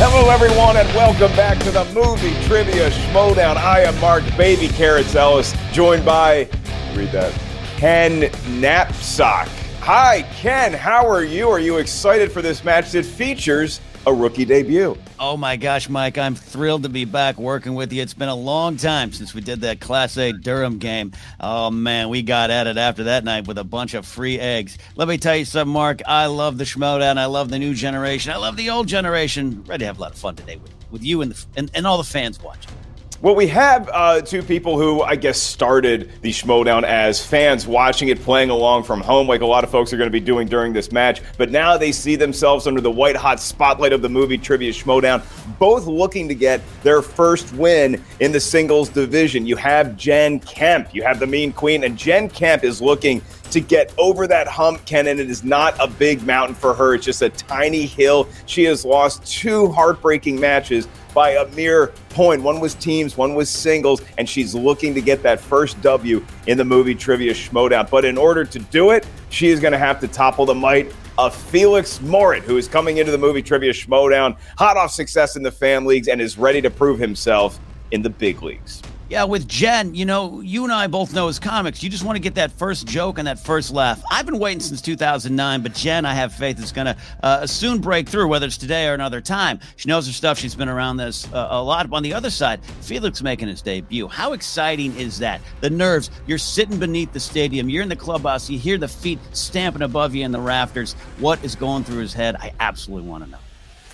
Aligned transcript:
Hello, 0.00 0.30
everyone, 0.30 0.76
and 0.76 0.88
welcome 0.94 1.34
back 1.36 1.58
to 1.58 1.70
the 1.72 1.84
Movie 1.86 2.32
Trivia 2.46 2.88
Schmodown. 2.90 3.56
I 3.56 3.80
am 3.80 3.98
Mark 4.00 4.22
Baby 4.36 4.68
Carrots 4.68 5.14
Ellis, 5.14 5.54
joined 5.72 6.04
by, 6.04 6.48
read 6.94 7.10
that, 7.10 7.32
Ken 7.76 8.30
Napzok. 8.60 9.57
Hi, 9.90 10.20
Ken, 10.34 10.74
how 10.74 11.08
are 11.08 11.24
you? 11.24 11.48
Are 11.48 11.58
you 11.58 11.78
excited 11.78 12.30
for 12.30 12.42
this 12.42 12.62
match 12.62 12.92
that 12.92 13.06
features 13.06 13.80
a 14.06 14.12
rookie 14.12 14.44
debut? 14.44 14.98
Oh 15.18 15.38
my 15.38 15.56
gosh, 15.56 15.88
Mike, 15.88 16.18
I'm 16.18 16.34
thrilled 16.34 16.82
to 16.82 16.90
be 16.90 17.06
back 17.06 17.38
working 17.38 17.74
with 17.74 17.90
you. 17.90 18.02
It's 18.02 18.12
been 18.12 18.28
a 18.28 18.34
long 18.34 18.76
time 18.76 19.12
since 19.12 19.32
we 19.32 19.40
did 19.40 19.62
that 19.62 19.80
Class 19.80 20.18
A 20.18 20.32
Durham 20.32 20.76
game. 20.76 21.12
Oh 21.40 21.70
man, 21.70 22.10
we 22.10 22.20
got 22.20 22.50
at 22.50 22.66
it 22.66 22.76
after 22.76 23.04
that 23.04 23.24
night 23.24 23.48
with 23.48 23.56
a 23.56 23.64
bunch 23.64 23.94
of 23.94 24.04
free 24.04 24.38
eggs. 24.38 24.76
Let 24.94 25.08
me 25.08 25.16
tell 25.16 25.36
you 25.36 25.46
something, 25.46 25.72
Mark. 25.72 26.02
I 26.06 26.26
love 26.26 26.58
the 26.58 26.64
Schmodown. 26.64 27.16
I 27.16 27.24
love 27.24 27.48
the 27.48 27.58
new 27.58 27.72
generation. 27.72 28.30
I 28.30 28.36
love 28.36 28.58
the 28.58 28.68
old 28.68 28.88
generation. 28.88 29.64
Ready 29.64 29.84
to 29.84 29.86
have 29.86 29.96
a 29.96 30.02
lot 30.02 30.12
of 30.12 30.18
fun 30.18 30.36
today 30.36 30.56
with, 30.56 30.74
with 30.90 31.02
you 31.02 31.22
and, 31.22 31.32
the, 31.32 31.46
and, 31.56 31.70
and 31.72 31.86
all 31.86 31.96
the 31.96 32.04
fans 32.04 32.38
watching. 32.42 32.74
Well, 33.20 33.34
we 33.34 33.48
have 33.48 33.90
uh, 33.92 34.20
two 34.20 34.44
people 34.44 34.78
who 34.78 35.02
I 35.02 35.16
guess 35.16 35.42
started 35.42 36.12
the 36.22 36.30
Schmodown 36.30 36.84
as 36.84 37.24
fans 37.24 37.66
watching 37.66 38.10
it, 38.10 38.22
playing 38.22 38.50
along 38.50 38.84
from 38.84 39.00
home, 39.00 39.26
like 39.26 39.40
a 39.40 39.46
lot 39.46 39.64
of 39.64 39.70
folks 39.70 39.92
are 39.92 39.96
going 39.96 40.06
to 40.06 40.12
be 40.12 40.20
doing 40.20 40.46
during 40.46 40.72
this 40.72 40.92
match. 40.92 41.20
But 41.36 41.50
now 41.50 41.76
they 41.76 41.90
see 41.90 42.14
themselves 42.14 42.68
under 42.68 42.80
the 42.80 42.92
white 42.92 43.16
hot 43.16 43.40
spotlight 43.40 43.92
of 43.92 44.02
the 44.02 44.08
movie 44.08 44.38
Trivia 44.38 44.70
Schmodown, 44.70 45.20
both 45.58 45.86
looking 45.86 46.28
to 46.28 46.34
get 46.36 46.60
their 46.84 47.02
first 47.02 47.52
win 47.54 48.00
in 48.20 48.30
the 48.30 48.38
singles 48.38 48.88
division. 48.88 49.48
You 49.48 49.56
have 49.56 49.96
Jen 49.96 50.38
Kemp, 50.38 50.94
you 50.94 51.02
have 51.02 51.18
the 51.18 51.26
Mean 51.26 51.52
Queen, 51.52 51.82
and 51.82 51.98
Jen 51.98 52.28
Kemp 52.28 52.62
is 52.62 52.80
looking 52.80 53.20
to 53.50 53.60
get 53.60 53.92
over 53.98 54.28
that 54.28 54.46
hump, 54.46 54.84
Ken, 54.84 55.08
and 55.08 55.18
it 55.18 55.28
is 55.28 55.42
not 55.42 55.74
a 55.80 55.88
big 55.88 56.22
mountain 56.24 56.54
for 56.54 56.72
her. 56.72 56.94
It's 56.94 57.04
just 57.04 57.22
a 57.22 57.30
tiny 57.30 57.84
hill. 57.84 58.28
She 58.46 58.62
has 58.64 58.84
lost 58.84 59.26
two 59.26 59.68
heartbreaking 59.72 60.38
matches 60.38 60.86
by 61.18 61.30
a 61.30 61.48
mere 61.48 61.88
point. 62.10 62.40
One 62.40 62.60
was 62.60 62.76
teams, 62.76 63.16
one 63.16 63.34
was 63.34 63.50
singles, 63.50 64.02
and 64.18 64.28
she's 64.28 64.54
looking 64.54 64.94
to 64.94 65.00
get 65.00 65.20
that 65.24 65.40
first 65.40 65.80
W 65.82 66.24
in 66.46 66.56
the 66.56 66.64
movie 66.64 66.94
Trivia 66.94 67.34
Schmodown. 67.34 67.90
But 67.90 68.04
in 68.04 68.16
order 68.16 68.44
to 68.44 68.58
do 68.60 68.90
it, 68.90 69.04
she 69.28 69.48
is 69.48 69.58
going 69.58 69.72
to 69.72 69.78
have 69.78 69.98
to 69.98 70.06
topple 70.06 70.46
the 70.46 70.54
might 70.54 70.94
of 71.18 71.34
Felix 71.34 71.98
Morit, 71.98 72.42
who 72.42 72.56
is 72.56 72.68
coming 72.68 72.98
into 72.98 73.10
the 73.10 73.18
movie 73.18 73.42
Trivia 73.42 73.72
Schmodown, 73.72 74.36
hot 74.56 74.76
off 74.76 74.92
success 74.92 75.34
in 75.34 75.42
the 75.42 75.50
fan 75.50 75.86
leagues, 75.86 76.06
and 76.06 76.20
is 76.20 76.38
ready 76.38 76.62
to 76.62 76.70
prove 76.70 77.00
himself 77.00 77.58
in 77.90 78.00
the 78.00 78.10
big 78.10 78.40
leagues. 78.40 78.80
Yeah, 79.08 79.24
with 79.24 79.48
Jen, 79.48 79.94
you 79.94 80.04
know, 80.04 80.42
you 80.42 80.64
and 80.64 80.72
I 80.72 80.86
both 80.86 81.14
know 81.14 81.28
as 81.28 81.38
comics, 81.38 81.82
you 81.82 81.88
just 81.88 82.04
want 82.04 82.16
to 82.16 82.20
get 82.20 82.34
that 82.34 82.52
first 82.52 82.86
joke 82.86 83.16
and 83.16 83.26
that 83.26 83.38
first 83.38 83.72
laugh. 83.72 84.02
I've 84.10 84.26
been 84.26 84.38
waiting 84.38 84.60
since 84.60 84.82
2009, 84.82 85.62
but 85.62 85.72
Jen, 85.72 86.04
I 86.04 86.12
have 86.12 86.34
faith 86.34 86.62
is 86.62 86.72
going 86.72 86.88
to 86.88 86.96
uh, 87.22 87.46
soon 87.46 87.80
break 87.80 88.06
through, 88.06 88.28
whether 88.28 88.44
it's 88.44 88.58
today 88.58 88.86
or 88.86 88.92
another 88.92 89.22
time. 89.22 89.60
She 89.76 89.88
knows 89.88 90.06
her 90.06 90.12
stuff. 90.12 90.38
She's 90.38 90.54
been 90.54 90.68
around 90.68 90.98
this 90.98 91.26
uh, 91.32 91.48
a 91.52 91.62
lot. 91.62 91.90
On 91.90 92.02
the 92.02 92.12
other 92.12 92.28
side, 92.28 92.62
Felix 92.82 93.22
making 93.22 93.48
his 93.48 93.62
debut. 93.62 94.08
How 94.08 94.34
exciting 94.34 94.94
is 94.96 95.18
that? 95.20 95.40
The 95.62 95.70
nerves. 95.70 96.10
You're 96.26 96.36
sitting 96.36 96.78
beneath 96.78 97.14
the 97.14 97.20
stadium. 97.20 97.70
You're 97.70 97.84
in 97.84 97.88
the 97.88 97.96
clubhouse. 97.96 98.50
You 98.50 98.58
hear 98.58 98.76
the 98.76 98.88
feet 98.88 99.20
stamping 99.32 99.80
above 99.80 100.14
you 100.14 100.26
in 100.26 100.32
the 100.32 100.40
rafters. 100.40 100.92
What 101.18 101.42
is 101.42 101.54
going 101.54 101.84
through 101.84 102.00
his 102.00 102.12
head? 102.12 102.36
I 102.36 102.52
absolutely 102.60 103.08
want 103.08 103.24
to 103.24 103.30
know. 103.30 103.38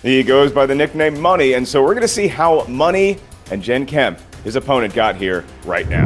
He 0.01 0.23
goes 0.23 0.51
by 0.51 0.65
the 0.65 0.75
nickname 0.75 1.21
Money, 1.21 1.53
and 1.53 1.65
so 1.65 1.81
we're 1.81 1.93
going 1.93 2.01
to 2.01 2.07
see 2.09 2.27
how 2.27 2.65
Money 2.65 3.17
and 3.49 3.63
Jen 3.63 3.85
Kemp 3.85 4.19
his 4.45 4.55
opponent 4.55 4.93
got 4.93 5.15
here 5.15 5.43
right 5.65 5.89
now. 5.89 6.05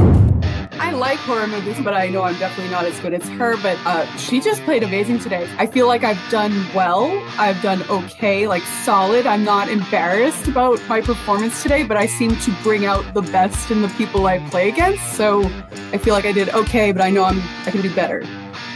I 0.74 0.92
like 0.92 1.20
horror 1.20 1.46
movies, 1.46 1.78
but 1.84 1.94
I 1.94 2.08
know 2.08 2.24
I'm 2.24 2.40
definitely 2.40 2.72
not 2.72 2.86
as 2.86 2.98
good 3.02 3.14
as 3.14 3.28
her. 3.30 3.58
But 3.58 3.78
uh, 3.86 4.06
she 4.16 4.40
just 4.40 4.64
played 4.64 4.82
amazing 4.82 5.20
today. 5.20 5.48
I 5.58 5.66
feel 5.66 5.88
like 5.88 6.04
I've 6.06 6.20
done 6.32 6.66
well. 6.74 7.12
I've 7.38 7.62
done 7.62 7.84
okay, 7.90 8.48
like 8.48 8.64
solid. 8.84 9.28
I'm 9.28 9.44
not 9.44 9.68
embarrassed 9.68 10.48
about 10.48 10.82
my 10.88 11.02
performance 11.02 11.62
today, 11.62 11.84
but 11.84 11.98
I 11.98 12.06
seem 12.06 12.36
to 12.38 12.52
bring 12.64 12.86
out 12.86 13.14
the 13.14 13.22
best 13.22 13.72
in 13.72 13.82
the 13.82 13.90
people 13.90 14.26
I 14.26 14.40
play 14.50 14.70
against. 14.70 15.04
So 15.14 15.44
I 15.92 15.98
feel 15.98 16.14
like 16.14 16.26
I 16.26 16.32
did 16.32 16.50
okay, 16.50 16.94
but 16.94 17.02
I 17.02 17.10
know 17.10 17.26
I'm 17.26 17.40
I 17.68 17.72
can 17.72 17.82
do 17.82 17.94
better. 17.94 18.24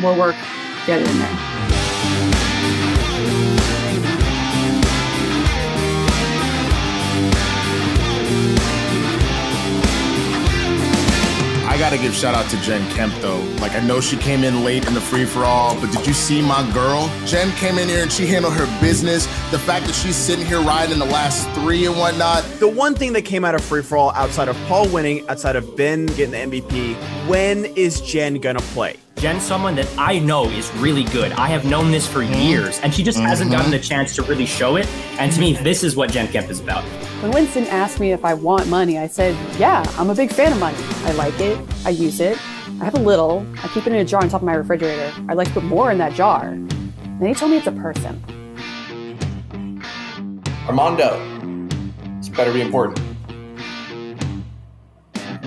More 0.01 0.15
work, 0.15 0.35
get 0.85 0.99
in 0.99 1.19
there. 1.19 1.82
Gotta 11.93 12.07
give 12.07 12.15
shout 12.15 12.33
out 12.33 12.49
to 12.49 12.59
Jen 12.61 12.89
Kemp 12.91 13.13
though. 13.21 13.39
Like 13.61 13.73
I 13.73 13.79
know 13.79 14.01
she 14.01 14.17
came 14.17 14.43
in 14.43 14.63
late 14.63 14.87
in 14.87 14.95
the 14.95 15.01
free 15.01 15.25
for 15.25 15.43
all, 15.43 15.79
but 15.79 15.91
did 15.91 16.07
you 16.07 16.13
see 16.13 16.41
my 16.41 16.67
girl? 16.73 17.07
Jen 17.25 17.51
came 17.57 17.77
in 17.77 17.87
here 17.87 18.01
and 18.01 18.11
she 18.11 18.25
handled 18.25 18.55
her 18.55 18.65
business. 18.81 19.25
The 19.51 19.59
fact 19.59 19.85
that 19.85 19.93
she's 19.93 20.15
sitting 20.15 20.43
here 20.43 20.59
riding 20.59 20.97
the 20.97 21.05
last 21.05 21.47
three 21.51 21.85
and 21.85 21.95
whatnot. 21.95 22.43
The 22.59 22.67
one 22.67 22.95
thing 22.95 23.13
that 23.13 23.23
came 23.23 23.45
out 23.45 23.53
of 23.53 23.63
free 23.63 23.83
for 23.83 23.95
all, 23.95 24.11
outside 24.11 24.47
of 24.47 24.57
Paul 24.65 24.87
winning, 24.89 25.27
outside 25.29 25.55
of 25.55 25.77
Ben 25.77 26.07
getting 26.07 26.31
the 26.31 26.61
MVP, 26.61 26.95
when 27.27 27.65
is 27.65 28.01
Jen 28.01 28.39
gonna 28.39 28.59
play? 28.59 28.97
Jen's 29.23 29.43
someone 29.43 29.73
that 29.75 29.87
I 29.97 30.19
know 30.19 30.49
is 30.49 30.69
really 30.73 31.05
good. 31.05 31.31
I 31.31 31.47
have 31.47 31.63
known 31.63 31.91
this 31.91 32.05
for 32.05 32.23
years, 32.23 32.81
and 32.81 32.93
she 32.93 33.03
just 33.03 33.17
hasn't 33.17 33.49
Mm-hmm. 33.51 33.57
gotten 33.57 33.73
a 33.73 33.79
chance 33.79 34.13
to 34.15 34.21
really 34.23 34.45
show 34.45 34.75
it. 34.75 34.85
And 35.17 35.31
to 35.31 35.39
me, 35.39 35.53
this 35.53 35.81
is 35.81 35.95
what 35.95 36.11
Jen 36.11 36.27
Kemp 36.27 36.49
is 36.49 36.59
about. 36.59 36.83
When 37.23 37.31
Winston 37.31 37.63
asked 37.67 38.01
me 38.01 38.11
if 38.11 38.25
I 38.25 38.33
want 38.33 38.67
money, 38.67 38.97
I 38.99 39.07
said, 39.07 39.33
Yeah, 39.57 39.81
I'm 39.97 40.09
a 40.09 40.13
big 40.13 40.29
fan 40.33 40.51
of 40.51 40.59
money. 40.59 40.75
I 41.05 41.13
like 41.13 41.39
it. 41.39 41.57
I 41.85 41.91
use 41.91 42.19
it. 42.19 42.37
I 42.81 42.83
have 42.83 42.95
a 42.95 42.99
little. 42.99 43.45
I 43.63 43.69
keep 43.69 43.87
it 43.87 43.93
in 43.93 43.99
a 43.99 44.03
jar 44.03 44.21
on 44.21 44.27
top 44.27 44.41
of 44.41 44.45
my 44.45 44.55
refrigerator. 44.55 45.13
I'd 45.29 45.37
like 45.37 45.47
to 45.47 45.53
put 45.53 45.63
more 45.63 45.89
in 45.89 45.97
that 45.99 46.11
jar. 46.15 46.47
And 46.49 46.69
then 47.21 47.29
he 47.29 47.33
told 47.33 47.51
me 47.51 47.57
it's 47.59 47.67
a 47.67 47.71
person. 47.71 48.21
Armando, 50.67 51.17
this 52.17 52.27
better 52.27 52.51
be 52.51 52.59
important. 52.59 52.99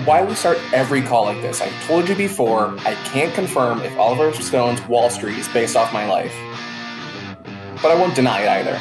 Why 0.07 0.23
we 0.23 0.35
start 0.35 0.57
every 0.71 1.01
call 1.01 1.25
like 1.25 1.41
this? 1.41 1.59
I've 1.59 1.85
told 1.85 2.07
you 2.07 2.15
before, 2.15 2.73
I 2.85 2.93
can't 3.03 3.33
confirm 3.33 3.81
if 3.81 3.93
Oliver 3.97 4.31
Stone's 4.41 4.81
Wall 4.87 5.09
Street 5.09 5.37
is 5.37 5.49
based 5.49 5.75
off 5.75 5.91
my 5.91 6.07
life. 6.07 6.33
But 7.81 7.91
I 7.91 7.95
won't 7.95 8.15
deny 8.15 8.43
it 8.43 8.47
either. 8.47 8.79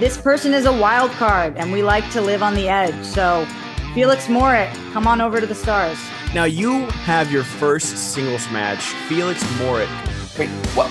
This 0.00 0.20
person 0.20 0.52
is 0.52 0.66
a 0.66 0.72
wild 0.72 1.12
card, 1.12 1.56
and 1.56 1.70
we 1.70 1.84
like 1.84 2.10
to 2.10 2.20
live 2.20 2.42
on 2.42 2.54
the 2.54 2.68
edge. 2.68 3.04
So, 3.04 3.46
Felix 3.94 4.26
Morit, 4.26 4.74
come 4.92 5.06
on 5.06 5.20
over 5.20 5.40
to 5.40 5.46
the 5.46 5.54
stars. 5.54 5.96
Now 6.34 6.42
you 6.42 6.86
have 7.04 7.30
your 7.30 7.44
first 7.44 7.96
singles 7.96 8.50
match, 8.50 8.82
Felix 9.06 9.44
Morit. 9.60 9.86
Wait, 10.36 10.48
what? 10.74 10.90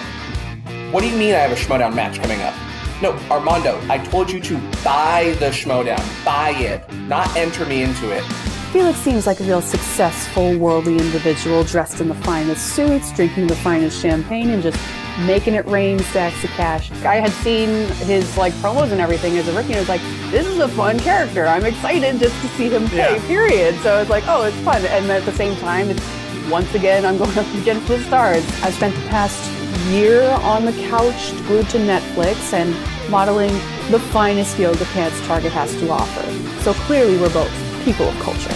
What 0.93 1.01
do 1.01 1.09
you 1.09 1.17
mean 1.17 1.33
I 1.33 1.39
have 1.39 1.51
a 1.51 1.55
Schmodown 1.55 1.93
match 1.93 2.21
coming 2.21 2.39
up? 2.39 2.55
No, 3.01 3.11
Armando, 3.29 3.81
I 3.89 3.97
told 3.97 4.31
you 4.31 4.39
to 4.39 4.57
buy 4.81 5.35
the 5.39 5.47
Schmodown. 5.47 6.23
Buy 6.23 6.51
it, 6.51 6.89
not 6.93 7.35
enter 7.35 7.65
me 7.65 7.83
into 7.83 8.11
it. 8.11 8.23
Felix 8.71 8.97
seems 8.99 9.27
like 9.27 9.39
a 9.41 9.43
real 9.43 9.61
successful, 9.61 10.57
worldly 10.57 10.97
individual 10.97 11.61
dressed 11.65 11.99
in 11.99 12.07
the 12.07 12.15
finest 12.15 12.67
suits, 12.73 13.11
drinking 13.11 13.47
the 13.47 13.55
finest 13.57 14.01
champagne, 14.01 14.49
and 14.51 14.63
just 14.63 14.79
making 15.27 15.55
it 15.55 15.65
rain 15.67 15.99
stacks 15.99 16.41
of 16.45 16.49
cash. 16.51 16.89
I 17.03 17.15
had 17.15 17.31
seen 17.43 17.67
his 18.07 18.37
like 18.37 18.53
promos 18.53 18.91
and 18.93 19.01
everything 19.01 19.37
as 19.37 19.45
a 19.49 19.53
rookie, 19.53 19.73
and 19.73 19.75
I 19.75 19.79
was 19.81 19.89
like, 19.89 20.01
this 20.31 20.47
is 20.47 20.59
a 20.59 20.69
fun 20.69 20.97
character. 20.99 21.45
I'm 21.47 21.65
excited 21.65 22.17
just 22.19 22.39
to 22.43 22.47
see 22.49 22.69
him 22.69 22.87
play, 22.87 22.97
Yeah. 23.15 23.27
period. 23.27 23.75
So 23.81 23.99
it's 23.99 24.09
like, 24.09 24.23
oh, 24.27 24.43
it's 24.43 24.55
fun. 24.61 24.85
And 24.85 25.11
at 25.11 25.25
the 25.25 25.33
same 25.33 25.55
time, 25.57 25.89
it's 25.89 26.01
once 26.49 26.73
again, 26.73 27.05
I'm 27.05 27.17
going 27.17 27.37
up 27.37 27.53
against 27.55 27.89
the 27.89 27.99
stars. 28.03 28.45
I've 28.63 28.73
spent 28.73 28.95
the 28.95 29.01
past 29.09 29.51
year 29.91 30.23
on 30.43 30.63
the 30.63 30.71
couch 30.87 31.31
glued 31.47 31.67
to 31.71 31.77
Netflix 31.77 32.53
and 32.53 32.73
modeling 33.11 33.51
the 33.91 33.99
finest 34.13 34.57
yoga 34.57 34.85
pants 34.85 35.19
Target 35.27 35.51
has 35.51 35.73
to 35.75 35.89
offer. 35.91 36.61
So 36.61 36.73
clearly, 36.85 37.17
we're 37.17 37.33
both 37.33 37.51
people 37.81 38.07
of 38.07 38.19
culture. 38.19 38.53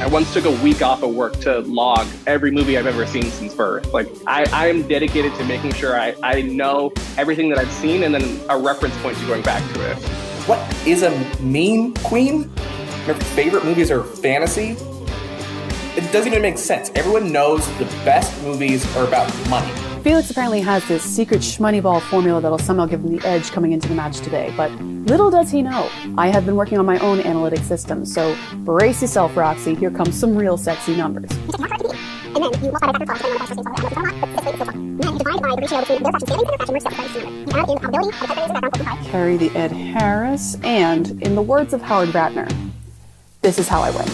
I 0.00 0.06
once 0.06 0.32
took 0.32 0.44
a 0.44 0.62
week 0.62 0.82
off 0.82 1.02
of 1.02 1.12
work 1.14 1.38
to 1.40 1.58
log 1.60 2.06
every 2.26 2.52
movie 2.52 2.78
I've 2.78 2.86
ever 2.86 3.04
seen 3.06 3.24
since 3.24 3.52
birth. 3.52 3.92
Like 3.92 4.08
I, 4.26 4.46
I 4.52 4.68
am 4.68 4.86
dedicated 4.86 5.34
to 5.34 5.44
making 5.44 5.72
sure 5.74 5.98
I, 5.98 6.14
I 6.22 6.42
know 6.42 6.92
everything 7.16 7.48
that 7.48 7.58
I've 7.58 7.72
seen 7.72 8.04
and 8.04 8.14
then 8.14 8.40
a 8.48 8.56
reference 8.56 8.96
point 8.98 9.18
to 9.18 9.26
going 9.26 9.42
back 9.42 9.62
to 9.74 9.90
it. 9.90 9.96
What 10.46 10.86
is 10.86 11.02
a 11.02 11.10
meme 11.42 11.94
queen? 12.04 12.44
Her 13.06 13.14
favorite 13.14 13.64
movies 13.64 13.90
are 13.90 14.04
fantasy? 14.04 14.76
It 15.96 16.12
doesn't 16.12 16.28
even 16.28 16.42
make 16.42 16.58
sense. 16.58 16.92
Everyone 16.94 17.32
knows 17.32 17.66
the 17.78 17.86
best 18.04 18.40
movies 18.44 18.86
are 18.96 19.04
about 19.04 19.28
money. 19.48 19.87
Felix 20.08 20.30
apparently 20.30 20.62
has 20.62 20.88
this 20.88 21.02
secret 21.02 21.40
shmoneyball 21.40 22.00
formula 22.00 22.40
that'll 22.40 22.56
somehow 22.56 22.86
give 22.86 23.00
him 23.00 23.14
the 23.14 23.28
edge 23.28 23.50
coming 23.50 23.72
into 23.72 23.88
the 23.88 23.94
match 23.94 24.20
today, 24.20 24.50
but 24.56 24.70
little 24.80 25.30
does 25.30 25.50
he 25.50 25.60
know. 25.60 25.90
I 26.16 26.28
have 26.28 26.46
been 26.46 26.56
working 26.56 26.78
on 26.78 26.86
my 26.86 26.98
own 27.00 27.20
analytic 27.20 27.58
system, 27.58 28.06
so 28.06 28.34
brace 28.60 29.02
yourself, 29.02 29.36
Roxy. 29.36 29.74
Here 29.74 29.90
comes 29.90 30.18
some 30.18 30.34
real 30.34 30.56
sexy 30.56 30.96
numbers. 30.96 31.28
Carry 39.10 39.36
the 39.36 39.50
Ed 39.54 39.72
Harris, 39.72 40.56
and 40.62 41.22
in 41.22 41.34
the 41.34 41.42
words 41.42 41.74
of 41.74 41.82
Howard 41.82 42.08
Ratner, 42.14 42.50
this 43.42 43.58
is 43.58 43.68
how 43.68 43.82
I 43.82 43.90
win. 43.90 44.08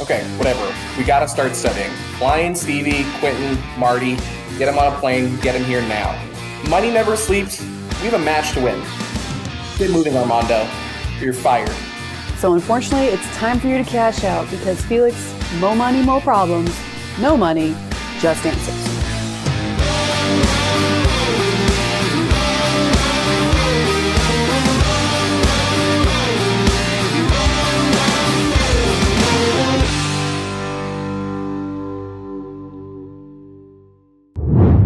Okay, 0.00 0.24
whatever. 0.38 0.74
We 0.96 1.04
gotta 1.04 1.28
start 1.28 1.54
studying. 1.54 1.90
Flying 2.16 2.54
Stevie, 2.54 3.04
Quentin, 3.18 3.58
Marty, 3.78 4.16
get 4.58 4.68
him 4.68 4.78
on 4.78 4.92
a 4.92 4.96
plane, 4.98 5.36
get 5.40 5.54
him 5.54 5.64
here 5.64 5.80
now. 5.82 6.20
Money 6.68 6.90
never 6.90 7.16
sleeps. 7.16 7.60
We 7.62 8.08
have 8.08 8.14
a 8.14 8.18
match 8.18 8.52
to 8.54 8.60
win. 8.60 8.82
Get 9.78 9.90
moving, 9.90 10.16
Armando. 10.16 10.68
You're 11.20 11.32
fired. 11.32 11.70
So 12.36 12.54
unfortunately, 12.54 13.06
it's 13.06 13.36
time 13.36 13.58
for 13.60 13.68
you 13.68 13.78
to 13.78 13.84
cash 13.84 14.24
out 14.24 14.50
because 14.50 14.80
Felix, 14.84 15.34
mo 15.60 15.74
money, 15.74 16.02
mo 16.02 16.20
problems. 16.20 16.76
No 17.20 17.36
money, 17.36 17.74
just 18.20 18.44
answers. 18.44 18.97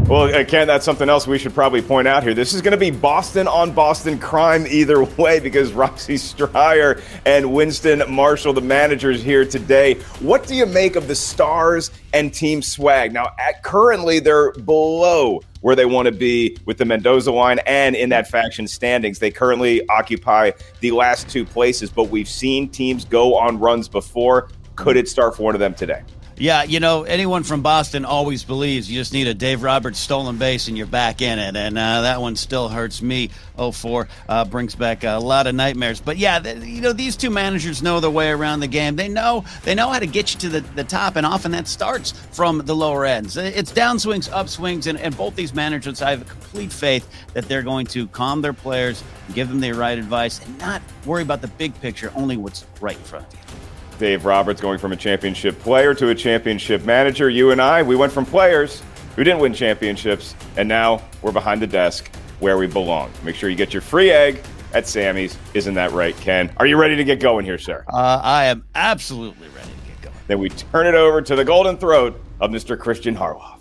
Well, 0.07 0.25
again, 0.35 0.67
that's 0.67 0.85
something 0.85 1.09
else 1.09 1.27
we 1.27 1.39
should 1.39 1.55
probably 1.55 1.81
point 1.81 2.07
out 2.07 2.23
here. 2.23 2.35
This 2.35 2.53
is 2.53 2.61
going 2.61 2.73
to 2.73 2.79
be 2.79 2.91
Boston 2.91 3.49
on 3.49 3.73
Boston 3.73 4.19
crime 4.19 4.67
either 4.67 5.05
way 5.17 5.41
because 5.41 5.73
Roxy 5.73 6.19
Striar 6.19 7.01
and 7.25 7.53
Winston 7.53 8.03
Marshall, 8.13 8.53
the 8.53 8.61
managers 8.61 9.23
here 9.23 9.47
today. 9.47 9.95
What 10.21 10.47
do 10.47 10.55
you 10.55 10.67
make 10.67 10.97
of 10.97 11.09
the 11.09 11.15
Stars 11.15 11.93
and 12.13 12.35
Team 12.35 12.61
Swag? 12.61 13.13
Now, 13.13 13.29
at, 13.39 13.63
currently, 13.63 14.19
they're 14.19 14.53
below 14.53 15.41
where 15.63 15.77
they 15.77 15.87
want 15.87 16.07
to 16.07 16.13
be 16.13 16.59
with 16.67 16.77
the 16.77 16.85
Mendoza 16.85 17.33
line 17.33 17.61
and 17.61 17.97
in 17.97 18.11
that 18.11 18.29
faction 18.29 18.67
standings. 18.67 19.19
They 19.19 19.31
currently 19.31 19.87
occupy 19.89 20.51
the 20.81 20.91
last 20.91 21.31
two 21.31 21.47
places, 21.47 21.91
but 21.91 22.11
we've 22.11 22.29
seen 22.29 22.69
teams 22.69 23.05
go 23.05 23.37
on 23.37 23.59
runs 23.59 23.89
before. 23.89 24.51
Could 24.75 24.97
it 24.97 25.09
start 25.09 25.37
for 25.37 25.45
one 25.45 25.55
of 25.55 25.61
them 25.61 25.75
today? 25.75 26.03
Yeah, 26.43 26.65
you 26.65 26.81
know, 26.81 27.05
anyone 27.05 27.45
from 27.45 27.63
Boston 27.63 28.05
always 28.05 28.43
believes 28.43 28.91
you 28.91 28.99
just 28.99 29.13
need 29.13 29.29
a 29.29 29.33
Dave 29.33 29.63
Roberts 29.63 30.01
stolen 30.01 30.39
base 30.39 30.67
and 30.67 30.77
you're 30.77 30.89
back 30.89 31.23
in 31.23 31.39
it. 31.39 31.55
And 31.55 31.79
uh, 31.79 32.01
that 32.01 32.21
one 32.21 32.35
still 32.35 32.69
hurts 32.69 33.01
me. 33.01 33.31
04 33.57 34.09
uh, 34.29 34.45
brings 34.47 34.75
back 34.75 35.05
a 35.05 35.21
lot 35.21 35.47
of 35.47 35.55
nightmares. 35.55 36.01
But 36.01 36.17
yeah, 36.17 36.41
th- 36.41 36.65
you 36.65 36.81
know, 36.81 36.93
these 36.93 37.15
two 37.15 37.31
managers 37.31 37.81
know 37.81 38.01
their 38.01 38.11
way 38.11 38.29
around 38.29 38.59
the 38.59 38.67
game. 38.67 38.97
They 38.97 39.07
know 39.07 39.45
they 39.63 39.77
know 39.77 39.89
how 39.89 40.01
to 40.01 40.07
get 40.09 40.35
you 40.35 40.41
to 40.41 40.49
the, 40.49 40.61
the 40.75 40.83
top, 40.83 41.15
and 41.15 41.25
often 41.25 41.53
that 41.53 41.69
starts 41.69 42.11
from 42.33 42.59
the 42.59 42.75
lower 42.75 43.05
ends. 43.05 43.37
It's 43.37 43.71
downswings, 43.71 44.29
upswings, 44.29 44.89
and, 44.89 44.99
and 44.99 45.17
both 45.17 45.37
these 45.37 45.55
managers, 45.55 46.03
I 46.03 46.11
have 46.11 46.29
complete 46.29 46.73
faith 46.73 47.09
that 47.35 47.45
they're 47.45 47.63
going 47.63 47.87
to 47.87 48.09
calm 48.09 48.43
their 48.43 48.53
players, 48.53 49.05
give 49.33 49.49
them 49.49 49.61
the 49.61 49.71
right 49.71 49.97
advice, 49.97 50.45
and 50.45 50.59
not 50.59 50.83
worry 51.07 51.23
about 51.23 51.41
the 51.41 51.47
big 51.47 51.81
picture, 51.81 52.13
only 52.17 52.37
what's 52.37 52.67
right 52.81 52.97
in 52.97 53.05
front 53.05 53.29
of 53.29 53.35
you. 53.35 53.62
Dave 54.03 54.25
Roberts 54.25 54.61
going 54.61 54.81
from 54.81 54.91
a 54.91 54.97
championship 54.97 55.57
player 55.61 55.95
to 55.95 56.09
a 56.09 56.15
championship 56.17 56.85
manager. 56.85 57.31
You 57.31 57.53
and 57.53 57.63
I, 57.63 57.85
we 57.85 57.95
went 57.95 58.11
from 58.11 58.27
players 58.27 58.83
who 59.15 59.23
didn't 59.23 59.39
win 59.39 59.55
championships, 59.55 60.35
and 60.57 60.69
now 60.69 61.01
we're 61.23 61.31
behind 61.31 61.63
the 61.63 61.69
desk 61.69 62.11
where 62.41 62.59
we 62.59 62.67
belong. 62.67 63.13
Make 63.23 63.37
sure 63.37 63.49
you 63.49 63.55
get 63.55 63.73
your 63.73 63.81
free 63.81 64.11
egg 64.11 64.43
at 64.75 64.89
Sammy's. 64.89 65.39
Isn't 65.55 65.75
that 65.75 65.93
right, 65.93 66.17
Ken? 66.17 66.53
Are 66.57 66.67
you 66.67 66.79
ready 66.79 66.97
to 66.97 67.05
get 67.05 67.21
going 67.21 67.45
here, 67.45 67.59
sir? 67.59 67.85
Uh, 67.93 68.21
I 68.21 68.47
am 68.47 68.65
absolutely 68.75 69.47
ready 69.51 69.71
to 69.71 69.89
get 69.93 70.03
going. 70.03 70.17
Then 70.27 70.41
we 70.41 70.49
turn 70.49 70.89
it 70.89 70.97
over 70.97 71.23
to 71.23 71.37
the 71.37 71.45
golden 71.45 71.77
throat 71.77 72.21
of 72.41 72.51
Mr. 72.51 72.77
Christian 72.77 73.15
Harloff. 73.15 73.61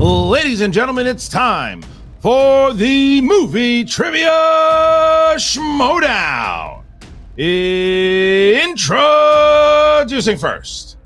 Ladies 0.00 0.62
and 0.62 0.74
gentlemen, 0.74 1.06
it's 1.06 1.28
time 1.28 1.84
for 2.18 2.74
the 2.74 3.20
movie 3.20 3.84
trivia 3.84 5.36
schmodown. 5.36 6.85
Introducing 7.38 8.78
first. 10.38 10.96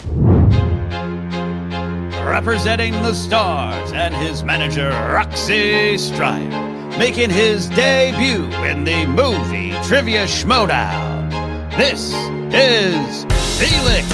Representing 2.24 2.92
the 3.02 3.12
Stars 3.14 3.90
and 3.92 4.14
his 4.14 4.44
manager, 4.44 4.90
Roxy 5.12 5.98
Striar, 5.98 6.88
making 6.98 7.30
his 7.30 7.68
debut 7.70 8.44
in 8.64 8.84
the 8.84 9.06
movie 9.06 9.72
Trivia 9.82 10.24
Schmodown. 10.26 11.28
This 11.76 12.14
is 12.54 13.24
Felix 13.58 14.06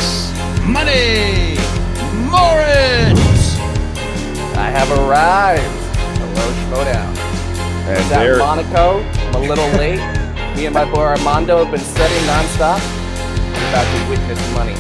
Money 0.67 1.57
Moritz. 2.31 3.59
I 4.57 4.71
have 4.71 4.91
arrived. 4.91 5.63
Hello, 6.19 6.51
Schmodown. 6.65 7.15
And 7.89 7.99
Is 7.99 8.09
that 8.09 8.21
there- 8.21 8.39
Monaco? 8.39 9.05
I'm 9.29 9.35
a 9.35 9.39
little 9.41 9.69
late. 9.79 10.01
Me 10.57 10.65
and 10.65 10.75
my 10.75 10.91
boy 10.91 11.03
Armando 11.03 11.63
have 11.63 11.71
been 11.71 11.79
studying 11.79 12.23
nonstop. 12.23 12.81
I'm 12.81 13.69
about 13.69 13.85
to 13.85 14.09
witness 14.09 14.55
money. 14.55 14.73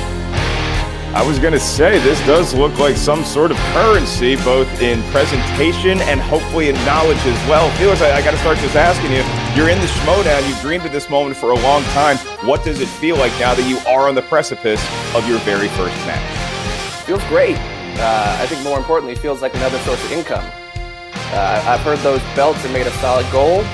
I 1.12 1.22
was 1.22 1.38
going 1.38 1.52
to 1.52 1.60
say, 1.60 1.98
this 1.98 2.18
does 2.26 2.54
look 2.54 2.78
like 2.78 2.96
some 2.96 3.26
sort 3.26 3.50
of 3.50 3.58
currency, 3.74 4.36
both 4.36 4.80
in 4.80 5.02
presentation 5.12 6.00
and 6.00 6.18
hopefully 6.18 6.70
in 6.70 6.74
knowledge 6.86 7.18
as 7.18 7.48
well. 7.48 7.70
Felix, 7.76 8.00
I, 8.00 8.12
I 8.16 8.22
got 8.22 8.30
to 8.30 8.38
start 8.38 8.56
just 8.56 8.74
asking 8.74 9.12
you. 9.12 9.22
You're 9.54 9.68
in 9.68 9.78
the 9.78 9.86
Schmodown. 9.86 10.48
You've 10.48 10.60
dreamed 10.62 10.86
of 10.86 10.92
this 10.92 11.10
moment 11.10 11.36
for 11.36 11.50
a 11.50 11.56
long 11.56 11.82
time. 11.92 12.16
What 12.48 12.64
does 12.64 12.80
it 12.80 12.88
feel 12.88 13.18
like 13.18 13.32
now 13.38 13.54
that 13.54 13.68
you 13.68 13.76
are 13.86 14.08
on 14.08 14.14
the 14.14 14.22
precipice 14.22 14.80
of 15.14 15.28
your 15.28 15.38
very 15.40 15.68
first 15.68 15.94
match? 16.06 17.04
Feels 17.04 17.22
great. 17.24 17.56
Uh, 18.00 18.38
I 18.40 18.46
think 18.46 18.64
more 18.64 18.78
importantly, 18.78 19.12
it 19.12 19.18
feels 19.18 19.42
like 19.42 19.54
another 19.54 19.78
source 19.80 20.02
of 20.02 20.10
income. 20.10 20.44
Uh, 21.32 21.62
I've 21.66 21.80
heard 21.80 21.98
those 21.98 22.22
belts 22.34 22.64
are 22.64 22.72
made 22.72 22.86
of 22.86 22.94
solid 22.94 23.30
gold. 23.30 23.66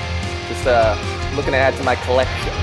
Just 0.49 0.67
uh, 0.67 0.97
looking 1.35 1.51
to 1.53 1.57
add 1.57 1.75
to 1.77 1.83
my 1.83 1.95
collection. 1.95 2.53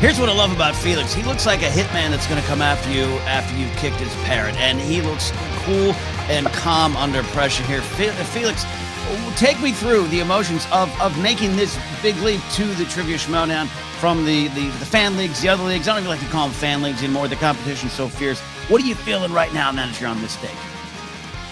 Here's 0.00 0.20
what 0.20 0.28
I 0.28 0.34
love 0.34 0.52
about 0.52 0.76
Felix. 0.76 1.14
He 1.14 1.22
looks 1.22 1.46
like 1.46 1.62
a 1.62 1.70
hitman 1.70 2.10
that's 2.10 2.26
going 2.26 2.40
to 2.40 2.46
come 2.46 2.60
after 2.60 2.90
you 2.90 3.04
after 3.24 3.56
you've 3.56 3.74
kicked 3.76 3.96
his 3.96 4.12
parrot, 4.24 4.54
and 4.56 4.78
he 4.78 5.00
looks 5.00 5.32
cool 5.64 5.92
and 6.28 6.46
calm 6.48 6.96
under 6.96 7.22
pressure 7.22 7.62
here. 7.64 7.80
Felix, 7.80 8.66
take 9.36 9.60
me 9.62 9.72
through 9.72 10.06
the 10.08 10.20
emotions 10.20 10.66
of, 10.72 10.90
of 11.00 11.18
making 11.22 11.56
this 11.56 11.78
big 12.02 12.16
leap 12.18 12.40
to 12.52 12.64
the 12.74 12.84
Trivia 12.84 13.16
Schmodown 13.16 13.66
from 13.98 14.26
the, 14.26 14.48
the, 14.48 14.66
the 14.66 14.84
fan 14.84 15.16
leagues, 15.16 15.40
the 15.40 15.48
other 15.48 15.64
leagues. 15.64 15.88
I 15.88 15.92
don't 15.92 16.02
even 16.02 16.10
like 16.10 16.20
to 16.20 16.26
call 16.26 16.48
them 16.48 16.54
fan 16.54 16.82
leagues 16.82 17.02
anymore. 17.02 17.26
The 17.28 17.36
competition's 17.36 17.92
so 17.92 18.08
fierce. 18.08 18.40
What 18.68 18.82
are 18.82 18.86
you 18.86 18.94
feeling 18.94 19.32
right 19.32 19.52
now 19.54 19.70
now 19.70 19.86
that 19.86 19.98
you're 19.98 20.10
on 20.10 20.20
this 20.20 20.32
stage? 20.32 20.50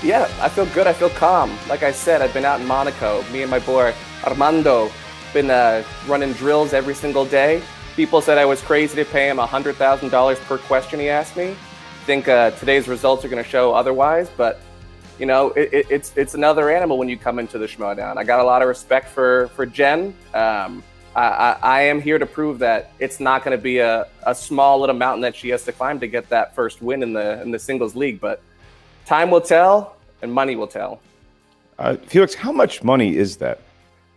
Yeah, 0.02 0.28
I 0.40 0.49
feel 0.49 0.66
good. 0.66 0.87
I 0.87 0.92
feel 0.92 1.11
calm. 1.11 1.56
Like 1.68 1.82
I 1.82 1.92
said, 1.92 2.21
I've 2.21 2.35
been 2.35 2.44
out 2.44 2.61
in 2.61 2.66
Monaco. 2.66 3.23
Me 3.30 3.42
and 3.42 3.50
my 3.50 3.61
boy 3.61 3.94
Armando 4.25 4.90
been 5.32 5.50
uh, 5.50 5.82
running 6.06 6.32
drills 6.34 6.72
every 6.72 6.94
single 6.94 7.24
day. 7.24 7.62
People 7.96 8.20
said 8.20 8.38
I 8.38 8.44
was 8.44 8.60
crazy 8.62 8.96
to 8.96 9.10
pay 9.10 9.28
him 9.28 9.36
$100,000 9.36 10.36
per 10.46 10.58
question 10.58 11.00
he 11.00 11.08
asked 11.08 11.36
me. 11.36 11.50
I 11.50 12.04
think 12.04 12.28
uh, 12.28 12.50
today's 12.52 12.88
results 12.88 13.24
are 13.24 13.28
going 13.28 13.42
to 13.42 13.48
show 13.48 13.74
otherwise, 13.74 14.30
but 14.36 14.60
you 15.18 15.26
know, 15.26 15.50
it, 15.50 15.72
it, 15.72 15.86
it's 15.90 16.12
it's 16.16 16.34
another 16.34 16.70
animal 16.70 16.98
when 16.98 17.08
you 17.08 17.16
come 17.16 17.38
into 17.38 17.58
the 17.58 17.66
Schmodown. 17.66 18.16
I 18.16 18.24
got 18.24 18.40
a 18.40 18.44
lot 18.44 18.62
of 18.62 18.68
respect 18.68 19.08
for 19.08 19.48
for 19.48 19.66
Jen. 19.66 20.14
Um, 20.34 20.82
I, 21.14 21.58
I, 21.62 21.82
am 21.82 22.00
here 22.00 22.18
to 22.18 22.24
prove 22.24 22.58
that 22.60 22.90
it's 22.98 23.20
not 23.20 23.44
going 23.44 23.56
to 23.56 23.62
be 23.62 23.78
a, 23.78 24.08
a 24.26 24.34
small 24.34 24.80
little 24.80 24.96
mountain 24.96 25.20
that 25.20 25.36
she 25.36 25.50
has 25.50 25.62
to 25.66 25.72
climb 25.72 26.00
to 26.00 26.06
get 26.06 26.30
that 26.30 26.54
first 26.54 26.80
win 26.80 27.02
in 27.02 27.12
the 27.12 27.42
in 27.42 27.50
the 27.50 27.58
singles 27.58 27.94
league. 27.94 28.18
But 28.18 28.40
time 29.04 29.30
will 29.30 29.42
tell, 29.42 29.96
and 30.22 30.32
money 30.32 30.56
will 30.56 30.66
tell. 30.66 31.00
Uh, 31.78 31.96
Felix, 31.96 32.34
how 32.34 32.50
much 32.50 32.82
money 32.82 33.14
is 33.14 33.36
that? 33.36 33.60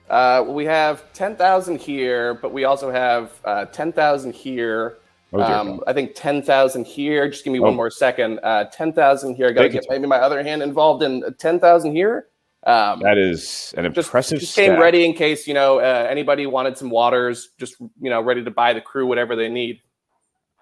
Uh, 0.09 0.43
we 0.47 0.65
have 0.65 1.11
ten 1.13 1.35
thousand 1.35 1.79
here, 1.79 2.35
but 2.35 2.51
we 2.53 2.63
also 2.65 2.91
have 2.91 3.39
uh, 3.45 3.65
ten 3.65 3.91
thousand 3.91 4.33
here. 4.33 4.97
Oh, 5.33 5.41
um, 5.41 5.81
I 5.87 5.93
think 5.93 6.11
ten 6.15 6.41
thousand 6.43 6.85
here. 6.85 7.27
Just 7.29 7.43
give 7.43 7.51
me 7.51 7.59
Oh. 7.59 7.63
one 7.63 7.75
more 7.75 7.89
second. 7.89 8.39
Uh, 8.43 8.65
ten 8.65 8.93
thousand 8.93 9.35
here. 9.35 9.47
I 9.47 9.51
got 9.51 9.63
to 9.63 9.69
get 9.69 9.85
maybe 9.89 10.05
my 10.07 10.17
other 10.19 10.43
hand 10.43 10.61
involved 10.61 11.01
in 11.03 11.23
ten 11.39 11.59
thousand 11.59 11.93
here. 11.93 12.27
Um, 12.67 12.99
That 13.01 13.17
is 13.17 13.73
an 13.77 13.85
impressive 13.85 14.39
just 14.39 14.55
came 14.55 14.71
stat. 14.71 14.79
ready 14.79 15.05
in 15.05 15.13
case 15.13 15.47
you 15.47 15.53
know 15.53 15.79
uh, 15.79 16.07
anybody 16.09 16.45
wanted 16.47 16.77
some 16.77 16.89
waters. 16.89 17.49
Just 17.59 17.79
you 17.79 18.09
know, 18.09 18.21
ready 18.21 18.43
to 18.43 18.51
buy 18.51 18.73
the 18.73 18.81
crew 18.81 19.07
whatever 19.07 19.35
they 19.35 19.49
need. 19.49 19.81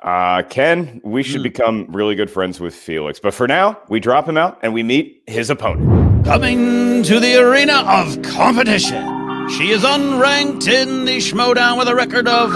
Uh, 0.02 0.42
Ken, 0.44 1.00
we 1.06 1.24
should 1.24 1.44
become 1.44 1.86
really 1.90 2.14
good 2.16 2.30
friends 2.30 2.60
with 2.60 2.76
Felix. 2.76 3.22
But 3.22 3.34
for 3.34 3.48
now, 3.48 3.80
we 3.88 4.02
drop 4.02 4.28
him 4.28 4.38
out 4.38 4.60
and 4.62 4.74
we 4.74 4.84
meet 4.84 5.24
his 5.28 5.50
opponent. 5.50 6.26
Coming 6.26 7.04
to 7.04 7.22
the 7.22 7.38
arena 7.42 7.84
of 7.88 8.22
competition. 8.22 9.23
She 9.50 9.72
is 9.72 9.84
unranked 9.84 10.68
in 10.68 11.06
the 11.06 11.18
Schmodown 11.18 11.78
with 11.78 11.88
a 11.90 11.96
record 11.96 12.28
of 12.28 12.54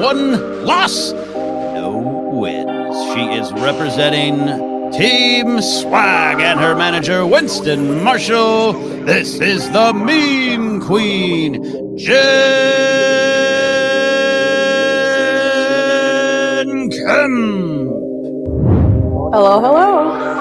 one 0.00 0.64
loss, 0.64 1.12
no 1.12 1.98
wins. 2.32 2.96
She 3.12 3.22
is 3.36 3.52
representing 3.60 4.90
Team 4.92 5.60
Swag 5.60 6.40
and 6.40 6.60
her 6.60 6.74
manager, 6.76 7.26
Winston 7.26 8.02
Marshall. 8.04 8.72
This 9.04 9.40
is 9.40 9.68
the 9.72 9.92
Mean 9.92 10.80
Queen, 10.80 11.96
Jen 11.98 12.18
Kemp. 16.90 17.90
Hello, 19.34 19.60
hello. 19.60 20.37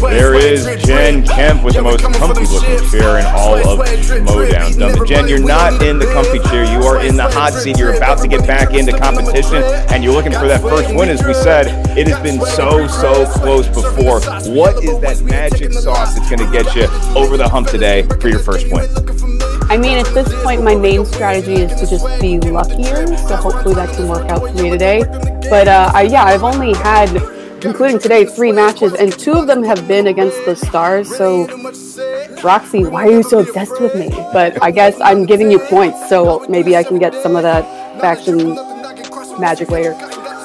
There 0.00 0.34
is 0.34 0.64
Jen 0.84 1.26
Kemp 1.26 1.62
with 1.62 1.74
the 1.74 1.82
most 1.82 2.02
comfy 2.02 2.46
looking 2.46 2.90
chair 2.90 3.18
in 3.18 3.26
all 3.26 3.56
of 3.56 3.86
Schmodown. 3.86 4.78
Dumb. 4.78 5.06
Jen, 5.06 5.28
you're 5.28 5.38
not 5.38 5.82
in 5.82 5.98
the 5.98 6.06
comfy 6.06 6.38
chair. 6.48 6.64
You 6.64 6.82
are 6.86 7.04
in 7.04 7.16
the 7.16 7.30
hot 7.30 7.52
seat. 7.52 7.78
You're 7.78 7.94
about 7.94 8.18
to 8.18 8.28
get 8.28 8.46
back 8.46 8.74
into 8.74 8.96
competition, 8.96 9.62
and 9.90 10.02
you're 10.02 10.14
looking 10.14 10.32
for 10.32 10.48
that 10.48 10.62
first 10.62 10.94
win. 10.94 11.08
As 11.08 11.22
we 11.24 11.34
said, 11.34 11.66
it 11.96 12.08
has 12.08 12.18
been 12.20 12.40
so, 12.40 12.86
so 12.86 13.26
close 13.40 13.68
before. 13.68 14.20
What 14.52 14.82
is 14.82 14.98
that 15.00 15.20
magic 15.22 15.72
sauce 15.72 16.14
that's 16.14 16.28
going 16.30 16.40
to 16.40 16.50
get 16.50 16.74
you 16.74 16.84
over 17.14 17.36
the 17.36 17.48
hump 17.48 17.68
today 17.68 18.02
for 18.20 18.28
your 18.28 18.40
first 18.40 18.72
win? 18.72 18.88
I 19.70 19.76
mean, 19.76 19.98
at 19.98 20.12
this 20.14 20.28
point, 20.42 20.64
my 20.64 20.74
main 20.74 21.04
strategy 21.04 21.54
is 21.54 21.78
to 21.80 21.86
just 21.86 22.04
be 22.20 22.40
luckier. 22.40 23.06
So 23.16 23.36
hopefully 23.36 23.74
that 23.74 23.94
can 23.94 24.08
work 24.08 24.28
out 24.28 24.40
for 24.40 24.52
me 24.54 24.70
today. 24.70 25.04
But 25.48 25.68
uh, 25.68 25.92
I, 25.94 26.02
yeah, 26.02 26.24
I've 26.24 26.42
only 26.42 26.74
had, 26.74 27.08
including 27.64 27.98
today, 27.98 28.24
three 28.24 28.52
matches, 28.52 28.94
and 28.94 29.12
two 29.12 29.32
of 29.32 29.46
them 29.46 29.62
have 29.62 29.86
been 29.86 30.06
against 30.06 30.44
the 30.44 30.54
Stars. 30.54 31.14
So, 31.16 31.46
Roxy, 32.42 32.84
why 32.84 33.06
are 33.06 33.10
you 33.10 33.22
so 33.22 33.40
obsessed 33.40 33.80
with 33.80 33.94
me? 33.94 34.08
But 34.32 34.62
I 34.62 34.70
guess 34.70 35.00
I'm 35.00 35.26
giving 35.26 35.50
you 35.50 35.58
points, 35.58 36.08
so 36.08 36.44
maybe 36.48 36.76
I 36.76 36.82
can 36.82 36.98
get 36.98 37.14
some 37.22 37.36
of 37.36 37.42
that 37.42 37.64
faction 38.00 38.54
magic 39.38 39.70
later. 39.70 39.96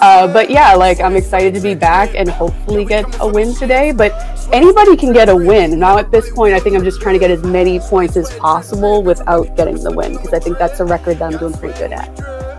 Uh, 0.02 0.32
but 0.32 0.50
yeah, 0.50 0.76
like 0.76 1.00
I'm 1.00 1.16
excited 1.16 1.54
to 1.56 1.62
be 1.62 1.74
back 1.74 2.14
and 2.16 2.30
hopefully 2.30 2.86
get 2.86 3.06
a 3.22 3.28
win 3.28 3.56
today. 3.56 3.92
But 3.92 4.12
anybody 4.52 4.96
can 4.98 5.14
get 5.14 5.30
a 5.30 5.36
win. 5.36 5.80
Now 5.80 5.98
at 5.98 6.12
this 6.12 6.30
point, 6.32 6.54
I 6.54 6.60
think 6.60 6.76
I'm 6.76 6.84
just 6.84 7.02
trying 7.02 7.16
to 7.16 7.20
get 7.20 7.32
as 7.32 7.44
many 7.44 7.80
points 7.80 8.18
as 8.18 8.34
possible 8.36 9.04
without 9.04 9.56
getting 9.56 9.82
the 9.84 9.92
win 9.92 10.14
because 10.14 10.34
I 10.34 10.40
think 10.40 10.58
that's 10.58 10.80
a 10.80 10.86
record 10.86 11.20
that 11.20 11.34
I'm 11.34 11.40
doing 11.40 11.54
pretty 11.54 11.78
good 11.80 11.94
at. 11.94 12.55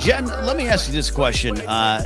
Jen, 0.00 0.24
let 0.24 0.56
me 0.56 0.66
ask 0.66 0.88
you 0.88 0.94
this 0.94 1.10
question. 1.10 1.60
Uh, 1.60 2.02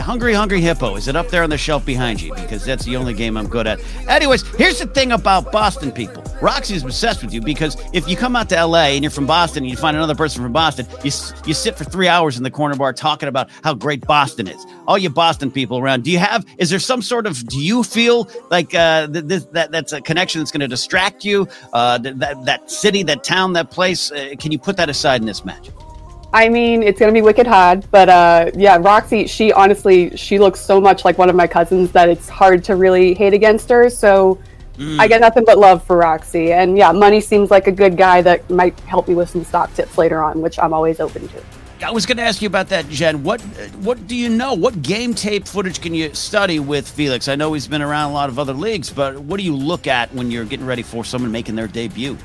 Hungry 0.00 0.32
Hungry 0.32 0.62
Hippo, 0.62 0.96
is 0.96 1.06
it 1.06 1.16
up 1.16 1.28
there 1.28 1.42
on 1.42 1.50
the 1.50 1.58
shelf 1.58 1.84
behind 1.84 2.22
you? 2.22 2.34
Because 2.34 2.64
that's 2.64 2.86
the 2.86 2.96
only 2.96 3.12
game 3.12 3.36
I'm 3.36 3.46
good 3.46 3.66
at. 3.66 3.78
Anyways, 4.08 4.42
here's 4.56 4.78
the 4.78 4.86
thing 4.86 5.12
about 5.12 5.52
Boston 5.52 5.92
people. 5.92 6.24
Roxy's 6.40 6.82
obsessed 6.82 7.22
with 7.22 7.34
you 7.34 7.42
because 7.42 7.76
if 7.92 8.08
you 8.08 8.16
come 8.16 8.36
out 8.36 8.48
to 8.48 8.64
LA 8.64 8.84
and 8.94 9.04
you're 9.04 9.10
from 9.10 9.26
Boston 9.26 9.64
and 9.64 9.70
you 9.70 9.76
find 9.76 9.98
another 9.98 10.14
person 10.14 10.42
from 10.42 10.52
Boston, 10.52 10.86
you, 11.04 11.10
you 11.44 11.52
sit 11.52 11.76
for 11.76 11.84
three 11.84 12.08
hours 12.08 12.38
in 12.38 12.42
the 12.42 12.50
corner 12.50 12.74
bar 12.74 12.94
talking 12.94 13.28
about 13.28 13.50
how 13.62 13.74
great 13.74 14.06
Boston 14.06 14.48
is. 14.48 14.64
All 14.86 14.96
you 14.96 15.10
Boston 15.10 15.50
people 15.50 15.76
around, 15.76 16.04
do 16.04 16.10
you 16.10 16.18
have, 16.18 16.42
is 16.56 16.70
there 16.70 16.78
some 16.78 17.02
sort 17.02 17.26
of, 17.26 17.46
do 17.48 17.60
you 17.60 17.82
feel 17.82 18.30
like 18.50 18.74
uh, 18.74 19.08
th- 19.08 19.44
that 19.52 19.72
that's 19.72 19.92
a 19.92 20.00
connection 20.00 20.40
that's 20.40 20.52
going 20.52 20.60
to 20.60 20.68
distract 20.68 21.22
you? 21.22 21.46
Uh, 21.74 21.98
th- 21.98 22.16
that, 22.16 22.42
that 22.46 22.70
city, 22.70 23.02
that 23.02 23.24
town, 23.24 23.52
that 23.52 23.70
place, 23.70 24.10
uh, 24.10 24.34
can 24.38 24.52
you 24.52 24.58
put 24.58 24.78
that 24.78 24.88
aside 24.88 25.20
in 25.20 25.26
this 25.26 25.44
match? 25.44 25.68
I 26.36 26.50
mean, 26.50 26.82
it's 26.82 27.00
gonna 27.00 27.12
be 27.12 27.22
wicked 27.22 27.46
hard, 27.46 27.90
but 27.90 28.10
uh, 28.10 28.50
yeah, 28.54 28.76
Roxy, 28.78 29.26
she 29.26 29.54
honestly, 29.54 30.14
she 30.18 30.38
looks 30.38 30.60
so 30.60 30.78
much 30.78 31.02
like 31.02 31.16
one 31.16 31.30
of 31.30 31.34
my 31.34 31.46
cousins 31.46 31.92
that 31.92 32.10
it's 32.10 32.28
hard 32.28 32.62
to 32.64 32.76
really 32.76 33.14
hate 33.14 33.32
against 33.32 33.70
her. 33.70 33.88
So 33.88 34.38
I 34.78 35.08
get 35.08 35.22
nothing 35.22 35.46
but 35.46 35.56
love 35.56 35.82
for 35.82 35.96
Roxy, 35.96 36.52
and 36.52 36.76
yeah, 36.76 36.92
Money 36.92 37.22
seems 37.22 37.50
like 37.50 37.68
a 37.68 37.72
good 37.72 37.96
guy 37.96 38.20
that 38.20 38.50
might 38.50 38.78
help 38.80 39.08
me 39.08 39.14
with 39.14 39.30
some 39.30 39.44
stock 39.44 39.72
tips 39.72 39.96
later 39.96 40.22
on, 40.22 40.42
which 40.42 40.58
I'm 40.58 40.74
always 40.74 41.00
open 41.00 41.26
to. 41.28 41.42
I 41.82 41.90
was 41.90 42.04
going 42.04 42.18
to 42.18 42.22
ask 42.22 42.42
you 42.42 42.48
about 42.48 42.68
that, 42.68 42.86
Jen. 42.90 43.22
What 43.22 43.40
what 43.80 44.06
do 44.06 44.14
you 44.14 44.28
know? 44.28 44.52
What 44.52 44.82
game 44.82 45.14
tape 45.14 45.48
footage 45.48 45.80
can 45.80 45.94
you 45.94 46.12
study 46.12 46.58
with 46.58 46.86
Felix? 46.86 47.28
I 47.28 47.36
know 47.36 47.54
he's 47.54 47.66
been 47.66 47.80
around 47.80 48.10
a 48.10 48.14
lot 48.14 48.28
of 48.28 48.38
other 48.38 48.52
leagues, 48.52 48.90
but 48.90 49.18
what 49.18 49.38
do 49.38 49.42
you 49.42 49.56
look 49.56 49.86
at 49.86 50.12
when 50.12 50.30
you're 50.30 50.44
getting 50.44 50.66
ready 50.66 50.82
for 50.82 51.02
someone 51.02 51.32
making 51.32 51.54
their 51.54 51.68
debut? 51.68 52.18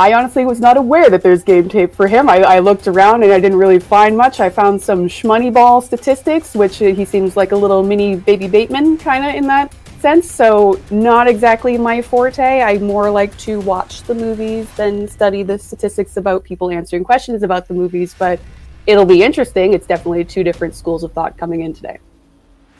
I 0.00 0.14
honestly 0.14 0.46
was 0.46 0.60
not 0.60 0.78
aware 0.78 1.10
that 1.10 1.22
there's 1.22 1.44
game 1.44 1.68
tape 1.68 1.94
for 1.94 2.08
him. 2.08 2.30
I, 2.30 2.38
I 2.38 2.58
looked 2.60 2.88
around 2.88 3.22
and 3.22 3.30
I 3.30 3.38
didn't 3.38 3.58
really 3.58 3.78
find 3.78 4.16
much. 4.16 4.40
I 4.40 4.48
found 4.48 4.80
some 4.80 5.06
shmoney 5.08 5.52
ball 5.52 5.82
statistics, 5.82 6.54
which 6.54 6.80
uh, 6.80 6.86
he 6.86 7.04
seems 7.04 7.36
like 7.36 7.52
a 7.52 7.56
little 7.56 7.82
mini 7.82 8.16
baby 8.16 8.48
Bateman 8.48 8.96
kind 8.96 9.26
of 9.26 9.34
in 9.34 9.46
that 9.48 9.74
sense. 9.98 10.32
So 10.32 10.80
not 10.90 11.28
exactly 11.28 11.76
my 11.76 12.00
forte. 12.00 12.62
I 12.62 12.78
more 12.78 13.10
like 13.10 13.36
to 13.40 13.60
watch 13.60 14.00
the 14.04 14.14
movies 14.14 14.74
than 14.74 15.06
study 15.06 15.42
the 15.42 15.58
statistics 15.58 16.16
about 16.16 16.44
people 16.44 16.70
answering 16.70 17.04
questions 17.04 17.42
about 17.42 17.68
the 17.68 17.74
movies. 17.74 18.14
But 18.18 18.40
it'll 18.86 19.04
be 19.04 19.22
interesting. 19.22 19.74
It's 19.74 19.86
definitely 19.86 20.24
two 20.24 20.42
different 20.42 20.74
schools 20.74 21.04
of 21.04 21.12
thought 21.12 21.36
coming 21.36 21.60
in 21.60 21.74
today. 21.74 21.98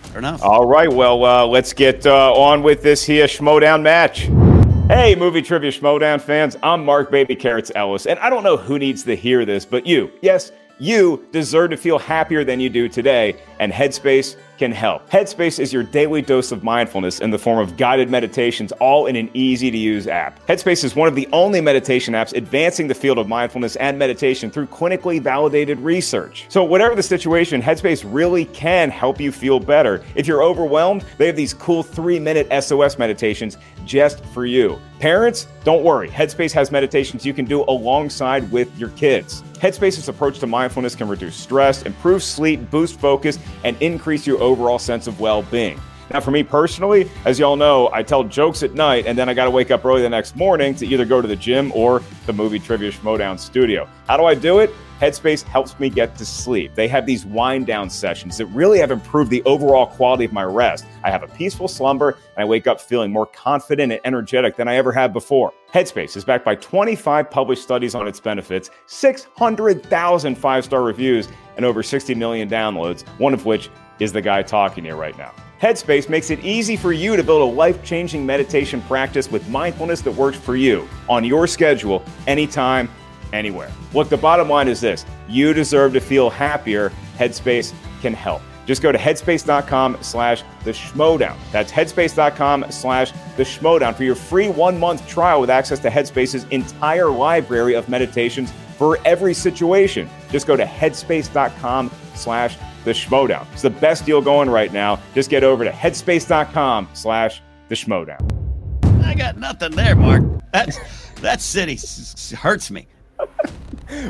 Fair 0.04 0.20
enough. 0.20 0.42
All 0.42 0.64
right, 0.64 0.90
well, 0.90 1.22
uh, 1.22 1.44
let's 1.44 1.74
get 1.74 2.06
uh, 2.06 2.32
on 2.32 2.62
with 2.62 2.82
this 2.82 3.04
here 3.04 3.26
Schmodown 3.26 3.82
match. 3.82 4.30
Hey, 4.90 5.14
movie 5.14 5.40
trivia 5.40 5.70
Schmodown 5.70 6.20
fans, 6.20 6.56
I'm 6.64 6.84
Mark 6.84 7.12
Baby 7.12 7.36
Carrots 7.36 7.70
Ellis, 7.76 8.06
and 8.06 8.18
I 8.18 8.28
don't 8.28 8.42
know 8.42 8.56
who 8.56 8.76
needs 8.76 9.04
to 9.04 9.14
hear 9.14 9.44
this, 9.44 9.64
but 9.64 9.86
you, 9.86 10.10
yes, 10.20 10.50
you 10.80 11.28
deserve 11.30 11.70
to 11.70 11.76
feel 11.76 11.96
happier 11.96 12.42
than 12.42 12.58
you 12.58 12.68
do 12.68 12.88
today, 12.88 13.36
and 13.60 13.72
Headspace 13.72 14.34
can 14.60 14.70
help. 14.70 15.08
Headspace 15.08 15.58
is 15.58 15.72
your 15.72 15.82
daily 15.82 16.20
dose 16.20 16.52
of 16.52 16.62
mindfulness 16.62 17.20
in 17.20 17.30
the 17.30 17.38
form 17.38 17.58
of 17.58 17.78
guided 17.78 18.10
meditations, 18.10 18.72
all 18.72 19.06
in 19.06 19.16
an 19.16 19.30
easy 19.32 19.70
to 19.70 19.76
use 19.76 20.06
app. 20.06 20.46
Headspace 20.46 20.84
is 20.84 20.94
one 20.94 21.08
of 21.08 21.14
the 21.14 21.26
only 21.32 21.62
meditation 21.62 22.12
apps 22.12 22.34
advancing 22.34 22.86
the 22.86 22.94
field 22.94 23.16
of 23.16 23.26
mindfulness 23.26 23.76
and 23.76 23.98
meditation 23.98 24.50
through 24.50 24.66
clinically 24.66 25.18
validated 25.20 25.80
research. 25.80 26.44
So, 26.50 26.62
whatever 26.62 26.94
the 26.94 27.02
situation, 27.02 27.62
Headspace 27.62 28.04
really 28.06 28.44
can 28.44 28.90
help 28.90 29.18
you 29.18 29.32
feel 29.32 29.60
better. 29.60 30.04
If 30.14 30.26
you're 30.26 30.42
overwhelmed, 30.42 31.06
they 31.16 31.26
have 31.26 31.36
these 31.36 31.54
cool 31.54 31.82
three 31.82 32.18
minute 32.18 32.46
SOS 32.62 32.98
meditations 32.98 33.56
just 33.86 34.22
for 34.26 34.44
you. 34.44 34.78
Parents, 35.00 35.46
don't 35.64 35.82
worry. 35.82 36.10
Headspace 36.10 36.52
has 36.52 36.70
meditations 36.70 37.24
you 37.24 37.32
can 37.32 37.46
do 37.46 37.64
alongside 37.64 38.52
with 38.52 38.68
your 38.78 38.90
kids. 38.90 39.42
Headspace's 39.60 40.08
approach 40.08 40.38
to 40.40 40.46
mindfulness 40.46 40.94
can 40.94 41.06
reduce 41.08 41.36
stress, 41.36 41.82
improve 41.82 42.22
sleep, 42.22 42.70
boost 42.70 42.98
focus, 42.98 43.38
and 43.64 43.76
increase 43.80 44.26
your 44.26 44.40
overall 44.40 44.49
sense 44.78 45.06
of 45.06 45.20
well 45.20 45.42
being. 45.44 45.80
Now, 46.12 46.18
for 46.18 46.32
me 46.32 46.42
personally, 46.42 47.08
as 47.24 47.38
y'all 47.38 47.54
know, 47.54 47.88
I 47.92 48.02
tell 48.02 48.24
jokes 48.24 48.64
at 48.64 48.74
night 48.74 49.06
and 49.06 49.16
then 49.16 49.28
I 49.28 49.34
got 49.34 49.44
to 49.44 49.50
wake 49.50 49.70
up 49.70 49.84
early 49.84 50.02
the 50.02 50.08
next 50.08 50.34
morning 50.34 50.74
to 50.76 50.86
either 50.86 51.04
go 51.04 51.22
to 51.22 51.28
the 51.28 51.36
gym 51.36 51.70
or 51.72 52.02
the 52.26 52.32
movie 52.32 52.58
Trivia 52.58 52.90
Schmodown 52.90 53.38
studio. 53.38 53.88
How 54.08 54.16
do 54.16 54.24
I 54.24 54.34
do 54.34 54.58
it? 54.58 54.74
Headspace 55.00 55.42
helps 55.42 55.78
me 55.78 55.88
get 55.88 56.16
to 56.16 56.26
sleep. 56.26 56.74
They 56.74 56.86
have 56.88 57.06
these 57.06 57.24
wind 57.24 57.66
down 57.66 57.88
sessions 57.88 58.36
that 58.36 58.46
really 58.46 58.78
have 58.80 58.90
improved 58.90 59.30
the 59.30 59.42
overall 59.44 59.86
quality 59.86 60.26
of 60.26 60.32
my 60.32 60.42
rest. 60.42 60.84
I 61.04 61.10
have 61.10 61.22
a 61.22 61.28
peaceful 61.28 61.68
slumber 61.68 62.10
and 62.10 62.42
I 62.42 62.44
wake 62.44 62.66
up 62.66 62.80
feeling 62.80 63.10
more 63.10 63.24
confident 63.24 63.92
and 63.92 64.00
energetic 64.04 64.56
than 64.56 64.68
I 64.68 64.74
ever 64.76 64.92
have 64.92 65.12
before. 65.12 65.54
Headspace 65.72 66.16
is 66.16 66.24
backed 66.24 66.44
by 66.44 66.56
25 66.56 67.30
published 67.30 67.62
studies 67.62 67.94
on 67.94 68.06
its 68.08 68.20
benefits, 68.20 68.68
600,000 68.86 70.34
five 70.36 70.64
star 70.64 70.82
reviews, 70.82 71.28
and 71.56 71.64
over 71.64 71.82
60 71.82 72.14
million 72.16 72.48
downloads, 72.50 73.08
one 73.18 73.32
of 73.32 73.46
which 73.46 73.70
is 74.00 74.12
the 74.12 74.20
guy 74.20 74.42
talking 74.42 74.84
here 74.84 74.96
right 74.96 75.16
now. 75.16 75.32
Headspace 75.60 76.08
makes 76.08 76.30
it 76.30 76.40
easy 76.40 76.74
for 76.74 76.92
you 76.92 77.16
to 77.16 77.22
build 77.22 77.42
a 77.42 77.54
life 77.54 77.84
changing 77.84 78.24
meditation 78.24 78.80
practice 78.82 79.30
with 79.30 79.46
mindfulness 79.50 80.00
that 80.00 80.12
works 80.12 80.38
for 80.38 80.56
you 80.56 80.88
on 81.08 81.22
your 81.22 81.46
schedule, 81.46 82.02
anytime, 82.26 82.88
anywhere. 83.32 83.70
Look, 83.92 84.08
the 84.08 84.16
bottom 84.16 84.48
line 84.48 84.68
is 84.68 84.80
this 84.80 85.04
you 85.28 85.52
deserve 85.52 85.92
to 85.92 86.00
feel 86.00 86.30
happier. 86.30 86.90
Headspace 87.18 87.74
can 88.00 88.14
help. 88.14 88.40
Just 88.66 88.82
go 88.82 88.92
to 88.92 88.98
headspace.com 88.98 89.98
slash 90.00 90.44
the 90.64 90.70
schmodown. 90.70 91.36
That's 91.50 91.72
headspace.com 91.72 92.66
slash 92.70 93.12
the 93.36 93.42
schmodown 93.42 93.94
for 93.94 94.04
your 94.04 94.14
free 94.14 94.48
one 94.48 94.78
month 94.78 95.06
trial 95.08 95.40
with 95.40 95.50
access 95.50 95.78
to 95.80 95.90
Headspace's 95.90 96.44
entire 96.44 97.10
library 97.10 97.74
of 97.74 97.88
meditations 97.88 98.52
for 98.78 98.98
every 99.04 99.34
situation. 99.34 100.08
Just 100.30 100.46
go 100.46 100.56
to 100.56 100.64
headspace.com 100.64 101.90
slash 102.14 102.56
the 102.84 102.92
schmodown. 102.92 103.46
It's 103.52 103.62
the 103.62 103.70
best 103.70 104.06
deal 104.06 104.20
going 104.20 104.48
right 104.48 104.72
now. 104.72 105.00
Just 105.14 105.30
get 105.30 105.44
over 105.44 105.64
to 105.64 105.70
headspace.com 105.70 106.88
slash 106.92 107.42
the 107.68 107.74
schmodown. 107.74 108.20
I 109.04 109.14
got 109.14 109.38
nothing 109.38 109.72
there, 109.72 109.96
Mark. 109.96 110.22
That 110.52 110.78
that 111.20 111.40
city 111.40 111.78
hurts 112.36 112.70
me. 112.70 112.86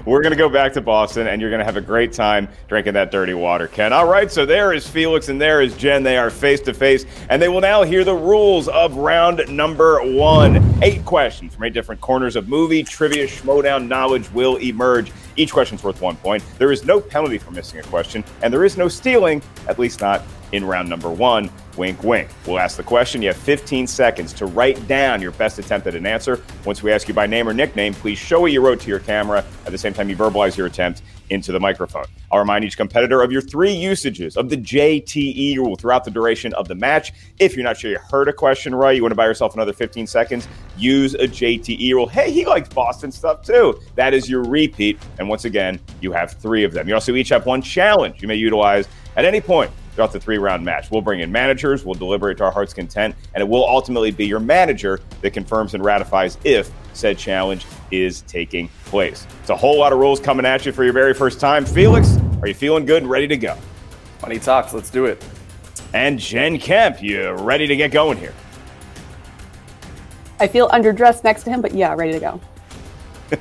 We're 0.05 0.21
going 0.21 0.33
to 0.33 0.37
go 0.37 0.51
back 0.51 0.75
to 0.75 0.83
Boston, 0.83 1.27
and 1.27 1.41
you're 1.41 1.51
going 1.51 1.61
to 1.61 1.65
have 1.65 1.79
a 1.79 1.81
great 1.81 2.13
time 2.13 2.49
drinking 2.69 2.95
that 2.95 3.11
dirty 3.11 3.33
water, 3.33 3.67
Ken. 3.67 3.95
All 3.95 4.07
right, 4.07 4.31
so 4.31 4.45
there 4.45 4.75
is 4.75 4.87
Felix, 4.87 5.31
and 5.31 5.41
there 5.41 5.63
is 5.63 5.75
Jen. 5.77 6.03
They 6.03 6.19
are 6.19 6.29
face 6.29 6.61
to 6.63 6.75
face, 6.75 7.07
and 7.31 7.41
they 7.41 7.49
will 7.49 7.63
now 7.63 7.83
hear 7.83 8.05
the 8.05 8.15
rules 8.15 8.69
of 8.69 8.97
round 8.97 9.43
number 9.49 10.01
one. 10.03 10.63
Eight 10.83 11.05
questions 11.07 11.55
from 11.55 11.65
eight 11.65 11.73
different 11.73 12.01
corners 12.03 12.37
of 12.37 12.47
movie, 12.47 12.83
trivia, 12.83 13.27
schmodown 13.27 13.89
knowledge 13.89 14.31
will 14.33 14.57
emerge. 14.57 15.13
Each 15.37 15.53
question's 15.53 15.83
worth 15.83 16.01
one 16.01 16.17
point. 16.17 16.43
There 16.59 16.73
is 16.73 16.85
no 16.85 17.01
penalty 17.01 17.39
for 17.39 17.51
missing 17.51 17.81
a 17.81 17.83
question, 17.85 18.25
and 18.43 18.53
there 18.53 18.65
is 18.65 18.77
no 18.77 18.89
stealing, 18.89 19.43
at 19.69 19.79
least 19.79 20.01
not 20.01 20.23
in 20.53 20.65
round 20.65 20.89
number 20.89 21.11
one. 21.11 21.51
Wink, 21.77 22.03
wink. 22.03 22.29
We'll 22.47 22.59
ask 22.59 22.77
the 22.77 22.83
question. 22.83 23.23
You 23.23 23.29
have 23.29 23.37
15 23.37 23.87
seconds 23.87 24.33
to 24.35 24.47
write 24.47 24.87
down 24.89 25.23
your 25.23 25.31
best 25.33 25.59
attempt 25.59 25.87
at 25.87 25.95
an 25.95 26.07
answer. 26.07 26.43
Once 26.65 26.83
we 26.83 26.93
ask 26.93 27.09
you 27.09 27.15
by 27.15 27.27
name 27.27 27.49
or 27.49 27.55
nickname, 27.55 27.95
please 27.95 28.19
show 28.19 28.41
what 28.41 28.53
you 28.53 28.61
wrote 28.61 28.81
to 28.81 28.89
your 28.89 28.99
camera. 28.99 29.45
At 29.65 29.73
the 29.73 29.79
same 29.79 29.95
time, 29.95 30.09
you 30.09 30.17
verbalize 30.17 30.57
your 30.57 30.67
attempt 30.67 31.03
into 31.31 31.53
the 31.53 31.61
microphone. 31.61 32.05
I'll 32.31 32.39
remind 32.39 32.65
each 32.65 32.77
competitor 32.77 33.23
of 33.23 33.33
your 33.33 33.41
three 33.41 33.73
usages 33.73 34.37
of 34.37 34.49
the 34.49 34.57
JTE 34.57 35.57
rule 35.57 35.77
throughout 35.77 36.05
the 36.05 36.11
duration 36.11 36.53
of 36.55 36.69
the 36.69 36.75
match. 36.75 37.13
If 37.39 37.57
you're 37.57 37.65
not 37.65 37.77
sure 37.77 37.91
you 37.91 37.99
heard 38.11 38.29
a 38.29 38.33
question 38.33 38.75
right, 38.75 38.95
you 38.95 39.03
want 39.03 39.13
to 39.13 39.17
buy 39.17 39.27
yourself 39.27 39.55
another 39.55 39.73
15 39.73 40.07
seconds, 40.07 40.49
use 40.77 41.15
a 41.15 41.27
JTE 41.27 41.93
rule. 41.93 42.07
Hey, 42.07 42.31
he 42.31 42.45
likes 42.45 42.69
Boston 42.69 43.11
stuff 43.11 43.43
too. 43.43 43.81
That 43.95 44.15
is 44.15 44.29
your 44.29 44.43
repeat. 44.43 44.99
And 45.19 45.29
once 45.29 45.45
again, 45.45 45.81
you 46.01 46.13
have 46.13 46.33
three 46.33 46.65
of 46.65 46.73
them. 46.73 46.89
You 46.89 46.95
also 46.95 47.15
each 47.15 47.31
have 47.31 47.47
one 47.47 47.63
challenge 47.63 48.23
you 48.23 48.29
may 48.29 48.37
utilize 48.37 48.89
at 49.17 49.25
any 49.25 49.41
point 49.41 49.71
throughout 49.95 50.13
the 50.13 50.21
three 50.21 50.39
round 50.39 50.65
match. 50.65 50.91
We'll 50.91 51.03
bring 51.03 51.21
in 51.21 51.31
managers, 51.31 51.85
we'll 51.85 51.95
deliberate 51.95 52.39
to 52.39 52.45
our 52.45 52.51
heart's 52.51 52.73
content, 52.73 53.15
and 53.35 53.43
it 53.43 53.49
will 53.49 53.67
ultimately 53.69 54.11
be 54.11 54.27
your 54.27 54.41
manager 54.41 55.01
that 55.21 55.33
confirms 55.33 55.75
and 55.75 55.85
ratifies 55.85 56.39
if 56.45 56.71
said 56.93 57.19
challenge 57.19 57.67
is 57.91 58.23
taking 58.23 58.69
place. 58.87 59.27
It's 59.41 59.51
a 59.51 59.57
whole 59.57 59.79
lot 59.79 59.93
of 59.93 59.99
rules 59.99 60.21
coming 60.21 60.47
at 60.47 60.67
you 60.67 60.73
for 60.73 60.85
your 60.85 60.93
very 60.93 61.15
first 61.15 61.41
time. 61.41 61.65
Felix, 61.65 62.17
are 62.43 62.49
you 62.49 62.55
feeling 62.55 62.85
good 62.85 63.03
and 63.03 63.11
ready 63.11 63.29
to 63.29 63.37
go? 63.37 63.57
Money 64.23 64.39
talks, 64.39 64.73
let's 64.73 64.91
do 64.91 65.07
it. 65.07 65.25
And 65.93 66.19
Jen 66.19 66.59
Kemp, 66.59 67.03
you 67.03 67.31
ready 67.33 67.67
to 67.67 67.77
get 67.77 67.91
going 67.91 68.19
here? 68.19 68.35
I 70.39 70.47
feel 70.47 70.69
underdressed 70.69 71.25
next 71.25 71.45
to 71.45 71.51
him, 71.51 71.61
but 71.61 71.75
yeah, 71.75 71.95
ready 71.95 72.13
to 72.13 72.21
go. 72.21 72.41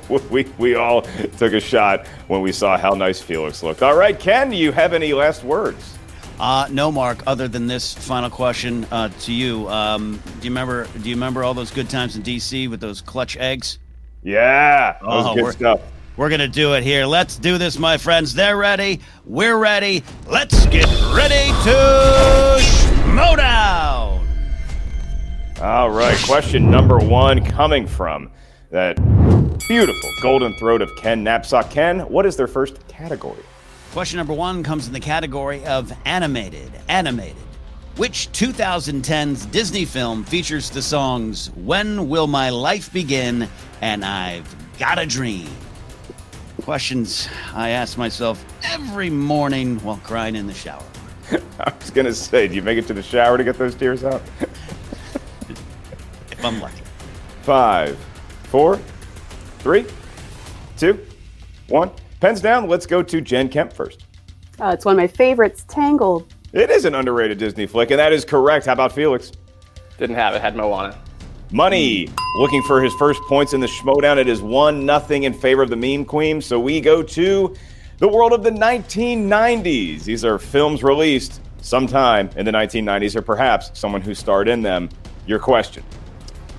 we, 0.30 0.44
we 0.58 0.74
all 0.74 1.02
took 1.38 1.52
a 1.52 1.60
shot 1.60 2.06
when 2.28 2.40
we 2.42 2.52
saw 2.52 2.76
how 2.76 2.90
nice 2.90 3.20
Felix 3.20 3.62
looked. 3.62 3.82
All 3.82 3.96
right, 3.96 4.18
Ken, 4.18 4.50
do 4.50 4.56
you 4.56 4.72
have 4.72 4.92
any 4.92 5.12
last 5.12 5.44
words? 5.44 5.98
Uh, 6.40 6.66
no, 6.70 6.90
Mark. 6.90 7.22
Other 7.26 7.48
than 7.48 7.66
this 7.66 7.92
final 7.92 8.30
question 8.30 8.86
uh, 8.90 9.10
to 9.20 9.32
you, 9.32 9.68
um, 9.68 10.20
do 10.40 10.46
you 10.46 10.50
remember? 10.50 10.86
Do 11.02 11.08
you 11.10 11.14
remember 11.14 11.44
all 11.44 11.52
those 11.52 11.70
good 11.70 11.90
times 11.90 12.16
in 12.16 12.22
DC 12.22 12.68
with 12.70 12.80
those 12.80 13.02
clutch 13.02 13.36
eggs? 13.36 13.78
Yeah, 14.22 14.92
that 14.92 14.98
Oh, 15.02 15.34
good 15.34 15.42
we're- 15.42 15.52
stuff. 15.54 15.80
We're 16.16 16.28
gonna 16.28 16.48
do 16.48 16.74
it 16.74 16.82
here. 16.82 17.06
Let's 17.06 17.36
do 17.36 17.56
this, 17.56 17.78
my 17.78 17.96
friends. 17.96 18.34
They're 18.34 18.56
ready. 18.56 19.00
We're 19.24 19.56
ready. 19.56 20.02
Let's 20.26 20.66
get 20.66 20.84
ready 21.14 21.48
to 21.64 22.56
schmodown. 22.58 24.20
All 25.62 25.90
right, 25.90 26.18
question 26.26 26.70
number 26.70 26.98
one 26.98 27.44
coming 27.44 27.86
from 27.86 28.30
that 28.70 28.96
beautiful 29.68 30.10
golden 30.22 30.54
throat 30.54 30.82
of 30.82 30.90
Ken 30.96 31.24
Napzok. 31.24 31.70
Ken, 31.70 32.00
what 32.00 32.26
is 32.26 32.36
their 32.36 32.48
first 32.48 32.86
category? 32.88 33.42
Question 33.92 34.18
number 34.18 34.32
one 34.32 34.62
comes 34.62 34.86
in 34.86 34.92
the 34.92 35.00
category 35.00 35.64
of 35.64 35.92
animated. 36.04 36.70
Animated. 36.88 37.42
Which 37.96 38.28
2010's 38.30 39.46
Disney 39.46 39.84
film 39.84 40.22
features 40.22 40.70
the 40.70 40.80
songs 40.80 41.50
When 41.56 42.08
Will 42.08 42.28
My 42.28 42.50
Life 42.50 42.92
Begin 42.92 43.48
and 43.80 44.04
I've 44.04 44.54
Got 44.78 45.00
a 45.00 45.06
Dream? 45.06 45.48
Questions 46.62 47.28
I 47.52 47.70
ask 47.70 47.98
myself 47.98 48.44
every 48.62 49.10
morning 49.10 49.80
while 49.80 50.00
crying 50.04 50.36
in 50.36 50.46
the 50.46 50.54
shower. 50.54 50.84
I 51.58 51.72
was 51.80 51.90
going 51.90 52.06
to 52.06 52.14
say, 52.14 52.46
do 52.46 52.54
you 52.54 52.62
make 52.62 52.78
it 52.78 52.86
to 52.86 52.94
the 52.94 53.02
shower 53.02 53.38
to 53.38 53.42
get 53.42 53.58
those 53.58 53.74
tears 53.74 54.04
out? 54.04 54.22
If 56.30 56.44
I'm 56.44 56.60
lucky. 56.60 56.82
Five, 57.42 57.98
four, 58.44 58.78
three, 59.58 59.84
two, 60.76 61.04
one. 61.66 61.90
Pens 62.20 62.42
down. 62.42 62.68
Let's 62.68 62.86
go 62.86 63.02
to 63.02 63.20
Jen 63.20 63.48
Kemp 63.48 63.72
first. 63.72 64.06
Uh, 64.60 64.68
it's 64.68 64.84
one 64.84 64.94
of 64.94 64.98
my 64.98 65.06
favorites, 65.06 65.64
Tangled. 65.68 66.32
It 66.52 66.68
is 66.68 66.84
an 66.84 66.94
underrated 66.94 67.38
Disney 67.38 67.66
flick, 67.66 67.90
and 67.90 67.98
that 67.98 68.12
is 68.12 68.24
correct. 68.24 68.66
How 68.66 68.74
about 68.74 68.92
Felix? 68.92 69.32
Didn't 69.96 70.16
have 70.16 70.34
it, 70.34 70.42
had 70.42 70.54
Moana. 70.54 70.98
Money 71.50 72.08
looking 72.36 72.62
for 72.62 72.82
his 72.82 72.92
first 72.94 73.20
points 73.22 73.54
in 73.54 73.60
the 73.60 73.66
Schmodown. 73.66 74.18
It 74.18 74.28
is 74.28 74.42
one 74.42 74.84
nothing 74.84 75.22
in 75.24 75.32
favor 75.32 75.62
of 75.62 75.70
the 75.70 75.76
meme 75.76 76.04
queen. 76.04 76.42
So 76.42 76.60
we 76.60 76.80
go 76.80 77.02
to 77.02 77.56
the 77.98 78.08
world 78.08 78.32
of 78.32 78.42
the 78.42 78.50
1990s. 78.50 80.04
These 80.04 80.24
are 80.24 80.38
films 80.38 80.82
released 80.82 81.40
sometime 81.62 82.30
in 82.36 82.44
the 82.44 82.52
1990s, 82.52 83.16
or 83.16 83.22
perhaps 83.22 83.70
someone 83.74 84.02
who 84.02 84.14
starred 84.14 84.48
in 84.48 84.62
them. 84.62 84.90
Your 85.26 85.38
question: 85.38 85.82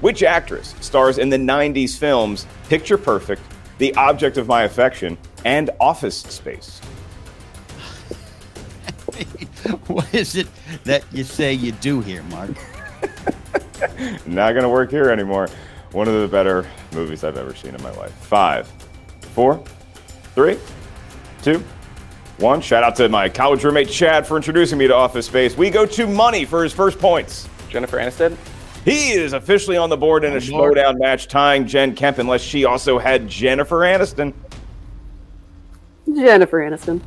Which 0.02 0.24
actress 0.24 0.76
stars 0.82 1.20
in 1.20 1.30
the 1.30 1.38
90s 1.38 1.98
films 1.98 2.48
Picture 2.68 2.98
Perfect, 2.98 3.42
The 3.82 3.96
Object 3.96 4.38
of 4.38 4.48
My 4.48 4.62
Affection, 4.62 5.18
and 5.44 5.72
Office 5.80 6.16
Space? 6.16 6.78
what 9.88 10.14
is 10.14 10.36
it 10.36 10.48
that 10.84 11.04
you 11.12 11.24
say 11.24 11.52
you 11.52 11.72
do 11.72 12.00
here, 12.00 12.22
Mark? 12.30 12.52
Not 14.28 14.54
gonna 14.54 14.70
work 14.70 14.92
here 14.92 15.10
anymore. 15.10 15.50
One 15.94 16.08
of 16.08 16.22
the 16.22 16.28
better 16.28 16.68
movies 16.94 17.24
I've 17.24 17.38
ever 17.38 17.56
seen 17.56 17.74
in 17.74 17.82
my 17.82 17.90
life. 17.94 18.12
Five, 18.12 18.72
four, 19.34 19.64
three, 20.36 20.60
two, 21.42 21.64
one. 22.38 22.62
Shout 22.62 22.84
out 22.84 22.96
to 22.98 23.10
my 23.10 23.30
college 23.30 23.64
roommate 23.64 23.90
Chad 23.90 24.28
for 24.28 24.38
introducing 24.38 24.78
me 24.78 24.86
to 24.86 24.94
Office 24.94 25.26
Space. 25.26 25.58
We 25.58 25.72
go 25.72 25.88
to 25.88 26.06
Money 26.06 26.46
for 26.46 26.64
his 26.64 26.72
first 26.72 27.00
points. 27.00 27.50
Jennifer 27.68 27.98
Aniston? 27.98 28.38
He 28.86 29.12
is 29.12 29.34
officially 29.34 29.78
on 29.78 29.90
the 29.90 29.98
board 29.98 30.24
in 30.24 30.32
a 30.32 30.40
board. 30.40 30.44
showdown 30.76 30.98
match, 30.98 31.28
tying 31.28 31.68
Jen 31.68 31.96
Kemp, 31.96 32.18
unless 32.18 32.42
she 32.42 32.66
also 32.66 32.98
had 32.98 33.28
Jennifer 33.28 33.80
Aniston. 33.80 34.34
Jennifer 36.08 36.60
Aniston. 36.60 37.00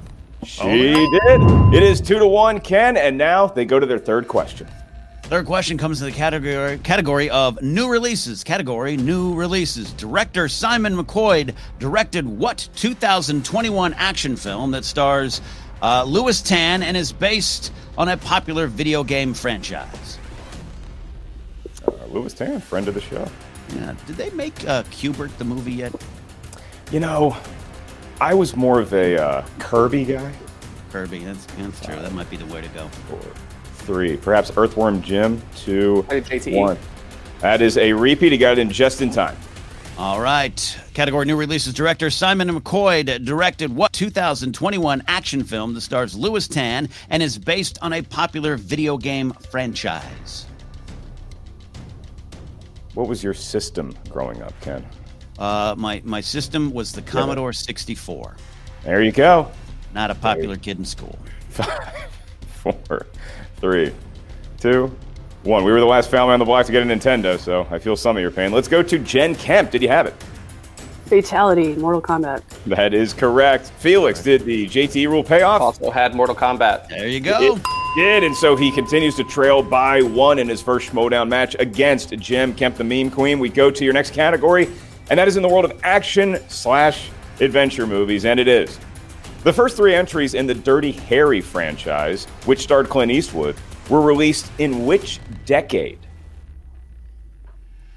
She 0.44 0.62
did. 0.62 1.40
It 1.74 1.82
is 1.82 2.00
two 2.00 2.18
to 2.18 2.26
one, 2.26 2.60
Ken, 2.60 2.96
and 2.96 3.18
now 3.18 3.46
they 3.46 3.64
go 3.64 3.80
to 3.80 3.86
their 3.86 3.98
third 3.98 4.28
question. 4.28 4.68
Third 5.24 5.46
question 5.46 5.78
comes 5.78 6.02
in 6.02 6.06
the 6.06 6.12
category 6.12 6.78
category 6.78 7.30
of 7.30 7.60
new 7.62 7.88
releases. 7.88 8.44
Category 8.44 8.96
new 8.98 9.34
releases. 9.34 9.90
Director 9.94 10.48
Simon 10.48 10.94
McQuoid 10.94 11.54
directed 11.78 12.26
what 12.26 12.68
2021 12.76 13.94
action 13.94 14.36
film 14.36 14.70
that 14.72 14.84
stars 14.84 15.40
uh, 15.82 16.04
Lewis 16.04 16.42
Tan 16.42 16.82
and 16.82 16.94
is 16.94 17.10
based 17.10 17.72
on 17.96 18.10
a 18.10 18.18
popular 18.18 18.66
video 18.66 19.02
game 19.02 19.32
franchise? 19.32 20.18
Lewis 22.14 22.32
Tan, 22.32 22.60
friend 22.60 22.88
of 22.88 22.94
the 22.94 23.00
show. 23.00 23.28
Yeah. 23.74 23.94
Did 24.06 24.16
they 24.16 24.30
make 24.30 24.66
uh, 24.68 24.84
Q*bert 24.90 25.36
the 25.38 25.44
movie 25.44 25.72
yet? 25.72 25.92
You 26.92 27.00
know, 27.00 27.36
I 28.20 28.34
was 28.34 28.54
more 28.56 28.80
of 28.80 28.92
a 28.92 29.20
uh, 29.20 29.46
Kirby 29.58 30.04
guy. 30.04 30.32
Kirby. 30.90 31.20
That's, 31.20 31.44
that's 31.46 31.80
true. 31.80 31.96
That 31.96 32.12
might 32.12 32.30
be 32.30 32.36
the 32.36 32.46
way 32.46 32.60
to 32.60 32.68
go. 32.68 32.86
Four, 32.88 33.20
three, 33.74 34.16
perhaps 34.16 34.52
Earthworm 34.56 35.02
Jim. 35.02 35.42
Two, 35.56 36.06
I 36.08 36.20
did 36.20 36.24
JTE. 36.24 36.56
one. 36.56 36.78
That 37.40 37.60
is 37.60 37.76
a 37.76 37.92
repeat. 37.92 38.32
He 38.32 38.38
got 38.38 38.52
it 38.52 38.58
in 38.60 38.70
just 38.70 39.02
in 39.02 39.10
time. 39.10 39.36
All 39.98 40.20
right. 40.20 40.78
Category 40.92 41.24
new 41.26 41.36
releases. 41.36 41.74
Director 41.74 42.10
Simon 42.10 42.48
McQuoid 42.48 43.24
directed 43.24 43.74
what 43.74 43.92
2021 43.92 45.02
action 45.06 45.44
film 45.44 45.74
that 45.74 45.82
stars 45.82 46.16
Lewis 46.16 46.48
Tan 46.48 46.88
and 47.10 47.22
is 47.22 47.38
based 47.38 47.78
on 47.82 47.92
a 47.92 48.02
popular 48.02 48.56
video 48.56 48.96
game 48.96 49.32
franchise? 49.50 50.46
What 52.94 53.08
was 53.08 53.22
your 53.22 53.34
system 53.34 53.94
growing 54.08 54.42
up, 54.42 54.58
Ken? 54.60 54.86
Uh, 55.38 55.74
my 55.76 56.00
my 56.04 56.20
system 56.20 56.72
was 56.72 56.92
the 56.92 57.02
Commodore 57.02 57.52
64. 57.52 58.36
There 58.84 59.02
you 59.02 59.12
go. 59.12 59.50
Not 59.92 60.10
a 60.10 60.14
popular 60.14 60.56
kid 60.56 60.78
in 60.78 60.84
school. 60.84 61.18
Four, 62.46 63.06
three, 63.56 63.92
two, 64.58 64.96
one. 65.42 65.64
We 65.64 65.72
were 65.72 65.80
the 65.80 65.86
last 65.86 66.10
family 66.10 66.32
on 66.32 66.38
the 66.38 66.44
block 66.44 66.66
to 66.66 66.72
get 66.72 66.82
a 66.82 66.86
Nintendo, 66.86 67.38
so 67.38 67.66
I 67.70 67.78
feel 67.78 67.96
some 67.96 68.16
of 68.16 68.22
your 68.22 68.30
pain. 68.30 68.52
Let's 68.52 68.68
go 68.68 68.82
to 68.82 68.98
Jen 68.98 69.34
Kemp. 69.34 69.70
Did 69.70 69.82
you 69.82 69.88
have 69.88 70.06
it? 70.06 70.14
Fatality, 71.06 71.74
Mortal 71.74 72.00
Kombat. 72.00 72.42
That 72.66 72.94
is 72.94 73.12
correct. 73.12 73.70
Felix, 73.78 74.22
did 74.22 74.44
the 74.44 74.66
JT 74.66 75.06
rule 75.08 75.22
pay 75.22 75.42
off? 75.42 75.60
Also 75.60 75.90
had 75.90 76.14
Mortal 76.14 76.34
Kombat. 76.34 76.88
There 76.88 77.08
you 77.08 77.20
go. 77.20 77.56
It 77.56 77.62
did, 77.94 78.24
and 78.24 78.34
so 78.34 78.56
he 78.56 78.70
continues 78.70 79.14
to 79.16 79.24
trail 79.24 79.62
by 79.62 80.02
one 80.02 80.38
in 80.38 80.48
his 80.48 80.60
first 80.60 80.90
Schmodown 80.90 81.28
match 81.28 81.54
against 81.58 82.10
Jen 82.18 82.54
Kemp, 82.54 82.76
the 82.76 82.84
meme 82.84 83.10
queen. 83.10 83.38
We 83.38 83.48
go 83.48 83.70
to 83.70 83.84
your 83.84 83.92
next 83.92 84.12
category, 84.12 84.68
and 85.10 85.18
that 85.18 85.28
is 85.28 85.36
in 85.36 85.42
the 85.42 85.48
world 85.48 85.64
of 85.64 85.80
action 85.84 86.38
slash 86.48 87.10
adventure 87.40 87.86
movies, 87.86 88.24
and 88.24 88.40
it 88.40 88.48
is. 88.48 88.78
The 89.44 89.52
first 89.52 89.76
three 89.76 89.94
entries 89.94 90.34
in 90.34 90.46
the 90.46 90.54
Dirty 90.54 90.92
Harry 90.92 91.40
franchise, 91.40 92.24
which 92.46 92.60
starred 92.60 92.88
Clint 92.88 93.12
Eastwood, 93.12 93.56
were 93.88 94.00
released 94.00 94.50
in 94.58 94.86
which 94.86 95.20
decade? 95.44 95.98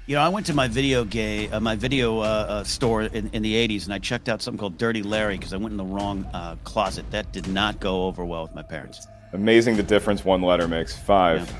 You 0.06 0.16
know, 0.16 0.22
I 0.22 0.28
went 0.28 0.46
to 0.46 0.54
my 0.54 0.68
video 0.68 1.04
game, 1.04 1.52
uh, 1.52 1.60
my 1.60 1.76
video 1.76 2.20
uh, 2.20 2.22
uh, 2.22 2.64
store 2.64 3.02
in, 3.02 3.28
in 3.32 3.42
the 3.42 3.54
'80s, 3.54 3.84
and 3.84 3.92
I 3.92 3.98
checked 3.98 4.28
out 4.28 4.40
something 4.40 4.58
called 4.58 4.78
Dirty 4.78 5.02
Larry 5.02 5.36
because 5.36 5.52
I 5.52 5.58
went 5.58 5.72
in 5.72 5.76
the 5.76 5.84
wrong 5.84 6.24
uh, 6.32 6.56
closet. 6.64 7.10
That 7.10 7.32
did 7.32 7.46
not 7.46 7.78
go 7.78 8.06
over 8.06 8.24
well 8.24 8.42
with 8.42 8.54
my 8.54 8.62
parents. 8.62 9.06
Amazing 9.32 9.76
the 9.76 9.82
difference 9.82 10.24
one 10.24 10.42
letter 10.42 10.66
makes. 10.66 10.96
Five, 10.96 11.52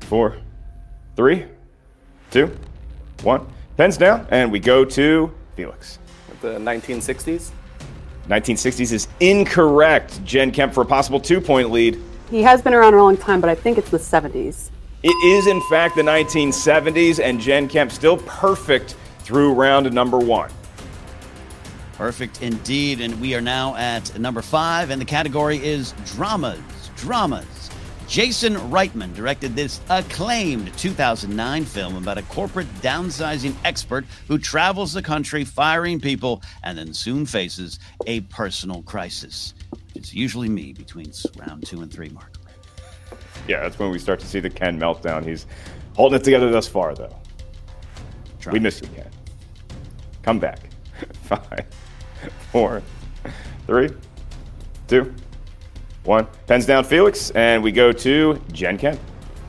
four, 0.00 0.36
three, 1.16 1.46
two, 2.30 2.54
one. 3.22 3.46
Pens 3.76 3.96
down, 3.96 4.26
and 4.30 4.52
we 4.52 4.60
go 4.60 4.84
to 4.84 5.32
Felix. 5.56 5.98
The 6.42 6.58
1960s. 6.58 7.50
1960s 8.28 8.92
is 8.92 9.08
incorrect. 9.20 10.22
Jen 10.24 10.50
Kemp 10.50 10.72
for 10.72 10.82
a 10.82 10.86
possible 10.86 11.20
two 11.20 11.40
point 11.40 11.70
lead. 11.70 12.00
He 12.30 12.42
has 12.42 12.62
been 12.62 12.74
around 12.74 12.94
a 12.94 13.02
long 13.02 13.16
time, 13.16 13.40
but 13.40 13.50
I 13.50 13.54
think 13.54 13.78
it's 13.78 13.90
the 13.90 13.98
70s. 13.98 14.70
It 15.02 15.14
is, 15.24 15.46
in 15.46 15.60
fact, 15.68 15.96
the 15.96 16.02
1970s, 16.02 17.22
and 17.22 17.40
Jen 17.40 17.68
Kemp 17.68 17.92
still 17.92 18.16
perfect 18.18 18.96
through 19.20 19.52
round 19.52 19.92
number 19.92 20.18
one. 20.18 20.50
Perfect 21.94 22.42
indeed. 22.42 23.00
And 23.00 23.20
we 23.20 23.34
are 23.34 23.40
now 23.40 23.76
at 23.76 24.18
number 24.18 24.42
five, 24.42 24.90
and 24.90 25.00
the 25.00 25.04
category 25.04 25.58
is 25.58 25.92
dramas. 26.06 26.58
Dramas. 26.96 27.70
Jason 28.06 28.54
Reitman 28.70 29.14
directed 29.14 29.56
this 29.56 29.80
acclaimed 29.88 30.76
2009 30.76 31.64
film 31.64 31.96
about 31.96 32.18
a 32.18 32.22
corporate 32.24 32.66
downsizing 32.82 33.54
expert 33.64 34.04
who 34.28 34.38
travels 34.38 34.92
the 34.92 35.02
country 35.02 35.44
firing 35.44 35.98
people 35.98 36.42
and 36.62 36.76
then 36.76 36.92
soon 36.92 37.24
faces 37.24 37.78
a 38.06 38.20
personal 38.22 38.82
crisis. 38.82 39.54
It's 39.94 40.12
usually 40.12 40.48
me 40.48 40.72
between 40.72 41.12
round 41.38 41.66
two 41.66 41.80
and 41.80 41.90
three, 41.90 42.10
Mark. 42.10 42.34
Yeah, 43.48 43.60
that's 43.60 43.78
when 43.78 43.90
we 43.90 43.98
start 43.98 44.20
to 44.20 44.26
see 44.26 44.40
the 44.40 44.50
Ken 44.50 44.78
meltdown. 44.78 45.24
He's 45.24 45.46
holding 45.96 46.20
it 46.20 46.24
together 46.24 46.50
thus 46.50 46.66
far, 46.66 46.94
though. 46.94 47.14
We 48.52 48.58
miss 48.58 48.82
you, 48.82 48.88
Ken. 48.88 49.08
Come 50.22 50.38
back. 50.38 50.60
Five, 51.22 51.66
four, 52.52 52.82
three, 53.66 53.90
two, 54.88 55.14
one. 56.04 56.26
Pens 56.46 56.66
down, 56.66 56.84
Felix, 56.84 57.30
and 57.30 57.62
we 57.62 57.72
go 57.72 57.92
to 57.92 58.40
Jen 58.52 58.78
Kemp. 58.78 59.00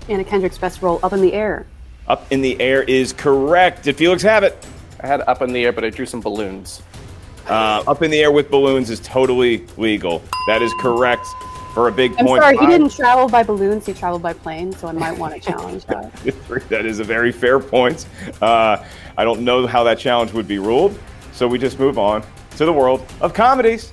Anna 0.09 0.23
Kendrick's 0.23 0.57
best 0.57 0.81
role, 0.81 0.99
Up 1.03 1.13
in 1.13 1.21
the 1.21 1.33
Air. 1.33 1.65
Up 2.07 2.31
in 2.31 2.41
the 2.41 2.59
air 2.61 2.83
is 2.83 3.13
correct. 3.13 3.83
Did 3.83 3.97
Felix 3.97 4.21
have 4.21 4.43
it? 4.43 4.65
I 5.01 5.07
had 5.07 5.21
up 5.21 5.41
in 5.41 5.51
the 5.51 5.65
air, 5.65 5.71
but 5.71 5.83
I 5.83 5.89
drew 5.89 6.05
some 6.05 6.21
balloons. 6.21 6.83
Uh, 7.47 7.83
up 7.87 8.03
in 8.03 8.11
the 8.11 8.21
air 8.21 8.31
with 8.31 8.51
balloons 8.51 8.89
is 8.89 8.99
totally 8.99 9.65
legal. 9.77 10.21
That 10.47 10.61
is 10.61 10.71
correct 10.79 11.25
for 11.73 11.87
a 11.87 11.91
big 11.91 12.13
I'm 12.17 12.25
point. 12.25 12.43
sorry, 12.43 12.57
he 12.57 12.67
didn't 12.67 12.91
travel 12.91 13.27
by 13.27 13.43
balloons, 13.43 13.85
he 13.85 13.93
traveled 13.93 14.21
by 14.21 14.33
plane, 14.33 14.71
so 14.71 14.87
I 14.87 14.91
might 14.91 15.17
want 15.17 15.33
to 15.33 15.39
challenge 15.39 15.85
that. 15.85 16.13
that 16.69 16.85
is 16.85 16.99
a 16.99 17.03
very 17.03 17.31
fair 17.31 17.59
point. 17.59 18.07
Uh, 18.41 18.83
I 19.17 19.23
don't 19.23 19.41
know 19.41 19.65
how 19.67 19.83
that 19.83 19.97
challenge 19.99 20.31
would 20.33 20.47
be 20.47 20.59
ruled, 20.59 20.97
so 21.33 21.47
we 21.47 21.57
just 21.57 21.79
move 21.79 21.97
on 21.97 22.23
to 22.57 22.65
the 22.65 22.73
world 22.73 23.05
of 23.19 23.33
comedies. 23.33 23.91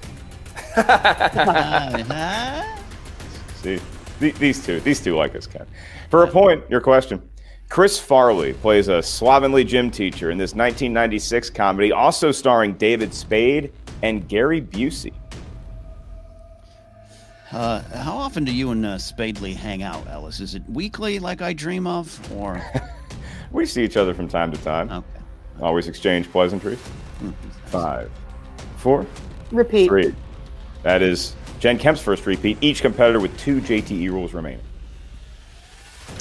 See, 3.62 3.80
th- 4.20 4.34
these 4.36 4.64
two, 4.64 4.80
these 4.80 5.00
two 5.00 5.16
like 5.16 5.34
us, 5.36 5.46
Ken. 5.46 5.66
For 6.10 6.24
a 6.24 6.28
point, 6.28 6.64
your 6.68 6.80
question. 6.80 7.22
Chris 7.68 7.98
Farley 7.98 8.52
plays 8.54 8.88
a 8.88 9.02
slovenly 9.02 9.64
gym 9.64 9.90
teacher 9.90 10.30
in 10.30 10.36
this 10.36 10.50
1996 10.50 11.50
comedy, 11.50 11.90
also 11.90 12.30
starring 12.30 12.74
David 12.74 13.14
Spade 13.14 13.72
and 14.02 14.28
Gary 14.28 14.60
Busey. 14.60 15.12
Uh, 17.50 17.80
how 17.98 18.14
often 18.16 18.44
do 18.44 18.52
you 18.54 18.70
and 18.70 18.84
uh, 18.84 18.96
Spadely 18.96 19.54
hang 19.54 19.82
out, 19.82 20.06
Ellis? 20.08 20.40
Is 20.40 20.54
it 20.54 20.62
weekly, 20.68 21.18
like 21.18 21.42
I 21.42 21.52
dream 21.52 21.86
of, 21.86 22.18
or 22.32 22.62
We 23.52 23.66
see 23.66 23.84
each 23.84 23.98
other 23.98 24.14
from 24.14 24.28
time 24.28 24.50
to 24.52 24.58
time. 24.62 24.90
Okay. 24.90 25.06
Always 25.60 25.86
exchange 25.86 26.30
pleasantries. 26.30 26.78
Five, 27.66 28.10
four, 28.78 29.06
Repeat. 29.50 29.88
three. 29.88 30.14
That 30.82 31.02
is 31.02 31.34
Jen 31.60 31.78
Kemp's 31.78 32.00
first 32.00 32.26
repeat, 32.26 32.58
each 32.60 32.82
competitor 32.82 33.20
with 33.20 33.36
two 33.38 33.60
JTE 33.60 34.10
rules 34.10 34.32
remaining. 34.32 34.64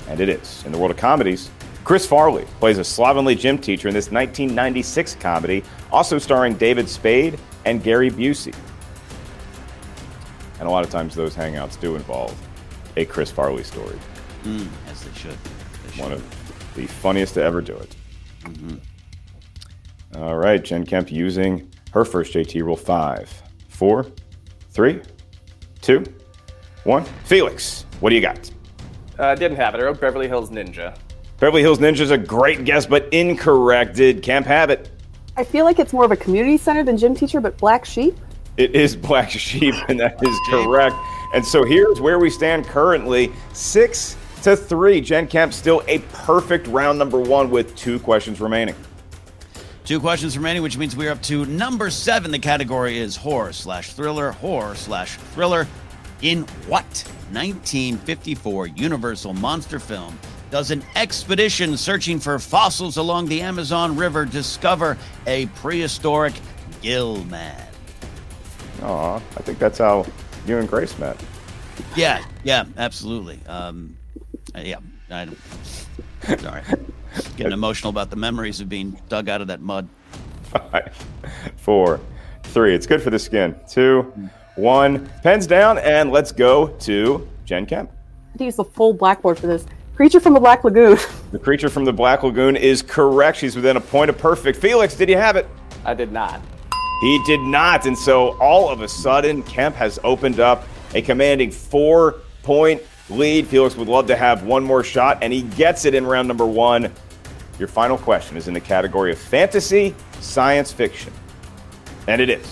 And 0.07 0.19
it 0.19 0.29
is. 0.29 0.63
In 0.65 0.71
the 0.71 0.77
world 0.77 0.91
of 0.91 0.97
comedies, 0.97 1.49
Chris 1.83 2.05
Farley 2.05 2.45
plays 2.59 2.77
a 2.77 2.83
slovenly 2.83 3.35
gym 3.35 3.57
teacher 3.57 3.87
in 3.87 3.93
this 3.93 4.11
1996 4.11 5.15
comedy, 5.15 5.63
also 5.91 6.19
starring 6.19 6.53
David 6.53 6.87
Spade 6.87 7.39
and 7.65 7.83
Gary 7.83 8.11
Busey. 8.11 8.53
And 10.59 10.67
a 10.67 10.71
lot 10.71 10.85
of 10.85 10.91
times 10.91 11.15
those 11.15 11.35
hangouts 11.35 11.79
do 11.79 11.95
involve 11.95 12.39
a 12.97 13.05
Chris 13.05 13.31
Farley 13.31 13.63
story. 13.63 13.97
Mm, 14.43 14.67
as 14.87 15.03
they 15.03 15.19
should? 15.19 15.37
One 15.97 16.11
of 16.11 16.73
the 16.75 16.85
funniest 16.85 17.33
to 17.33 17.43
ever 17.43 17.61
do 17.61 17.75
it. 17.75 17.95
All 20.15 20.35
right, 20.35 20.63
Jen 20.63 20.85
Kemp 20.85 21.11
using 21.11 21.71
her 21.93 22.05
first 22.05 22.33
JT 22.33 22.61
rule. 22.63 22.75
Five, 22.75 23.41
four, 23.69 24.05
three, 24.71 25.01
two, 25.81 26.03
one. 26.83 27.03
Felix, 27.25 27.85
what 27.99 28.09
do 28.09 28.15
you 28.15 28.21
got? 28.21 28.49
Uh, 29.19 29.35
didn't 29.35 29.57
have 29.57 29.75
it. 29.75 29.81
I 29.81 29.83
wrote 29.83 30.01
Beverly 30.01 30.27
Hills 30.27 30.49
Ninja. 30.49 30.97
Beverly 31.39 31.61
Hills 31.61 31.79
Ninja 31.79 31.99
is 31.99 32.11
a 32.11 32.17
great 32.17 32.65
guess, 32.65 32.85
but 32.85 33.07
incorrect. 33.11 33.95
Did 33.95 34.23
Kemp 34.23 34.47
have 34.47 34.69
it? 34.69 34.89
I 35.37 35.43
feel 35.43 35.65
like 35.65 35.79
it's 35.79 35.93
more 35.93 36.05
of 36.05 36.11
a 36.11 36.15
community 36.15 36.57
center 36.57 36.83
than 36.83 36.97
gym 36.97 37.15
teacher, 37.15 37.39
but 37.39 37.57
Black 37.57 37.85
Sheep? 37.85 38.17
It 38.57 38.75
is 38.75 38.95
Black 38.95 39.29
Sheep, 39.29 39.75
and 39.87 39.99
that 39.99 40.21
is 40.23 40.39
correct. 40.49 40.95
And 41.33 41.45
so 41.45 41.63
here's 41.63 42.01
where 42.01 42.19
we 42.19 42.29
stand 42.29 42.65
currently 42.65 43.31
six 43.53 44.17
to 44.43 44.55
three. 44.55 45.01
Jen 45.01 45.27
Kemp 45.27 45.53
still 45.53 45.83
a 45.87 45.99
perfect 46.13 46.67
round 46.67 46.99
number 46.99 47.19
one 47.19 47.49
with 47.49 47.75
two 47.75 47.99
questions 47.99 48.41
remaining. 48.41 48.75
Two 49.83 49.99
questions 49.99 50.37
remaining, 50.37 50.61
which 50.61 50.77
means 50.77 50.95
we're 50.95 51.11
up 51.11 51.21
to 51.23 51.45
number 51.45 51.89
seven. 51.89 52.31
The 52.31 52.39
category 52.39 52.97
is 52.97 53.15
horror 53.15 53.51
slash 53.51 53.93
thriller, 53.93 54.31
horror 54.31 54.75
slash 54.75 55.15
thriller. 55.33 55.67
In 56.21 56.43
what 56.67 56.85
1954 57.31 58.67
Universal 58.67 59.33
monster 59.33 59.79
film 59.79 60.19
does 60.51 60.69
an 60.69 60.83
expedition 60.95 61.77
searching 61.77 62.19
for 62.19 62.37
fossils 62.37 62.97
along 62.97 63.27
the 63.27 63.41
Amazon 63.41 63.95
River 63.95 64.25
discover 64.25 64.97
a 65.25 65.47
prehistoric 65.47 66.33
gill 66.81 67.23
man? 67.25 67.67
Aw, 68.83 69.15
I 69.15 69.41
think 69.41 69.57
that's 69.57 69.79
how 69.79 70.05
you 70.45 70.57
and 70.57 70.69
Grace 70.69 70.97
met. 70.99 71.19
Yeah, 71.95 72.23
yeah, 72.43 72.65
absolutely. 72.77 73.39
Um, 73.47 73.97
yeah, 74.55 74.77
I 75.09 75.25
don't. 75.25 76.39
Sorry, 76.39 76.61
getting 77.37 77.53
emotional 77.53 77.89
about 77.89 78.09
the 78.09 78.15
memories 78.15 78.61
of 78.61 78.69
being 78.69 78.99
dug 79.09 79.29
out 79.29 79.41
of 79.41 79.47
that 79.47 79.61
mud. 79.61 79.87
Five, 80.43 80.93
four, 81.57 81.99
three. 82.43 82.75
It's 82.75 82.85
good 82.85 83.01
for 83.01 83.09
the 83.09 83.19
skin. 83.19 83.55
Two, 83.69 84.13
one. 84.55 85.09
Pens 85.23 85.47
down, 85.47 85.77
and 85.77 86.11
let's 86.11 86.31
go 86.31 86.67
to 86.67 87.27
Jen 87.45 87.65
Kemp. 87.65 87.89
I 87.91 88.31
had 88.31 88.37
to 88.39 88.45
use 88.45 88.55
the 88.55 88.63
full 88.63 88.93
blackboard 88.93 89.39
for 89.39 89.47
this. 89.47 89.65
Creature 89.95 90.21
from 90.21 90.33
the 90.33 90.39
Black 90.39 90.63
Lagoon. 90.63 90.97
The 91.31 91.39
creature 91.39 91.69
from 91.69 91.85
the 91.85 91.93
Black 91.93 92.23
Lagoon 92.23 92.55
is 92.55 92.81
correct. 92.81 93.37
She's 93.37 93.55
within 93.55 93.77
a 93.77 93.81
point 93.81 94.09
of 94.09 94.17
perfect. 94.17 94.57
Felix, 94.57 94.95
did 94.95 95.09
you 95.09 95.17
have 95.17 95.35
it? 95.35 95.47
I 95.85 95.93
did 95.93 96.11
not. 96.11 96.41
He 97.01 97.21
did 97.25 97.39
not. 97.41 97.85
And 97.85 97.97
so 97.97 98.37
all 98.39 98.69
of 98.69 98.81
a 98.81 98.87
sudden, 98.87 99.43
Kemp 99.43 99.75
has 99.75 99.99
opened 100.03 100.39
up 100.39 100.65
a 100.93 101.01
commanding 101.01 101.51
four 101.51 102.21
point 102.43 102.81
lead. 103.11 103.47
Felix 103.47 103.75
would 103.75 103.87
love 103.87 104.07
to 104.07 104.15
have 104.15 104.43
one 104.43 104.63
more 104.63 104.83
shot, 104.83 105.19
and 105.21 105.31
he 105.31 105.43
gets 105.43 105.85
it 105.85 105.93
in 105.93 106.05
round 106.05 106.27
number 106.27 106.45
one. 106.45 106.91
Your 107.59 107.67
final 107.67 107.97
question 107.97 108.37
is 108.37 108.47
in 108.47 108.53
the 108.53 108.59
category 108.59 109.11
of 109.11 109.19
fantasy 109.19 109.93
science 110.19 110.71
fiction. 110.71 111.13
And 112.07 112.21
it 112.21 112.29
is 112.29 112.45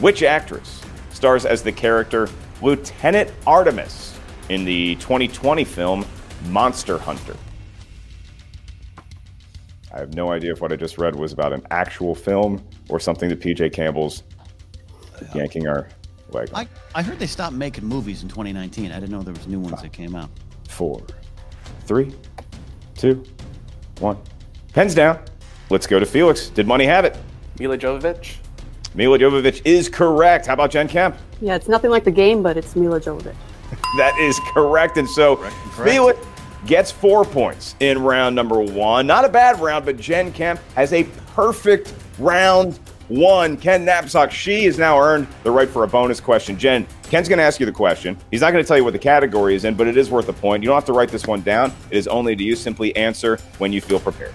Which 0.00 0.22
actress 0.22 0.82
stars 1.10 1.46
as 1.46 1.62
the 1.62 1.72
character 1.72 2.28
Lieutenant 2.60 3.32
Artemis 3.46 4.18
in 4.48 4.64
the 4.64 4.96
2020 4.96 5.64
film 5.64 6.04
Monster 6.48 6.98
Hunter? 6.98 7.36
I 9.92 9.98
have 9.98 10.14
no 10.14 10.30
idea 10.32 10.52
if 10.52 10.60
what 10.60 10.72
I 10.72 10.76
just 10.76 10.98
read 10.98 11.14
was 11.14 11.32
about 11.32 11.52
an 11.52 11.66
actual 11.70 12.14
film 12.14 12.62
or 12.88 13.00
something 13.00 13.28
that 13.30 13.40
PJ 13.40 13.72
Campbell's 13.72 14.24
yanking 15.34 15.66
our 15.66 15.88
leg. 16.30 16.48
on. 16.52 16.60
I, 16.62 16.68
I 16.94 17.02
heard 17.02 17.18
they 17.18 17.26
stopped 17.26 17.54
making 17.54 17.84
movies 17.84 18.22
in 18.22 18.28
2019. 18.28 18.90
I 18.92 19.00
didn't 19.00 19.10
know 19.10 19.22
there 19.22 19.34
was 19.34 19.46
new 19.46 19.60
ones 19.60 19.82
that 19.82 19.92
came 19.92 20.14
out. 20.14 20.30
Four, 20.68 21.02
three, 21.84 22.14
two, 22.96 23.24
one. 24.00 24.18
Pens 24.72 24.94
down. 24.94 25.20
Let's 25.70 25.86
go 25.86 25.98
to 25.98 26.06
Felix. 26.06 26.48
Did 26.48 26.66
money 26.66 26.84
have 26.84 27.04
it? 27.04 27.16
Milla 27.58 27.78
Jovovich. 27.78 28.36
Milla 28.94 29.18
Jovovich 29.18 29.62
is 29.64 29.88
correct. 29.88 30.46
How 30.46 30.54
about 30.54 30.70
Jen 30.70 30.88
Kemp? 30.88 31.16
yeah, 31.40 31.54
it's 31.54 31.68
nothing 31.68 31.90
like 31.90 32.04
the 32.04 32.10
game, 32.10 32.42
but 32.42 32.56
it's 32.56 32.74
Milla 32.76 33.00
Jovovich. 33.00 33.34
That 33.98 34.16
is 34.18 34.38
correct. 34.54 34.96
And 34.96 35.08
so 35.08 35.36
Felix 35.82 36.18
gets 36.66 36.90
four 36.90 37.24
points 37.24 37.74
in 37.80 38.00
round 38.02 38.36
number 38.36 38.60
one. 38.60 39.06
Not 39.06 39.24
a 39.24 39.28
bad 39.28 39.58
round, 39.60 39.84
but 39.84 39.96
Jen 39.98 40.32
Kemp 40.32 40.60
has 40.74 40.92
a 40.92 41.04
perfect 41.34 41.92
round 42.18 42.78
one. 43.08 43.56
Ken 43.56 43.84
Napzok, 43.86 44.30
she 44.30 44.64
has 44.64 44.78
now 44.78 44.98
earned 44.98 45.26
the 45.42 45.50
right 45.50 45.68
for 45.68 45.84
a 45.84 45.88
bonus 45.88 46.20
question. 46.20 46.58
Jen, 46.58 46.86
Ken's 47.04 47.28
going 47.28 47.38
to 47.38 47.44
ask 47.44 47.60
you 47.60 47.66
the 47.66 47.72
question. 47.72 48.16
He's 48.30 48.40
not 48.40 48.52
going 48.52 48.64
to 48.64 48.68
tell 48.68 48.76
you 48.76 48.84
what 48.84 48.92
the 48.92 48.98
category 48.98 49.54
is 49.54 49.64
in, 49.64 49.74
but 49.74 49.86
it 49.86 49.96
is 49.96 50.10
worth 50.10 50.28
a 50.28 50.32
point. 50.32 50.62
You 50.62 50.68
don't 50.68 50.76
have 50.76 50.84
to 50.86 50.92
write 50.92 51.10
this 51.10 51.26
one 51.26 51.42
down. 51.42 51.72
It 51.90 51.98
is 51.98 52.08
only 52.08 52.34
to 52.34 52.42
you. 52.42 52.56
Simply 52.56 52.94
answer 52.96 53.38
when 53.58 53.72
you 53.72 53.80
feel 53.80 54.00
prepared. 54.00 54.34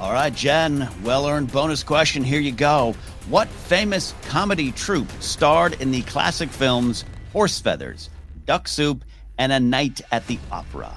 All 0.00 0.12
right, 0.12 0.34
Jen, 0.34 0.88
well 1.02 1.26
earned 1.26 1.52
bonus 1.52 1.82
question. 1.82 2.24
Here 2.24 2.40
you 2.40 2.52
go. 2.52 2.94
What 3.28 3.48
famous 3.48 4.14
comedy 4.28 4.72
troupe 4.72 5.10
starred 5.20 5.80
in 5.80 5.90
the 5.90 6.02
classic 6.02 6.50
films 6.50 7.04
Horse 7.32 7.58
Feathers, 7.60 8.10
Duck 8.44 8.68
Soup, 8.68 9.04
and 9.38 9.52
A 9.52 9.58
Night 9.58 10.00
at 10.12 10.26
the 10.26 10.38
Opera? 10.52 10.92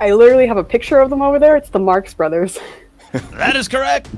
I 0.00 0.12
literally 0.12 0.46
have 0.46 0.56
a 0.56 0.64
picture 0.64 0.98
of 0.98 1.10
them 1.10 1.22
over 1.22 1.38
there. 1.38 1.56
It's 1.56 1.70
the 1.70 1.78
Marx 1.78 2.14
Brothers. 2.14 2.58
that 3.12 3.54
is 3.54 3.68
correct. 3.68 4.08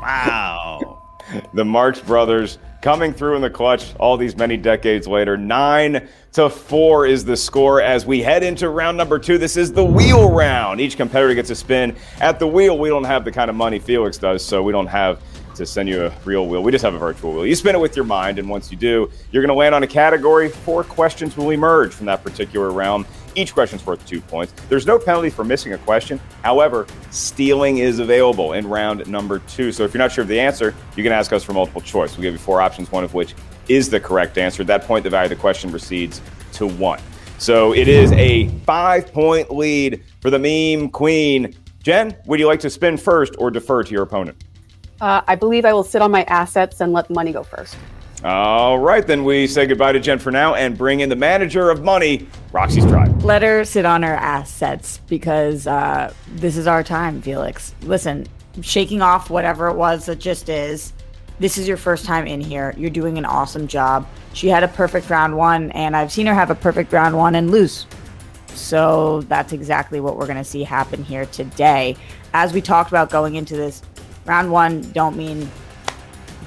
Wow. 0.00 1.02
the 1.54 1.64
Marx 1.64 2.00
Brothers 2.00 2.58
coming 2.82 3.12
through 3.12 3.36
in 3.36 3.42
the 3.42 3.50
clutch 3.50 3.94
all 3.96 4.16
these 4.16 4.36
many 4.36 4.56
decades 4.56 5.06
later. 5.06 5.36
Nine 5.36 6.08
to 6.32 6.48
four 6.48 7.06
is 7.06 7.24
the 7.24 7.36
score 7.36 7.82
as 7.82 8.06
we 8.06 8.22
head 8.22 8.42
into 8.42 8.68
round 8.68 8.96
number 8.96 9.18
two. 9.18 9.36
This 9.36 9.56
is 9.56 9.72
the 9.72 9.84
wheel 9.84 10.30
round. 10.30 10.80
Each 10.80 10.96
competitor 10.96 11.34
gets 11.34 11.50
a 11.50 11.54
spin 11.54 11.94
at 12.20 12.38
the 12.38 12.46
wheel. 12.46 12.78
We 12.78 12.88
don't 12.88 13.04
have 13.04 13.24
the 13.24 13.32
kind 13.32 13.50
of 13.50 13.56
money 13.56 13.78
Felix 13.78 14.16
does, 14.16 14.44
so 14.44 14.62
we 14.62 14.72
don't 14.72 14.86
have 14.86 15.20
to 15.56 15.66
send 15.66 15.88
you 15.88 16.06
a 16.06 16.12
real 16.24 16.46
wheel. 16.46 16.62
We 16.62 16.72
just 16.72 16.84
have 16.84 16.94
a 16.94 16.98
virtual 16.98 17.34
wheel. 17.34 17.46
You 17.46 17.54
spin 17.54 17.74
it 17.74 17.80
with 17.80 17.96
your 17.96 18.04
mind, 18.04 18.38
and 18.38 18.48
once 18.48 18.70
you 18.70 18.78
do, 18.78 19.10
you're 19.30 19.42
going 19.42 19.54
to 19.54 19.58
land 19.58 19.74
on 19.74 19.82
a 19.82 19.86
category. 19.86 20.48
Four 20.48 20.84
questions 20.84 21.36
will 21.36 21.50
emerge 21.50 21.92
from 21.92 22.06
that 22.06 22.22
particular 22.22 22.70
round. 22.70 23.04
Each 23.34 23.54
question's 23.54 23.84
worth 23.86 24.04
two 24.06 24.20
points. 24.20 24.52
There's 24.68 24.86
no 24.86 24.98
penalty 24.98 25.30
for 25.30 25.44
missing 25.44 25.72
a 25.72 25.78
question. 25.78 26.20
However, 26.42 26.86
stealing 27.10 27.78
is 27.78 27.98
available 27.98 28.54
in 28.54 28.66
round 28.68 29.06
number 29.08 29.38
two. 29.40 29.72
So 29.72 29.84
if 29.84 29.94
you're 29.94 29.98
not 29.98 30.12
sure 30.12 30.22
of 30.22 30.28
the 30.28 30.40
answer, 30.40 30.74
you 30.96 31.02
can 31.02 31.12
ask 31.12 31.32
us 31.32 31.44
for 31.44 31.52
multiple 31.52 31.80
choice. 31.80 32.16
We'll 32.16 32.22
give 32.22 32.32
you 32.32 32.38
four 32.38 32.60
options, 32.60 32.90
one 32.90 33.04
of 33.04 33.14
which 33.14 33.34
is 33.68 33.88
the 33.88 34.00
correct 34.00 34.36
answer. 34.38 34.62
At 34.62 34.66
that 34.66 34.84
point, 34.84 35.04
the 35.04 35.10
value 35.10 35.26
of 35.26 35.30
the 35.30 35.40
question 35.40 35.70
recedes 35.70 36.20
to 36.54 36.66
one. 36.66 37.00
So 37.38 37.72
it 37.72 37.88
is 37.88 38.12
a 38.12 38.48
five 38.66 39.12
point 39.12 39.50
lead 39.50 40.04
for 40.20 40.30
the 40.30 40.38
meme 40.38 40.90
queen. 40.90 41.54
Jen, 41.82 42.16
would 42.26 42.38
you 42.38 42.46
like 42.46 42.60
to 42.60 42.70
spin 42.70 42.96
first 42.96 43.34
or 43.38 43.50
defer 43.50 43.82
to 43.82 43.90
your 43.90 44.02
opponent? 44.02 44.44
Uh, 45.00 45.22
I 45.26 45.36
believe 45.36 45.64
I 45.64 45.72
will 45.72 45.84
sit 45.84 46.02
on 46.02 46.10
my 46.10 46.24
assets 46.24 46.80
and 46.82 46.92
let 46.92 47.08
the 47.08 47.14
money 47.14 47.32
go 47.32 47.42
first. 47.42 47.76
All 48.22 48.78
right, 48.78 49.06
then 49.06 49.24
we 49.24 49.46
say 49.46 49.66
goodbye 49.66 49.92
to 49.92 50.00
Jen 50.00 50.18
for 50.18 50.30
now 50.30 50.54
and 50.54 50.76
bring 50.76 51.00
in 51.00 51.08
the 51.08 51.16
manager 51.16 51.70
of 51.70 51.82
money, 51.82 52.26
Roxy 52.52 52.82
Striar. 52.82 53.08
Let 53.20 53.40
her 53.42 53.64
sit 53.64 53.86
on 53.86 54.02
her 54.02 54.14
assets 54.14 55.00
because 55.08 55.66
uh, 55.66 56.12
this 56.34 56.58
is 56.58 56.66
our 56.66 56.82
time, 56.82 57.22
Felix. 57.22 57.74
Listen, 57.80 58.26
shaking 58.60 59.00
off 59.00 59.30
whatever 59.30 59.68
it 59.68 59.74
was 59.74 60.04
that 60.04 60.16
just 60.16 60.50
is. 60.50 60.92
This 61.38 61.56
is 61.56 61.66
your 61.66 61.78
first 61.78 62.04
time 62.04 62.26
in 62.26 62.42
here. 62.42 62.74
You're 62.76 62.90
doing 62.90 63.16
an 63.16 63.24
awesome 63.24 63.66
job. 63.66 64.06
She 64.34 64.48
had 64.48 64.62
a 64.64 64.68
perfect 64.68 65.08
round 65.08 65.34
one, 65.34 65.70
and 65.70 65.96
I've 65.96 66.12
seen 66.12 66.26
her 66.26 66.34
have 66.34 66.50
a 66.50 66.54
perfect 66.54 66.92
round 66.92 67.16
one 67.16 67.34
and 67.34 67.50
lose. 67.50 67.86
So 68.48 69.22
that's 69.22 69.54
exactly 69.54 70.00
what 70.00 70.18
we're 70.18 70.26
going 70.26 70.36
to 70.36 70.44
see 70.44 70.62
happen 70.62 71.02
here 71.02 71.24
today. 71.24 71.96
As 72.34 72.52
we 72.52 72.60
talked 72.60 72.90
about 72.90 73.08
going 73.08 73.36
into 73.36 73.56
this, 73.56 73.80
round 74.26 74.52
one 74.52 74.82
don't 74.92 75.16
mean 75.16 75.50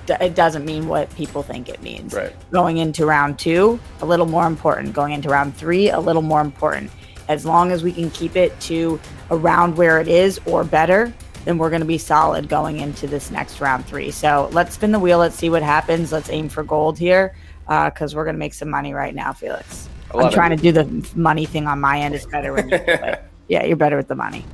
it 0.08 0.36
doesn't 0.36 0.66
mean 0.66 0.88
what 0.88 1.14
people 1.16 1.44
think 1.44 1.70
it 1.70 1.82
means. 1.82 2.14
Right. 2.14 2.36
Going 2.52 2.78
into 2.78 3.06
round 3.06 3.40
two, 3.40 3.80
a 4.02 4.06
little 4.06 4.26
more 4.26 4.48
important. 4.48 4.94
Going 4.94 5.14
into 5.14 5.30
round 5.30 5.56
three, 5.56 5.90
a 5.90 6.00
little 6.00 6.22
more 6.22 6.42
important. 6.42 6.92
As 7.28 7.46
long 7.46 7.72
as 7.72 7.84
we 7.84 7.94
can 7.94 8.12
keep 8.12 8.36
it 8.36 8.58
to 8.62 9.00
around 9.32 9.78
where 9.78 10.02
it 10.02 10.08
is 10.08 10.40
or 10.46 10.64
better, 10.64 11.14
then 11.46 11.58
we're 11.58 11.70
going 11.70 11.82
to 11.82 11.88
be 11.88 11.98
solid 11.98 12.50
going 12.50 12.80
into 12.80 13.08
this 13.08 13.32
next 13.32 13.62
round 13.62 13.86
three. 13.86 14.12
So 14.12 14.50
let's 14.52 14.76
spin 14.76 14.92
the 14.92 15.00
wheel. 15.00 15.20
Let's 15.20 15.36
see 15.36 15.50
what 15.50 15.64
happens. 15.64 16.12
Let's 16.12 16.30
aim 16.30 16.50
for 16.50 16.64
gold 16.64 16.98
here 16.98 17.36
because 17.66 18.14
uh, 18.14 18.18
we're 18.18 18.26
going 18.26 18.36
to 18.36 18.40
make 18.40 18.54
some 18.54 18.70
money 18.70 18.94
right 18.94 19.16
now, 19.16 19.34
Felix. 19.34 19.88
I'm 20.14 20.32
trying 20.32 20.52
it. 20.52 20.58
to 20.58 20.64
do 20.64 20.72
the 20.72 21.12
money 21.16 21.46
thing 21.46 21.68
on 21.68 21.82
my 21.82 22.00
end. 22.00 22.14
It's 22.14 22.26
better 22.26 22.54
when 22.54 22.70
you 22.70 22.78
do 22.78 22.84
it. 22.88 23.24
Yeah, 23.50 23.66
you're 23.66 23.76
better 23.76 23.98
with 23.98 24.08
the 24.08 24.16
money. 24.16 24.46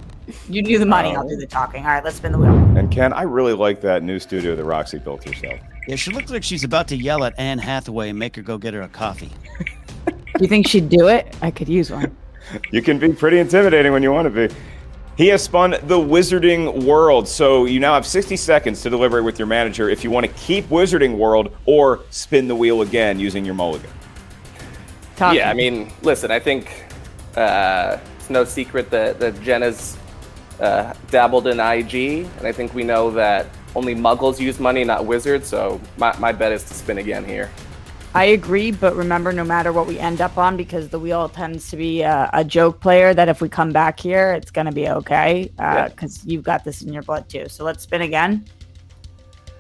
You 0.50 0.64
do 0.64 0.80
the 0.80 0.86
money, 0.86 1.16
I'll 1.16 1.28
do 1.28 1.38
the 1.38 1.46
talking. 1.46 1.84
All 1.84 1.92
right, 1.92 2.04
let's 2.04 2.18
spin 2.18 2.32
the 2.32 2.40
wheel. 2.40 2.52
And 2.90 2.96
Ken, 2.96 3.14
I 3.14 3.22
really 3.22 3.54
like 3.54 3.82
that 3.82 4.02
new 4.02 4.18
studio 4.18 4.56
that 4.56 4.64
Roxy 4.64 4.98
built 4.98 5.24
herself. 5.24 5.60
Yeah, 5.88 5.96
she 5.96 6.10
looks 6.10 6.32
like 6.32 6.44
she's 6.44 6.64
about 6.64 6.88
to 6.88 6.96
yell 6.96 7.24
at 7.24 7.38
Anne 7.38 7.60
Hathaway 7.60 8.10
and 8.10 8.18
make 8.18 8.36
her 8.36 8.42
go 8.42 8.58
get 8.58 8.74
her 8.74 8.82
a 8.82 8.88
coffee. 8.88 9.30
Do 10.08 10.40
you 10.40 10.48
think 10.48 10.68
she'd 10.68 10.90
do 10.90 11.08
it? 11.08 11.36
I 11.40 11.52
could 11.52 11.70
use 11.70 11.92
one. 11.92 12.16
You 12.72 12.82
can 12.82 12.98
be 12.98 13.14
pretty 13.14 13.38
intimidating 13.38 13.92
when 13.92 14.02
you 14.02 14.12
want 14.12 14.26
to 14.26 14.48
be. 14.48 14.56
He 15.16 15.28
has 15.28 15.44
spun 15.44 15.76
the 15.84 16.00
Wizarding 16.00 16.84
World, 16.84 17.28
so 17.28 17.66
you 17.66 17.80
now 17.80 17.94
have 17.94 18.08
60 18.08 18.36
seconds 18.38 18.82
to 18.82 18.90
deliver 18.90 19.20
it 19.20 19.22
with 19.22 19.38
your 19.38 19.46
manager 19.46 19.88
if 19.88 20.04
you 20.04 20.10
want 20.10 20.26
to 20.26 20.32
keep 20.32 20.66
Wizarding 20.70 21.16
World 21.16 21.56
or 21.68 22.06
spin 22.10 22.48
the 22.48 22.56
wheel 22.56 22.82
again 22.82 23.20
using 23.20 23.46
your 23.46 23.54
mulligan. 23.54 23.92
Talking. 25.16 25.38
Yeah, 25.38 25.52
I 25.52 25.54
mean, 25.54 25.92
listen, 26.02 26.32
I 26.32 26.40
think 26.40 26.86
uh, 27.38 28.00
it's 28.18 28.32
no 28.32 28.46
secret 28.46 28.90
that, 28.90 29.20
that 29.20 29.40
Jenna's 29.44 29.96
uh, 30.60 30.94
dabbled 31.10 31.48
in 31.48 31.60
IG, 31.60 32.26
and 32.38 32.48
I 32.48 32.52
think 32.52 32.74
we 32.74 32.84
know 32.84 33.12
that 33.12 33.48
only 33.76 33.96
muggles 33.96 34.40
use 34.40 34.60
money, 34.60 34.84
not 34.84 35.06
wizards, 35.06 35.48
so 35.48 35.80
my, 35.98 36.18
my 36.18 36.32
bet 36.32 36.52
is 36.52 36.64
to 36.66 36.74
spin 36.74 36.98
again 36.98 37.24
here. 37.24 37.50
I 38.16 38.26
agree, 38.26 38.72
but 38.72 38.96
remember, 38.96 39.32
no 39.32 39.44
matter 39.44 39.72
what 39.72 39.86
we 39.86 40.00
end 40.00 40.20
up 40.20 40.38
on, 40.38 40.58
because 40.58 40.90
the 40.90 40.98
wheel 41.00 41.30
tends 41.30 41.70
to 41.70 41.78
be 41.78 42.02
a, 42.02 42.30
a 42.34 42.44
joke 42.44 42.80
player, 42.80 43.14
that 43.14 43.30
if 43.30 43.40
we 43.40 43.50
come 43.50 43.72
back 43.72 44.00
here, 44.00 44.34
it's 44.34 44.50
going 44.50 44.66
to 44.66 44.72
be 44.72 44.90
okay, 44.90 45.52
because 45.56 46.18
uh, 46.18 46.22
yeah. 46.24 46.32
you've 46.32 46.44
got 46.44 46.64
this 46.64 46.82
in 46.82 46.92
your 46.92 47.04
blood 47.04 47.30
too. 47.30 47.48
So 47.48 47.64
let's 47.64 47.84
spin 47.84 48.02
again, 48.02 48.46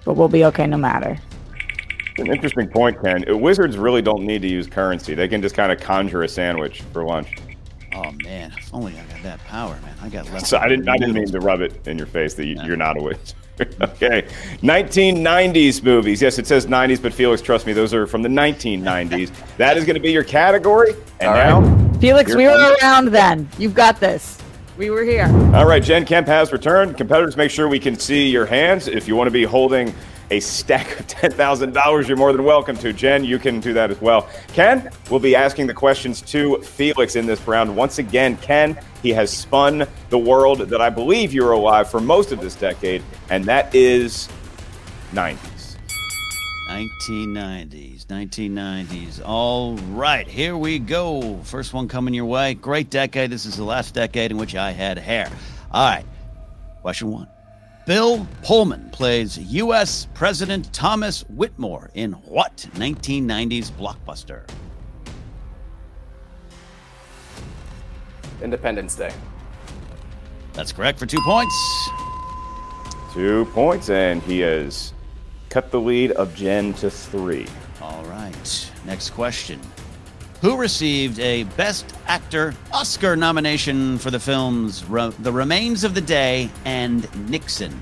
but 0.03 0.15
we'll 0.15 0.27
be 0.27 0.45
okay 0.45 0.65
no 0.65 0.77
matter. 0.77 1.17
An 2.17 2.27
interesting 2.27 2.67
point, 2.67 3.01
Ken. 3.01 3.23
Wizards 3.39 3.77
really 3.77 4.01
don't 4.01 4.25
need 4.25 4.41
to 4.41 4.49
use 4.49 4.67
currency. 4.67 5.13
They 5.13 5.27
can 5.27 5.41
just 5.41 5.55
kind 5.55 5.71
of 5.71 5.79
conjure 5.79 6.23
a 6.23 6.27
sandwich 6.27 6.81
for 6.91 7.05
lunch. 7.05 7.37
Oh 8.01 8.11
man, 8.23 8.53
if 8.57 8.73
only 8.73 8.97
I 8.97 9.03
got 9.03 9.23
that 9.23 9.39
power, 9.39 9.77
man. 9.81 9.95
I 10.01 10.07
got 10.07 10.31
less. 10.31 10.49
So 10.49 10.57
I 10.57 10.69
didn't. 10.69 10.87
I 10.87 10.95
didn't 10.95 11.15
mean 11.15 11.27
to 11.27 11.39
rub 11.39 11.59
it 11.59 11.85
in 11.85 11.97
your 11.97 12.07
face 12.07 12.33
that 12.35 12.45
you, 12.45 12.57
are 12.71 12.77
not 12.77 12.97
a 12.97 13.01
witch. 13.01 13.33
okay, 13.59 14.25
1990s 14.61 15.83
movies. 15.83 16.21
Yes, 16.21 16.39
it 16.39 16.47
says 16.47 16.65
90s, 16.67 17.01
but 17.01 17.13
Felix, 17.13 17.41
trust 17.41 17.67
me, 17.67 17.73
those 17.73 17.93
are 17.93 18.07
from 18.07 18.21
the 18.21 18.29
1990s. 18.29 19.31
that 19.57 19.75
is 19.75 19.83
going 19.83 19.95
to 19.95 19.99
be 19.99 20.11
your 20.11 20.23
category. 20.23 20.93
And 21.19 21.29
All 21.29 21.35
now, 21.35 21.59
right. 21.59 21.99
Felix, 21.99 22.33
we 22.33 22.45
were 22.45 22.77
around 22.81 23.09
then. 23.09 23.49
You've 23.57 23.75
got 23.75 23.99
this. 23.99 24.37
We 24.77 24.91
were 24.91 25.03
here. 25.03 25.25
All 25.53 25.65
right, 25.65 25.83
Jen 25.83 26.05
Kemp 26.05 26.25
has 26.27 26.53
returned. 26.53 26.95
Competitors, 26.95 27.35
make 27.35 27.51
sure 27.51 27.67
we 27.67 27.79
can 27.79 27.99
see 27.99 28.29
your 28.29 28.45
hands. 28.45 28.87
If 28.87 29.09
you 29.09 29.17
want 29.17 29.27
to 29.27 29.31
be 29.31 29.43
holding 29.43 29.93
a 30.31 30.39
stack 30.39 30.99
of 30.99 31.07
$10,000, 31.07 32.07
you're 32.07 32.17
more 32.17 32.31
than 32.31 32.43
welcome 32.43 32.75
to. 32.77 32.93
Jen, 32.93 33.23
you 33.23 33.39
can 33.39 33.59
do 33.59 33.73
that 33.73 33.89
as 33.89 33.99
well. 34.01 34.29
Ken, 34.49 34.89
we'll 35.09 35.19
be 35.19 35.35
asking 35.35 35.67
the 35.67 35.73
questions 35.73 36.21
to 36.21 36.61
Felix 36.61 37.15
in 37.15 37.25
this 37.25 37.45
round. 37.47 37.75
Once 37.75 37.97
again, 37.97 38.37
Ken, 38.37 38.79
he 39.01 39.09
has 39.11 39.31
spun 39.35 39.87
the 40.09 40.17
world 40.17 40.59
that 40.59 40.81
I 40.81 40.89
believe 40.89 41.33
you're 41.33 41.51
alive 41.51 41.89
for 41.89 41.99
most 41.99 42.31
of 42.31 42.41
this 42.41 42.55
decade, 42.55 43.03
and 43.29 43.45
that 43.45 43.73
is 43.73 44.29
90s. 45.13 45.77
1990s, 46.69 48.05
1990s. 48.05 49.21
All 49.25 49.75
right, 49.77 50.27
here 50.27 50.55
we 50.55 50.77
go. 50.77 51.39
First 51.43 51.73
one 51.73 51.87
coming 51.87 52.13
your 52.13 52.25
way. 52.25 52.53
Great 52.53 52.91
decade. 52.91 53.31
This 53.31 53.47
is 53.47 53.57
the 53.57 53.63
last 53.63 53.95
decade 53.95 54.29
in 54.29 54.37
which 54.37 54.55
I 54.55 54.71
had 54.71 54.99
hair. 54.99 55.31
All 55.71 55.89
right, 55.89 56.05
question 56.81 57.11
one. 57.11 57.27
Bill 57.89 58.27
Pullman 58.43 58.91
plays 58.91 59.35
U.S. 59.39 60.07
President 60.13 60.71
Thomas 60.71 61.21
Whitmore 61.21 61.89
in 61.95 62.11
what 62.11 62.55
1990s 62.75 63.71
blockbuster? 63.71 64.47
Independence 68.43 68.93
Day. 68.93 69.11
That's 70.53 70.71
correct 70.71 70.99
for 70.99 71.07
two 71.07 71.19
points. 71.21 71.89
Two 73.11 73.45
points, 73.53 73.89
and 73.89 74.21
he 74.21 74.41
has 74.41 74.93
cut 75.49 75.71
the 75.71 75.81
lead 75.81 76.11
of 76.11 76.35
Jen 76.35 76.75
to 76.75 76.91
three. 76.91 77.47
All 77.81 78.03
right. 78.03 78.71
Next 78.85 79.09
question. 79.09 79.59
Who 80.41 80.55
received 80.55 81.19
a 81.19 81.43
Best 81.43 81.93
Actor 82.07 82.55
Oscar 82.71 83.17
nomination 83.17 83.97
for 83.97 84.09
the 84.09 84.21
films 84.21 84.81
The 84.81 85.33
Remains 85.33 85.83
of 85.83 85.93
the 85.95 86.01
Day 86.01 86.49
and 86.63 87.29
Nixon? 87.29 87.77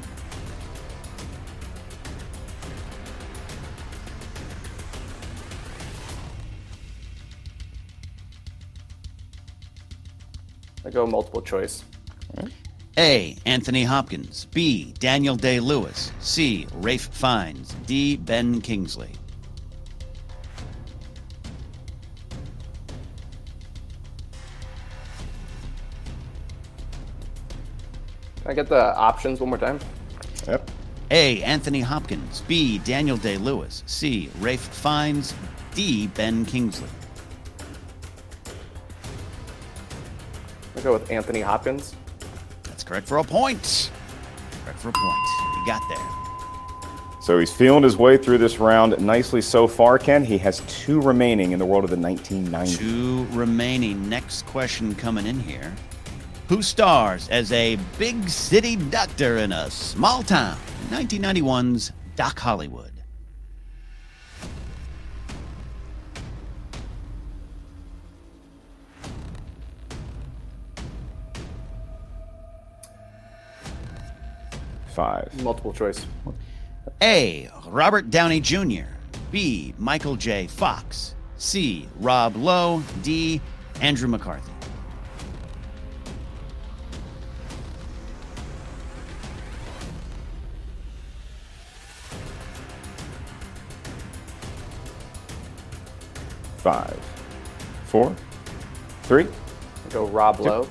I 10.83 10.89
go 10.89 11.05
multiple 11.05 11.43
choice. 11.43 11.83
A. 12.97 13.37
Anthony 13.45 13.83
Hopkins. 13.83 14.45
B. 14.45 14.95
Daniel 14.97 15.35
Day 15.35 15.59
Lewis. 15.59 16.11
C. 16.21 16.65
Ralph 16.73 17.09
Fiennes. 17.13 17.75
D. 17.85 18.17
Ben 18.17 18.61
Kingsley. 18.61 19.11
Can 28.47 28.53
I 28.53 28.55
get 28.55 28.69
the 28.69 28.95
options 28.95 29.41
one 29.41 29.49
more 29.49 29.57
time? 29.57 29.77
Yep. 30.47 30.71
A. 31.11 31.43
Anthony 31.43 31.81
Hopkins. 31.81 32.43
B. 32.47 32.79
Daniel 32.79 33.17
Day 33.17 33.35
Lewis. 33.35 33.83
C. 33.87 34.29
Ralph 34.39 34.73
Fiennes. 34.73 35.33
D. 35.75 36.07
Ben 36.07 36.45
Kingsley. 36.45 36.87
I'll 40.77 40.81
go 40.81 40.93
with 40.93 41.11
Anthony 41.11 41.41
Hopkins. 41.41 41.93
That's 42.63 42.85
correct 42.85 43.05
for 43.05 43.17
a 43.17 43.23
point. 43.25 43.91
Correct 44.63 44.79
for 44.79 44.87
a 44.87 44.93
point. 44.93 45.27
You 45.57 45.65
got 45.65 45.81
there. 45.89 47.19
So 47.21 47.39
he's 47.39 47.51
feeling 47.51 47.83
his 47.83 47.97
way 47.97 48.15
through 48.15 48.37
this 48.37 48.59
round 48.59 48.97
nicely 49.01 49.41
so 49.41 49.67
far, 49.67 49.99
Ken. 49.99 50.23
He 50.23 50.37
has 50.37 50.61
two 50.69 51.01
remaining 51.01 51.51
in 51.51 51.59
the 51.59 51.65
world 51.65 51.83
of 51.83 51.89
the 51.89 51.97
1990s. 51.97 52.77
Two 52.77 53.27
remaining. 53.31 54.07
Next 54.07 54.45
question 54.45 54.95
coming 54.95 55.27
in 55.27 55.37
here. 55.37 55.75
Who 56.49 56.61
stars 56.61 57.27
as 57.27 57.51
a 57.51 57.77
big 57.99 58.29
city 58.29 58.77
doctor 58.77 59.39
in 59.39 59.51
a 59.51 59.69
small 59.69 60.23
town? 60.23 60.57
1991's 60.89 61.91
Doc 62.15 62.39
Hollywood. 62.39 62.93
Five. 74.95 75.43
Multiple 75.43 75.73
choice. 75.73 76.05
A. 77.01 77.49
Robert 77.67 78.09
Downey 78.09 78.39
Jr. 78.39 78.85
B. 79.31 79.73
Michael 79.77 80.15
J. 80.15 80.47
Fox. 80.47 81.13
C. 81.35 81.89
Rob 81.99 82.37
Lowe. 82.37 82.81
D. 83.03 83.41
Andrew 83.81 84.07
McCarthy. 84.07 84.56
Five, 96.67 96.99
four, 97.85 98.13
three. 99.03 99.25
Go 99.89 100.05
Rob 100.05 100.41
Lowe. 100.41 100.67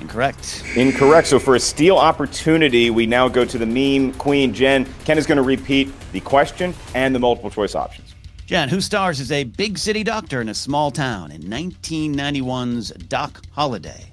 Incorrect. 0.00 0.64
Incorrect. 0.76 1.28
So 1.28 1.38
for 1.38 1.54
a 1.54 1.58
steal 1.58 1.96
opportunity, 1.96 2.90
we 2.90 3.06
now 3.06 3.26
go 3.28 3.46
to 3.46 3.56
the 3.56 3.64
meme 3.64 4.12
queen, 4.18 4.52
Jen. 4.52 4.86
Ken 5.06 5.16
is 5.16 5.26
going 5.26 5.36
to 5.36 5.42
repeat 5.42 5.90
the 6.12 6.20
question 6.20 6.74
and 6.94 7.14
the 7.14 7.20
multiple 7.20 7.48
choice 7.48 7.74
options. 7.74 8.14
Jen, 8.44 8.68
who 8.68 8.82
stars 8.82 9.18
as 9.18 9.32
a 9.32 9.44
big 9.44 9.78
city 9.78 10.04
doctor 10.04 10.42
in 10.42 10.50
a 10.50 10.54
small 10.54 10.90
town 10.90 11.32
in 11.32 11.40
1991's 11.44 12.90
Doc 13.08 13.42
Holliday? 13.52 14.12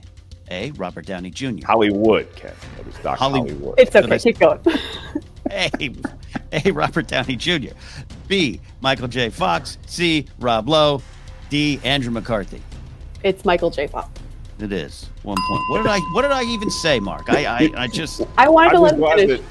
A. 0.49 0.71
Robert 0.71 1.07
Downey 1.07 1.29
Jr. 1.29 1.65
Hollywood, 1.65 2.33
Ken. 2.37 2.53
That 2.77 2.85
was 2.85 2.95
Doc 3.03 3.19
Holly- 3.19 3.39
Hollywood. 3.39 3.75
It's 3.77 3.93
okay. 3.93 4.17
Keep 4.17 4.39
going. 4.39 4.61
A. 5.51 5.69
A. 6.51 6.71
Robert 6.71 7.07
Downey 7.07 7.35
Jr. 7.35 7.73
B. 8.29 8.61
Michael 8.79 9.09
J. 9.09 9.29
Fox. 9.29 9.77
C. 9.87 10.25
Rob 10.39 10.69
Lowe. 10.69 11.01
D. 11.49 11.81
Andrew 11.83 12.11
McCarthy. 12.11 12.61
It's 13.23 13.43
Michael 13.43 13.71
J. 13.71 13.87
Fox. 13.87 14.07
It 14.59 14.71
is 14.71 15.09
one 15.23 15.37
point. 15.49 15.61
What 15.69 15.77
did 15.77 15.87
I? 15.87 15.99
What 16.13 16.21
did 16.21 16.31
I 16.31 16.43
even 16.43 16.69
say, 16.69 16.99
Mark? 16.99 17.29
I 17.29 17.45
I, 17.45 17.69
I 17.83 17.87
just. 17.87 18.21
I 18.37 18.47
wanted 18.49 18.71
to 18.71 18.75
I'm 18.77 18.81
let 18.83 18.89
just 18.91 18.93
him 18.93 18.99
glad 18.99 19.19
finish. 19.19 19.41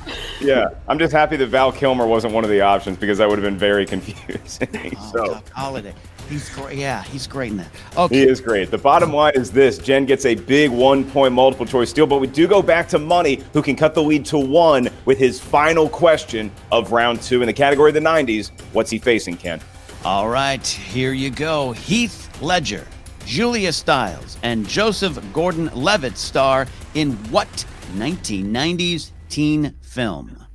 that- 0.40 0.46
yeah, 0.46 0.68
I'm 0.86 0.98
just 0.98 1.12
happy 1.12 1.36
that 1.36 1.46
Val 1.46 1.72
Kilmer 1.72 2.06
wasn't 2.06 2.34
one 2.34 2.44
of 2.44 2.50
the 2.50 2.60
options 2.60 2.98
because 2.98 3.18
that 3.18 3.28
would 3.28 3.38
have 3.38 3.44
been 3.44 3.58
very 3.58 3.84
confusing. 3.92 4.68
Oh, 4.98 5.10
so 5.12 5.26
Doc 5.34 5.48
Holliday. 5.50 5.94
He's 6.28 6.48
great. 6.50 6.76
Yeah, 6.76 7.02
he's 7.04 7.26
great 7.26 7.52
in 7.52 7.58
that. 7.58 7.70
Okay. 7.96 8.16
he 8.16 8.22
is 8.22 8.40
great. 8.40 8.70
The 8.70 8.78
bottom 8.78 9.12
line 9.12 9.32
is 9.34 9.50
this: 9.50 9.78
Jen 9.78 10.04
gets 10.04 10.26
a 10.26 10.34
big 10.34 10.70
one-point 10.70 11.32
multiple 11.32 11.64
choice 11.64 11.90
steal, 11.90 12.06
but 12.06 12.18
we 12.18 12.26
do 12.26 12.46
go 12.46 12.60
back 12.60 12.88
to 12.88 12.98
Money, 12.98 13.42
who 13.52 13.62
can 13.62 13.76
cut 13.76 13.94
the 13.94 14.02
lead 14.02 14.24
to 14.26 14.38
one 14.38 14.88
with 15.06 15.18
his 15.18 15.40
final 15.40 15.88
question 15.88 16.50
of 16.70 16.92
round 16.92 17.22
two 17.22 17.40
in 17.40 17.46
the 17.46 17.52
category 17.52 17.90
of 17.90 17.94
the 17.94 18.00
'90s. 18.00 18.50
What's 18.72 18.90
he 18.90 18.98
facing, 18.98 19.36
Ken? 19.36 19.60
All 20.04 20.28
right, 20.28 20.66
here 20.66 21.12
you 21.12 21.30
go. 21.30 21.72
Heath 21.72 22.28
Ledger, 22.42 22.86
Julia 23.24 23.72
Stiles, 23.72 24.38
and 24.42 24.68
Joseph 24.68 25.18
Gordon 25.32 25.70
Levitt 25.74 26.16
star 26.16 26.66
in 26.94 27.12
what 27.30 27.48
1990s 27.96 29.12
teen 29.28 29.74
film? 29.80 30.47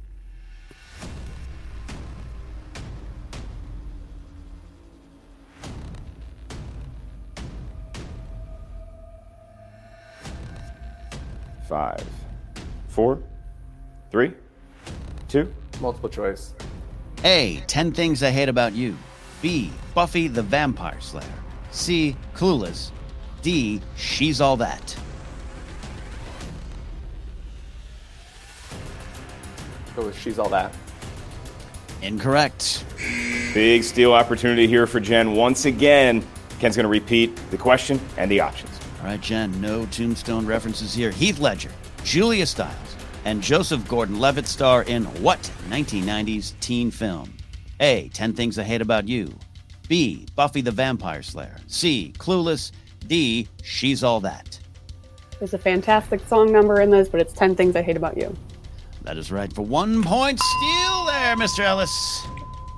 Five, 11.73 12.05
four, 12.87 13.17
three, 14.11 14.33
two. 15.27 15.51
Multiple 15.81 16.07
choice. 16.07 16.53
A. 17.23 17.63
10 17.65 17.93
Things 17.93 18.21
I 18.21 18.29
Hate 18.29 18.47
About 18.47 18.73
You. 18.73 18.95
B. 19.41 19.71
Buffy 19.95 20.27
the 20.27 20.43
Vampire 20.43 21.01
Slayer. 21.01 21.25
C. 21.71 22.15
Clueless. 22.35 22.91
D. 23.41 23.81
She's 23.95 24.39
All 24.39 24.55
That. 24.57 24.95
Go 29.95 30.05
with 30.05 30.19
She's 30.19 30.37
All 30.37 30.49
That. 30.49 30.75
Incorrect. 32.03 32.85
Big 33.55 33.83
steal 33.83 34.13
opportunity 34.13 34.67
here 34.67 34.85
for 34.85 34.99
Jen 34.99 35.33
once 35.33 35.65
again. 35.65 36.23
Ken's 36.59 36.75
going 36.75 36.83
to 36.83 36.87
repeat 36.87 37.35
the 37.49 37.57
question 37.57 37.99
and 38.17 38.29
the 38.29 38.41
options. 38.41 38.72
All 39.03 39.09
right, 39.09 39.19
Jen, 39.19 39.59
no 39.59 39.85
tombstone 39.87 40.45
references 40.45 40.93
here. 40.93 41.11
Heath 41.11 41.37
Ledger, 41.37 41.71
Julia 42.05 42.45
Stiles, 42.45 42.95
and 43.25 43.43
Joseph 43.43 43.85
Gordon 43.89 44.17
Levitt 44.17 44.47
star 44.47 44.83
in 44.83 45.03
what 45.21 45.41
1990s 45.67 46.53
teen 46.61 46.89
film? 46.89 47.33
A. 47.81 48.07
10 48.13 48.33
Things 48.33 48.57
I 48.57 48.63
Hate 48.63 48.79
About 48.79 49.05
You. 49.05 49.37
B. 49.89 50.25
Buffy 50.37 50.61
the 50.61 50.71
Vampire 50.71 51.21
Slayer. 51.21 51.57
C. 51.67 52.13
Clueless. 52.17 52.71
D. 53.05 53.49
She's 53.61 54.05
All 54.05 54.21
That. 54.21 54.57
There's 55.37 55.53
a 55.53 55.57
fantastic 55.57 56.25
song 56.25 56.53
number 56.53 56.79
in 56.79 56.89
this, 56.89 57.09
but 57.09 57.19
it's 57.19 57.33
10 57.33 57.57
Things 57.57 57.75
I 57.75 57.81
Hate 57.81 57.97
About 57.97 58.15
You. 58.15 58.33
That 59.01 59.17
is 59.17 59.33
right 59.33 59.51
for 59.51 59.63
one 59.63 60.01
point. 60.01 60.39
Steal 60.39 61.05
there, 61.07 61.35
Mr. 61.35 61.59
Ellis. 61.59 62.25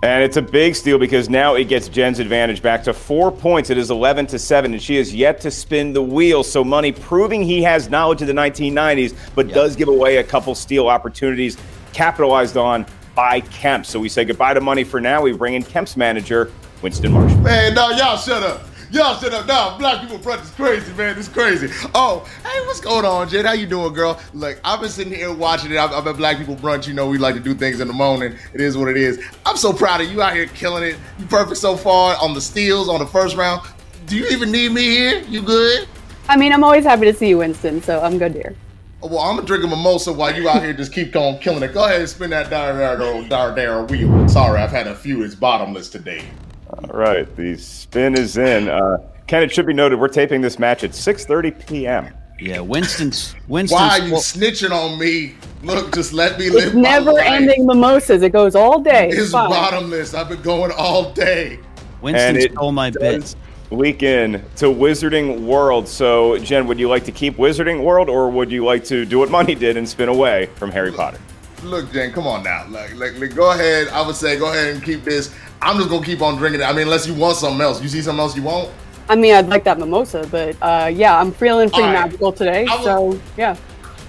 And 0.06 0.24
it's 0.24 0.38
a 0.38 0.42
big 0.42 0.76
steal 0.76 1.00
because 1.00 1.30
now 1.30 1.56
it 1.56 1.64
gets 1.64 1.88
Jen's 1.88 2.20
advantage 2.20 2.62
back 2.62 2.84
to 2.84 2.94
four 2.94 3.32
points. 3.32 3.72
It 3.72 3.78
is 3.80 3.90
11 3.90 4.28
to 4.28 4.38
7, 4.38 4.72
and 4.72 4.80
she 4.80 4.98
has 4.98 5.16
yet 5.16 5.42
to 5.42 5.50
spin 5.50 5.94
the 5.94 6.02
wheel. 6.02 6.44
So, 6.44 6.64
Money 6.64 6.92
proving 6.92 7.42
he 7.42 7.64
has 7.64 7.90
knowledge 7.90 8.22
of 8.22 8.28
the 8.28 8.34
1990s, 8.34 9.16
but 9.34 9.48
does 9.48 9.76
give 9.76 9.88
away 9.88 10.18
a 10.18 10.24
couple 10.24 10.54
steal 10.54 10.90
opportunities 10.90 11.58
capitalized 11.92 12.56
on 12.56 12.86
by 13.16 13.40
Kemp. 13.42 13.84
So, 13.88 14.00
we 14.00 14.08
say 14.08 14.26
goodbye 14.26 14.54
to 14.54 14.62
Money 14.62 14.84
for 14.84 15.02
now. 15.02 15.24
We 15.24 15.34
bring 15.34 15.56
in 15.56 15.64
Kemp's 15.64 15.98
manager, 15.98 16.52
Winston 16.84 17.12
Marshall. 17.12 17.40
Man, 17.40 17.74
no, 17.74 17.90
y'all 17.90 18.18
shut 18.18 18.44
up. 18.44 18.62
Y'all 18.92 19.20
shut 19.20 19.34
up. 19.34 19.48
Nah, 19.48 19.78
black 19.78 20.02
people 20.02 20.18
front 20.20 20.42
is 20.44 20.50
crazy, 20.52 20.94
man. 20.94 21.18
It's 21.18 21.28
crazy. 21.28 21.70
Oh, 21.94 22.28
hey, 22.44 22.60
what's 22.66 22.80
going 22.80 23.06
on, 23.06 23.28
Jen? 23.28 23.46
How 23.46 23.54
you 23.54 23.66
doing, 23.66 23.94
girl? 23.94 24.20
Look, 24.34 24.60
I've 24.64 24.80
been 24.80 24.90
sitting 24.90 25.14
here 25.14 25.34
watching 25.34 25.72
it. 25.72 25.78
I'm, 25.78 25.92
I'm 25.94 26.08
at 26.08 26.18
Black 26.18 26.38
People 26.38 26.56
Brunch. 26.56 26.88
You 26.88 26.94
know, 26.94 27.08
we 27.08 27.18
like 27.18 27.36
to 27.36 27.42
do 27.42 27.54
things 27.54 27.80
in 27.80 27.88
the 27.88 27.94
morning. 27.94 28.36
It 28.54 28.62
is 28.62 28.78
what 28.78 28.88
it 28.90 28.98
is. 28.98 29.24
I'm 29.46 29.58
so 29.58 29.74
proud 29.74 30.02
of 30.02 30.12
you 30.12 30.22
out 30.22 30.34
here 30.34 30.46
killing 30.48 30.84
it. 30.84 30.98
You 31.20 31.26
perfect 31.26 31.58
so 31.58 31.76
far 31.76 32.16
on 32.22 32.34
the 32.34 32.42
steals 32.42 32.88
on 32.90 33.00
the 33.00 33.08
first 33.08 33.36
round. 33.36 33.68
Do 34.06 34.16
you 34.18 34.28
even 34.28 34.52
need 34.52 34.72
me 34.72 34.84
here? 34.84 35.22
You 35.24 35.42
good? 35.42 35.88
I 36.30 36.38
mean, 36.38 36.54
I'm 36.54 36.64
always 36.64 36.84
happy 36.84 37.06
to 37.06 37.14
see 37.14 37.30
you, 37.30 37.40
Winston, 37.40 37.82
so 37.82 38.02
I'm 38.02 38.18
good 38.18 38.34
here. 38.34 38.56
Oh, 39.02 39.08
Well, 39.08 39.20
I'm 39.20 39.36
gonna 39.36 39.48
drink 39.48 39.64
a 39.64 39.68
mimosa 39.68 40.14
while 40.14 40.36
you 40.36 40.48
out 40.48 40.64
here 40.64 40.74
just 40.74 40.94
keep 40.94 41.16
on 41.16 41.40
killing 41.40 41.64
it. 41.64 41.74
Go 41.74 41.86
ahead 41.86 42.00
and 42.02 42.10
spin 42.10 42.30
that 42.32 42.50
Daredevil 42.50 43.28
Daredevil 43.28 43.88
wheel. 43.88 44.28
Sorry, 44.30 44.60
I've 44.60 44.72
had 44.72 44.88
a 44.88 44.96
few. 44.96 45.24
It's 45.24 45.36
bottomless 45.36 45.90
today. 45.90 46.24
All 46.70 46.90
right, 46.98 47.34
the 47.36 47.58
spin 47.58 48.18
is 48.18 48.38
in. 48.38 48.70
Uh, 48.70 48.98
Ken, 49.28 49.44
it 49.44 49.52
should 49.52 49.66
be 49.66 49.74
noted 49.74 50.00
we're 50.00 50.08
taping 50.08 50.42
this 50.42 50.60
match 50.60 50.84
at 50.84 50.92
6:30 50.92 51.68
p.m. 51.68 52.14
Yeah, 52.40 52.60
Winston's 52.60 53.36
Winston's. 53.48 53.80
Why 53.80 54.00
are 54.00 54.08
you 54.08 54.14
snitching 54.16 54.72
on 54.72 55.00
me? 55.00 55.36
Look, 55.64 55.94
just 55.96 56.14
let 56.14 56.38
me 56.38 56.50
live 56.50 56.66
It's 56.68 56.76
my 56.76 56.82
never 56.82 57.14
life. 57.14 57.26
ending 57.26 57.66
mimosas. 57.66 58.22
It 58.22 58.32
goes 58.32 58.56
all 58.56 58.82
day. 58.82 59.10
It's 59.10 59.32
fine. 59.32 59.50
bottomless. 59.50 60.14
I've 60.14 60.30
been 60.30 60.42
going 60.42 60.72
all 60.78 61.12
day. 61.14 61.60
Winston 62.02 62.40
stole 62.52 62.72
my 62.72 62.90
does 62.92 63.36
Leak 63.72 64.04
in 64.04 64.34
to 64.58 64.66
Wizarding 64.66 65.42
World. 65.42 65.88
So, 65.88 66.38
Jen, 66.38 66.68
would 66.68 66.78
you 66.80 66.88
like 66.88 67.04
to 67.06 67.12
keep 67.12 67.38
Wizarding 67.38 67.84
World, 67.84 68.10
or 68.10 68.30
would 68.30 68.52
you 68.52 68.64
like 68.64 68.84
to 68.86 69.06
do 69.06 69.18
what 69.18 69.32
Money 69.32 69.56
did 69.56 69.76
and 69.76 69.90
spin 69.90 70.08
away 70.08 70.50
from 70.56 70.70
Harry 70.72 70.92
Potter? 70.92 71.20
Look, 71.64 71.92
Jen, 71.92 72.12
come 72.12 72.28
on 72.28 72.44
now. 72.44 72.68
Like, 72.70 72.94
like, 72.96 73.20
like, 73.20 73.34
go 73.34 73.52
ahead. 73.52 73.88
I 73.88 74.06
would 74.06 74.16
say 74.16 74.38
go 74.38 74.52
ahead 74.52 74.76
and 74.76 74.84
keep 74.84 75.04
this. 75.04 75.34
I'm 75.62 75.78
just 75.78 75.90
gonna 75.90 76.06
keep 76.06 76.22
on 76.22 76.36
drinking 76.38 76.62
it. 76.62 76.66
I 76.66 76.72
mean, 76.74 76.84
unless 76.84 77.08
you 77.08 77.14
want 77.14 77.38
something 77.38 77.62
else. 77.62 77.82
You 77.82 77.90
see 77.90 78.02
something 78.02 78.20
else 78.20 78.36
you 78.36 78.44
want? 78.44 78.72
I 79.10 79.16
mean, 79.16 79.34
I'd 79.36 79.48
like 79.48 79.64
that 79.66 79.78
mimosa, 79.80 80.28
but 80.32 80.56
uh, 80.62 80.88
yeah, 80.94 81.20
I'm 81.20 81.32
feeling 81.32 81.70
pretty 81.70 81.88
All 81.88 81.94
right. 81.94 82.06
magical 82.06 82.32
today. 82.32 82.66
I 82.66 82.76
will- 82.78 83.14
so 83.14 83.20
yeah, 83.38 83.56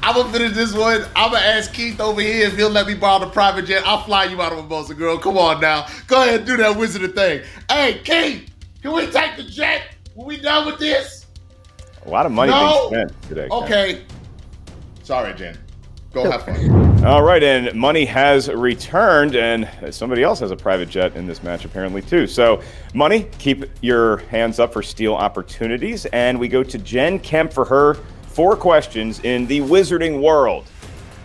I'm 0.02 0.14
gonna 0.14 0.32
finish 0.32 0.52
this 0.54 0.74
one. 0.74 1.04
I'm 1.14 1.32
gonna 1.32 1.44
ask 1.44 1.72
Keith 1.72 2.00
over 2.00 2.20
here 2.20 2.46
if 2.46 2.56
he'll 2.56 2.70
let 2.70 2.86
me 2.86 2.94
borrow 2.94 3.18
the 3.24 3.30
private 3.30 3.66
jet. 3.66 3.82
I'll 3.86 4.02
fly 4.04 4.24
you 4.24 4.40
out 4.40 4.52
of 4.52 4.58
Mimosa, 4.64 4.94
girl. 4.94 5.18
Come 5.18 5.36
on 5.38 5.60
now. 5.60 5.86
Go 6.06 6.22
ahead 6.22 6.36
and 6.40 6.46
do 6.46 6.56
that 6.58 6.76
wizard 6.76 7.14
thing. 7.14 7.42
Hey, 7.70 8.00
Keith, 8.04 8.50
can 8.82 8.92
we 8.92 9.06
take 9.10 9.36
the 9.36 9.42
jet? 9.42 9.82
When 10.14 10.26
we 10.26 10.38
done 10.38 10.64
with 10.66 10.78
this? 10.78 11.26
A 12.06 12.10
lot 12.10 12.24
of 12.24 12.32
money 12.32 12.52
No. 12.52 12.88
being 12.90 13.08
spent 13.08 13.22
today. 13.22 13.48
Ken. 13.50 13.62
Okay. 13.64 14.04
Sorry, 15.02 15.34
Jen. 15.34 15.58
Go 16.16 16.30
have 16.30 16.44
fun. 16.44 17.04
All 17.04 17.22
right, 17.22 17.42
and 17.42 17.74
money 17.78 18.06
has 18.06 18.48
returned, 18.48 19.36
and 19.36 19.68
somebody 19.94 20.22
else 20.22 20.40
has 20.40 20.50
a 20.50 20.56
private 20.56 20.88
jet 20.88 21.14
in 21.14 21.26
this 21.26 21.42
match 21.42 21.66
apparently 21.66 22.00
too. 22.00 22.26
So, 22.26 22.62
money, 22.94 23.28
keep 23.38 23.66
your 23.82 24.16
hands 24.28 24.58
up 24.58 24.72
for 24.72 24.82
steal 24.82 25.14
opportunities, 25.14 26.06
and 26.06 26.40
we 26.40 26.48
go 26.48 26.62
to 26.62 26.78
Jen 26.78 27.18
Kemp 27.18 27.52
for 27.52 27.66
her 27.66 27.94
four 28.28 28.56
questions 28.56 29.20
in 29.24 29.46
the 29.46 29.60
Wizarding 29.60 30.22
World. 30.22 30.66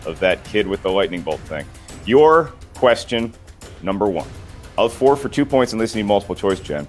of 0.04 0.18
that 0.20 0.44
kid 0.44 0.66
with 0.66 0.82
the 0.82 0.90
lightning 0.90 1.22
bolt 1.22 1.40
thing. 1.40 1.64
Your 2.04 2.52
question 2.74 3.32
number 3.82 4.06
one. 4.08 4.28
Of 4.76 4.92
four 4.92 5.16
for 5.16 5.28
two 5.28 5.46
points 5.46 5.72
and 5.72 5.80
listening 5.80 6.06
multiple 6.06 6.34
choice, 6.34 6.60
Jen. 6.60 6.86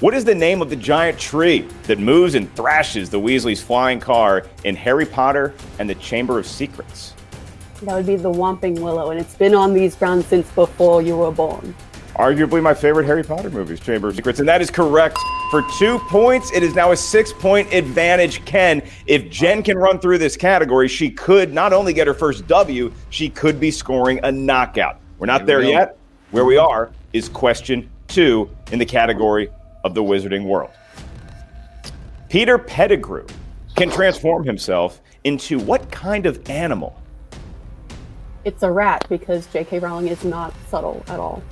What 0.00 0.14
is 0.14 0.24
the 0.24 0.34
name 0.34 0.62
of 0.62 0.70
the 0.70 0.76
giant 0.76 1.18
tree 1.18 1.66
that 1.88 1.98
moves 1.98 2.36
and 2.36 2.54
thrashes 2.54 3.10
the 3.10 3.18
Weasley's 3.18 3.60
flying 3.60 3.98
car 3.98 4.46
in 4.62 4.76
Harry 4.76 5.04
Potter 5.04 5.54
and 5.80 5.90
the 5.90 5.96
Chamber 5.96 6.38
of 6.38 6.46
Secrets? 6.46 7.14
That 7.82 7.96
would 7.96 8.06
be 8.06 8.14
the 8.14 8.30
Whomping 8.30 8.78
Willow, 8.78 9.10
and 9.10 9.18
it's 9.18 9.34
been 9.34 9.56
on 9.56 9.74
these 9.74 9.96
grounds 9.96 10.26
since 10.26 10.48
before 10.52 11.02
you 11.02 11.16
were 11.16 11.32
born. 11.32 11.74
Arguably 12.14 12.62
my 12.62 12.74
favorite 12.74 13.06
Harry 13.06 13.24
Potter 13.24 13.50
movies, 13.50 13.80
Chamber 13.80 14.06
of 14.06 14.14
Secrets, 14.14 14.38
and 14.38 14.48
that 14.48 14.62
is 14.62 14.70
correct 14.70 15.18
for 15.50 15.64
two 15.80 15.98
points. 16.08 16.52
It 16.52 16.62
is 16.62 16.76
now 16.76 16.92
a 16.92 16.96
six 16.96 17.32
point 17.32 17.72
advantage, 17.72 18.44
Ken. 18.44 18.80
If 19.08 19.28
Jen 19.30 19.64
can 19.64 19.76
run 19.76 19.98
through 19.98 20.18
this 20.18 20.36
category, 20.36 20.86
she 20.86 21.10
could 21.10 21.52
not 21.52 21.72
only 21.72 21.92
get 21.92 22.06
her 22.06 22.14
first 22.14 22.46
W, 22.46 22.92
she 23.10 23.28
could 23.28 23.58
be 23.58 23.72
scoring 23.72 24.20
a 24.22 24.30
knockout. 24.30 25.00
We're 25.18 25.26
not 25.26 25.44
there 25.44 25.60
yet. 25.60 25.98
Where 26.30 26.44
we 26.44 26.56
are 26.56 26.92
is 27.12 27.28
question 27.28 27.90
two 28.06 28.48
in 28.70 28.78
the 28.78 28.86
category 28.86 29.50
of 29.88 29.94
the 29.94 30.02
wizarding 30.02 30.44
world. 30.44 30.70
Peter 32.28 32.58
Pettigrew 32.58 33.26
can 33.74 33.90
transform 33.90 34.44
himself 34.44 35.00
into 35.24 35.58
what 35.58 35.90
kind 35.90 36.26
of 36.26 36.48
animal? 36.50 37.00
It's 38.44 38.62
a 38.62 38.70
rat 38.70 39.06
because 39.08 39.46
J.K. 39.46 39.78
Rowling 39.78 40.08
is 40.08 40.24
not 40.24 40.54
subtle 40.68 41.02
at 41.08 41.18
all. 41.18 41.42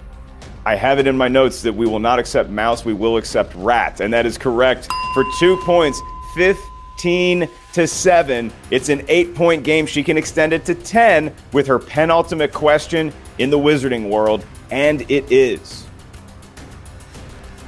I 0.66 0.74
have 0.74 0.98
it 0.98 1.06
in 1.06 1.16
my 1.16 1.28
notes 1.28 1.62
that 1.62 1.72
we 1.72 1.86
will 1.86 1.98
not 1.98 2.18
accept 2.18 2.50
mouse, 2.50 2.84
we 2.84 2.92
will 2.92 3.16
accept 3.16 3.54
rat. 3.54 4.00
And 4.00 4.12
that 4.12 4.26
is 4.26 4.36
correct 4.36 4.88
for 5.14 5.24
two 5.38 5.56
points, 5.64 6.00
15 6.34 7.48
to 7.72 7.86
7. 7.86 8.52
It's 8.70 8.88
an 8.90 9.04
eight 9.08 9.34
point 9.34 9.64
game. 9.64 9.86
She 9.86 10.02
can 10.02 10.18
extend 10.18 10.52
it 10.52 10.64
to 10.66 10.74
10 10.74 11.34
with 11.52 11.66
her 11.68 11.78
penultimate 11.78 12.52
question 12.52 13.12
in 13.38 13.48
the 13.48 13.58
wizarding 13.58 14.10
world. 14.10 14.44
And 14.70 15.08
it 15.10 15.30
is 15.30 15.85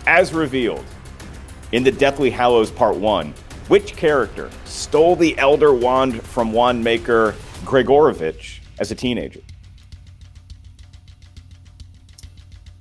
as 0.08 0.32
revealed 0.32 0.86
in 1.72 1.84
the 1.84 1.92
Deathly 1.92 2.30
Hallows 2.30 2.70
Part 2.70 2.96
1, 2.96 3.34
which 3.68 3.94
character 3.94 4.48
stole 4.64 5.14
the 5.14 5.36
Elder 5.36 5.74
Wand 5.74 6.22
from 6.22 6.50
wand 6.50 6.82
maker 6.82 7.34
Gregorovitch 7.66 8.60
as 8.78 8.90
a 8.90 8.94
teenager? 8.94 9.40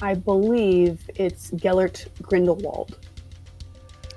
I 0.02 0.14
believe 0.14 1.02
it's 1.16 1.52
Gellert 1.52 2.08
Grindelwald. 2.22 2.98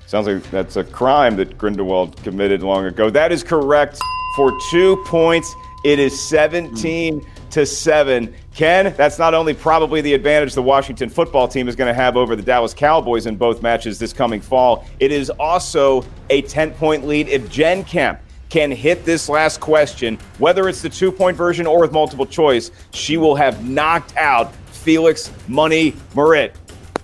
Sounds 0.07 0.29
like 0.29 0.49
that's 0.53 0.77
a 0.77 0.85
crime 0.85 1.35
that 1.35 1.59
Grindelwald 1.59 2.17
committed 2.23 2.63
long 2.63 2.85
ago. 2.85 3.11
That 3.11 3.33
is 3.33 3.43
correct 3.43 4.01
for 4.37 4.57
two 4.71 5.03
points. 5.05 5.53
It 5.85 5.99
is 5.99 6.17
17 6.29 7.27
to 7.51 7.67
7. 7.67 8.35
Ken, 8.55 8.95
that's 8.97 9.19
not 9.19 9.35
only 9.35 9.55
probably 9.55 10.01
the 10.01 10.15
advantage 10.15 10.55
the 10.55 10.63
Washington 10.63 11.09
football 11.09 11.49
team 11.49 11.69
is 11.69 11.77
going 11.77 11.89
to 11.89 11.95
have 11.95 12.17
over 12.17 12.37
the 12.37 12.43
Dallas 12.43 12.75
Cowboys 12.75 13.27
in 13.27 13.37
both 13.37 13.63
matches 13.63 13.99
this 13.99 14.13
coming 14.13 14.41
fall, 14.41 14.87
it 14.99 15.13
is 15.13 15.31
also 15.31 16.05
a 16.31 16.43
10 16.43 16.73
point 16.73 17.07
lead 17.07 17.29
if 17.29 17.49
Jen 17.51 17.85
Kemp 17.85 18.21
can 18.51 18.71
hit 18.71 19.05
this 19.05 19.29
last 19.29 19.61
question, 19.61 20.19
whether 20.39 20.69
it's 20.69 20.83
the 20.83 20.89
two 20.89 21.11
point 21.13 21.37
version 21.37 21.67
or 21.67 21.81
with 21.81 21.93
multiple 21.93 22.27
choice, 22.27 22.71
she 22.93 23.17
will 23.17 23.37
have 23.37 23.67
knocked 23.67 24.17
out 24.17 24.55
Felix 24.67 25.31
Money 25.47 25.95
Marit 26.15 26.57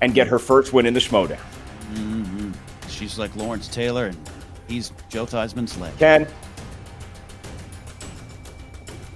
and 0.03 0.13
get 0.13 0.27
her 0.27 0.39
first 0.39 0.73
win 0.73 0.87
in 0.87 0.93
the 0.93 1.01
Schmoedown. 1.01 1.39
hmm 1.95 2.51
She's 2.89 3.19
like 3.19 3.35
Lawrence 3.37 3.69
Taylor, 3.69 4.07
and 4.07 4.17
he's 4.69 4.93
Joe 5.09 5.27
Theismann's 5.27 5.77
leg. 5.79 5.97
Ken, 5.99 6.27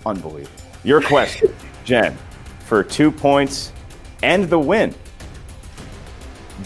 unbelievable. 0.04 0.59
Your 0.82 1.02
question, 1.02 1.54
Jen, 1.84 2.16
for 2.60 2.82
two 2.82 3.10
points 3.10 3.72
and 4.22 4.44
the 4.44 4.58
win. 4.58 4.94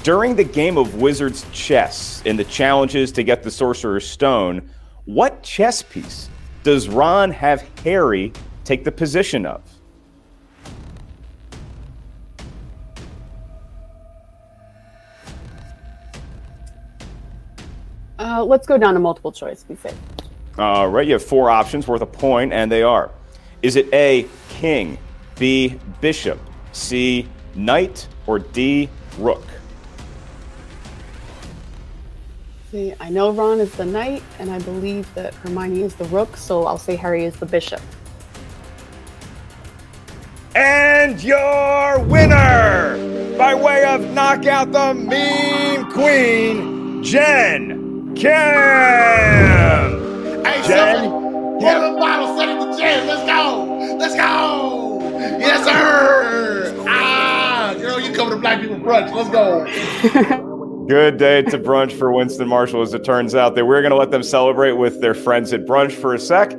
During 0.05 0.37
the 0.37 0.45
game 0.45 0.79
of 0.79 0.97
Wizard's 0.97 1.45
Chess 1.51 2.23
in 2.25 2.37
the 2.37 2.45
challenges 2.45 3.11
to 3.13 3.25
get 3.25 3.43
the 3.43 3.51
Sorcerer's 3.51 4.09
Stone, 4.09 4.71
what 5.05 5.43
chess 5.43 5.83
piece 5.83 6.29
does 6.63 6.89
Ron 6.89 7.31
have 7.31 7.69
Harry 7.83 8.33
take 8.65 8.85
the 8.85 8.93
position 8.93 9.47
of? 9.47 9.63
Uh, 18.19 18.45
let's 18.45 18.67
go 18.67 18.79
down 18.79 18.95
to 18.95 19.01
multiple 19.01 19.33
choice. 19.33 19.65
Be 19.65 19.75
safe. 19.75 19.95
All 20.57 20.89
right, 20.89 21.07
you 21.07 21.15
have 21.15 21.25
four 21.25 21.51
options 21.51 21.89
worth 21.89 22.01
a 22.01 22.07
point, 22.07 22.53
and 22.53 22.71
they 22.71 22.83
are 22.83 23.11
Is 23.65 23.77
it 23.77 23.89
A, 23.95 24.29
king, 24.51 24.99
B, 25.39 25.79
bishop, 26.03 26.39
C, 26.73 27.27
knight, 27.55 28.07
or 28.27 28.39
D, 28.39 28.91
rook? 29.17 29.43
See, 32.71 32.93
I 33.01 33.09
know 33.09 33.33
Ron 33.33 33.61
is 33.61 33.73
the 33.73 33.87
knight, 33.87 34.23
and 34.39 34.51
I 34.51 34.59
believe 34.59 35.09
that 35.15 35.33
Hermione 35.37 35.81
is 35.81 35.95
the 35.95 36.05
rook, 36.05 36.37
so 36.37 36.67
I'll 36.67 36.77
say 36.77 36.95
Harry 36.95 37.25
is 37.25 37.37
the 37.37 37.47
bishop. 37.47 37.81
And 40.55 41.25
your 41.25 42.01
winner, 42.01 42.99
by 43.39 43.55
way 43.55 43.87
of 43.87 44.13
knockout 44.13 44.73
the 44.73 44.93
mean 44.93 45.91
queen, 45.91 47.03
Jen 47.03 48.15
Kemp. 48.15 48.35
Hey, 50.47 50.63
Jen 50.69 51.25
somebody, 51.65 51.94
Yes, 55.45 55.65
sir. 55.65 56.85
Ah, 56.89 57.75
girl, 57.79 58.01
you 58.01 58.15
coming 58.15 58.35
to 58.35 58.41
black 58.41 58.61
people 58.61 58.77
brunch. 58.77 59.13
Let's 59.13 59.31
go. 59.31 60.87
Good 60.89 61.17
day 61.19 61.43
to 61.43 61.59
brunch 61.59 61.93
for 61.93 62.13
Winston 62.13 62.49
Marshall, 62.49 62.83
as 62.83 62.93
it 62.95 63.05
turns 63.05 63.35
out. 63.35 63.55
That 63.55 63.67
we're 63.67 63.81
going 63.81 63.93
to 63.93 63.97
let 63.97 64.11
them 64.11 64.23
celebrate 64.23 64.73
with 64.73 65.01
their 65.01 65.15
friends 65.15 65.53
at 65.53 65.65
brunch 65.65 65.93
for 65.93 66.15
a 66.15 66.19
sec. 66.19 66.51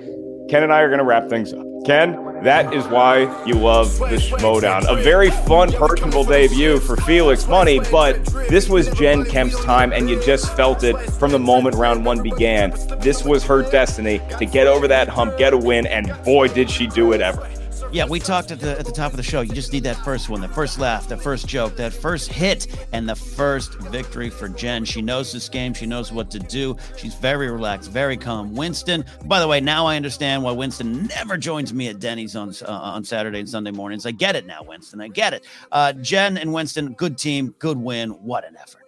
Ken 0.50 0.64
and 0.64 0.72
I 0.72 0.82
are 0.82 0.90
going 0.90 1.00
to 1.00 1.06
wrap 1.06 1.30
things 1.30 1.54
up. 1.54 1.66
Ken, 1.86 2.18
that 2.44 2.74
is 2.74 2.86
why 2.88 3.22
you 3.46 3.54
love 3.54 3.98
the 4.00 4.18
Schmoedown. 4.18 4.86
A 4.88 5.02
very 5.04 5.30
fun, 5.30 5.72
personable 5.72 6.24
debut 6.24 6.80
for 6.80 6.98
Felix 6.98 7.48
Money, 7.48 7.80
but 7.92 8.24
this 8.50 8.68
was 8.68 8.90
Jen 8.92 9.24
Kemp's 9.24 9.64
time, 9.64 9.94
and 9.94 10.10
you 10.10 10.20
just 10.24 10.56
felt 10.56 10.84
it 10.84 10.96
from 11.14 11.32
the 11.32 11.40
moment 11.40 11.76
round 11.76 12.04
one 12.04 12.24
began. 12.24 12.72
This 13.00 13.24
was 13.24 13.44
her 13.44 13.62
destiny 13.62 14.20
to 14.40 14.46
get 14.46 14.66
over 14.66 14.88
that 14.88 15.08
hump, 15.08 15.38
get 15.38 15.54
a 15.54 15.58
win, 15.58 15.86
and 15.86 16.12
boy, 16.24 16.48
did 16.48 16.70
she 16.70 16.88
do 16.88 17.14
it 17.14 17.22
ever. 17.22 17.48
Yeah, 17.96 18.06
we 18.06 18.20
talked 18.20 18.52
at 18.52 18.60
the 18.60 18.78
at 18.78 18.86
the 18.86 18.92
top 18.92 19.12
of 19.12 19.16
the 19.16 19.24
show. 19.24 19.40
You 19.40 19.54
just 19.54 19.72
need 19.72 19.84
that 19.84 19.96
first 20.04 20.28
one, 20.28 20.42
the 20.42 20.50
first 20.50 20.80
laugh, 20.80 21.08
the 21.08 21.16
first 21.16 21.48
joke, 21.48 21.78
that 21.78 21.94
first 21.94 22.30
hit, 22.30 22.68
and 22.92 23.08
the 23.08 23.16
first 23.16 23.76
victory 23.84 24.30
for 24.30 24.50
Jen. 24.50 24.84
She 24.84 25.02
knows 25.02 25.32
this 25.32 25.48
game. 25.48 25.74
She 25.74 25.86
knows 25.86 26.12
what 26.12 26.30
to 26.32 26.40
do. 26.40 26.76
She's 26.98 27.16
very 27.16 27.50
relaxed, 27.50 27.90
very 27.90 28.18
calm. 28.18 28.54
Winston. 28.54 29.06
By 29.24 29.40
the 29.40 29.48
way, 29.48 29.62
now 29.62 29.86
I 29.86 29.96
understand 29.96 30.44
why 30.44 30.52
Winston 30.52 31.08
never 31.08 31.38
joins 31.38 31.74
me 31.74 31.88
at 31.88 32.00
Denny's 32.00 32.36
on 32.36 32.50
uh, 32.64 32.70
on 32.70 33.06
Saturday 33.06 33.40
and 33.40 33.48
Sunday 33.48 33.72
mornings. 33.72 34.06
I 34.06 34.12
get 34.12 34.36
it 34.36 34.46
now, 34.46 34.62
Winston. 34.62 35.00
I 35.00 35.08
get 35.08 35.34
it. 35.34 35.46
Uh, 35.72 35.94
Jen 35.94 36.38
and 36.38 36.52
Winston, 36.52 36.96
good 36.96 37.18
team, 37.18 37.56
good 37.60 37.78
win. 37.78 38.10
What 38.10 38.46
an 38.46 38.58
effort. 38.58 38.85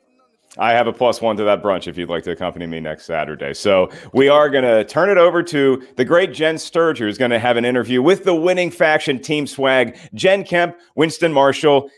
I 0.60 0.72
have 0.72 0.88
a 0.88 0.94
plus 0.94 1.22
one 1.22 1.38
to 1.38 1.44
that 1.44 1.62
brunch 1.62 1.88
if 1.88 1.98
you'd 1.98 2.10
like 2.10 2.24
to 2.24 2.32
accompany 2.32 2.66
me 2.66 2.80
next 2.80 3.06
Saturday. 3.06 3.54
So 3.54 3.90
we 4.14 4.30
are 4.30 4.50
going 4.50 4.64
to 4.64 4.84
turn 4.84 5.10
it 5.10 5.18
over 5.18 5.44
to 5.44 5.84
the 5.96 6.06
great 6.06 6.34
Jen 6.34 6.56
Sturger, 6.56 7.00
who's 7.00 7.18
going 7.18 7.32
to 7.32 7.40
have 7.40 7.58
an 7.58 7.66
interview 7.66 8.02
with 8.02 8.24
the 8.24 8.36
winning 8.36 8.72
faction 8.72 9.20
Team 9.20 9.48
Swag, 9.48 9.98
Jen 10.14 10.44
Kemp, 10.44 10.78
Winston 10.96 11.32
Marshall, 11.32 11.90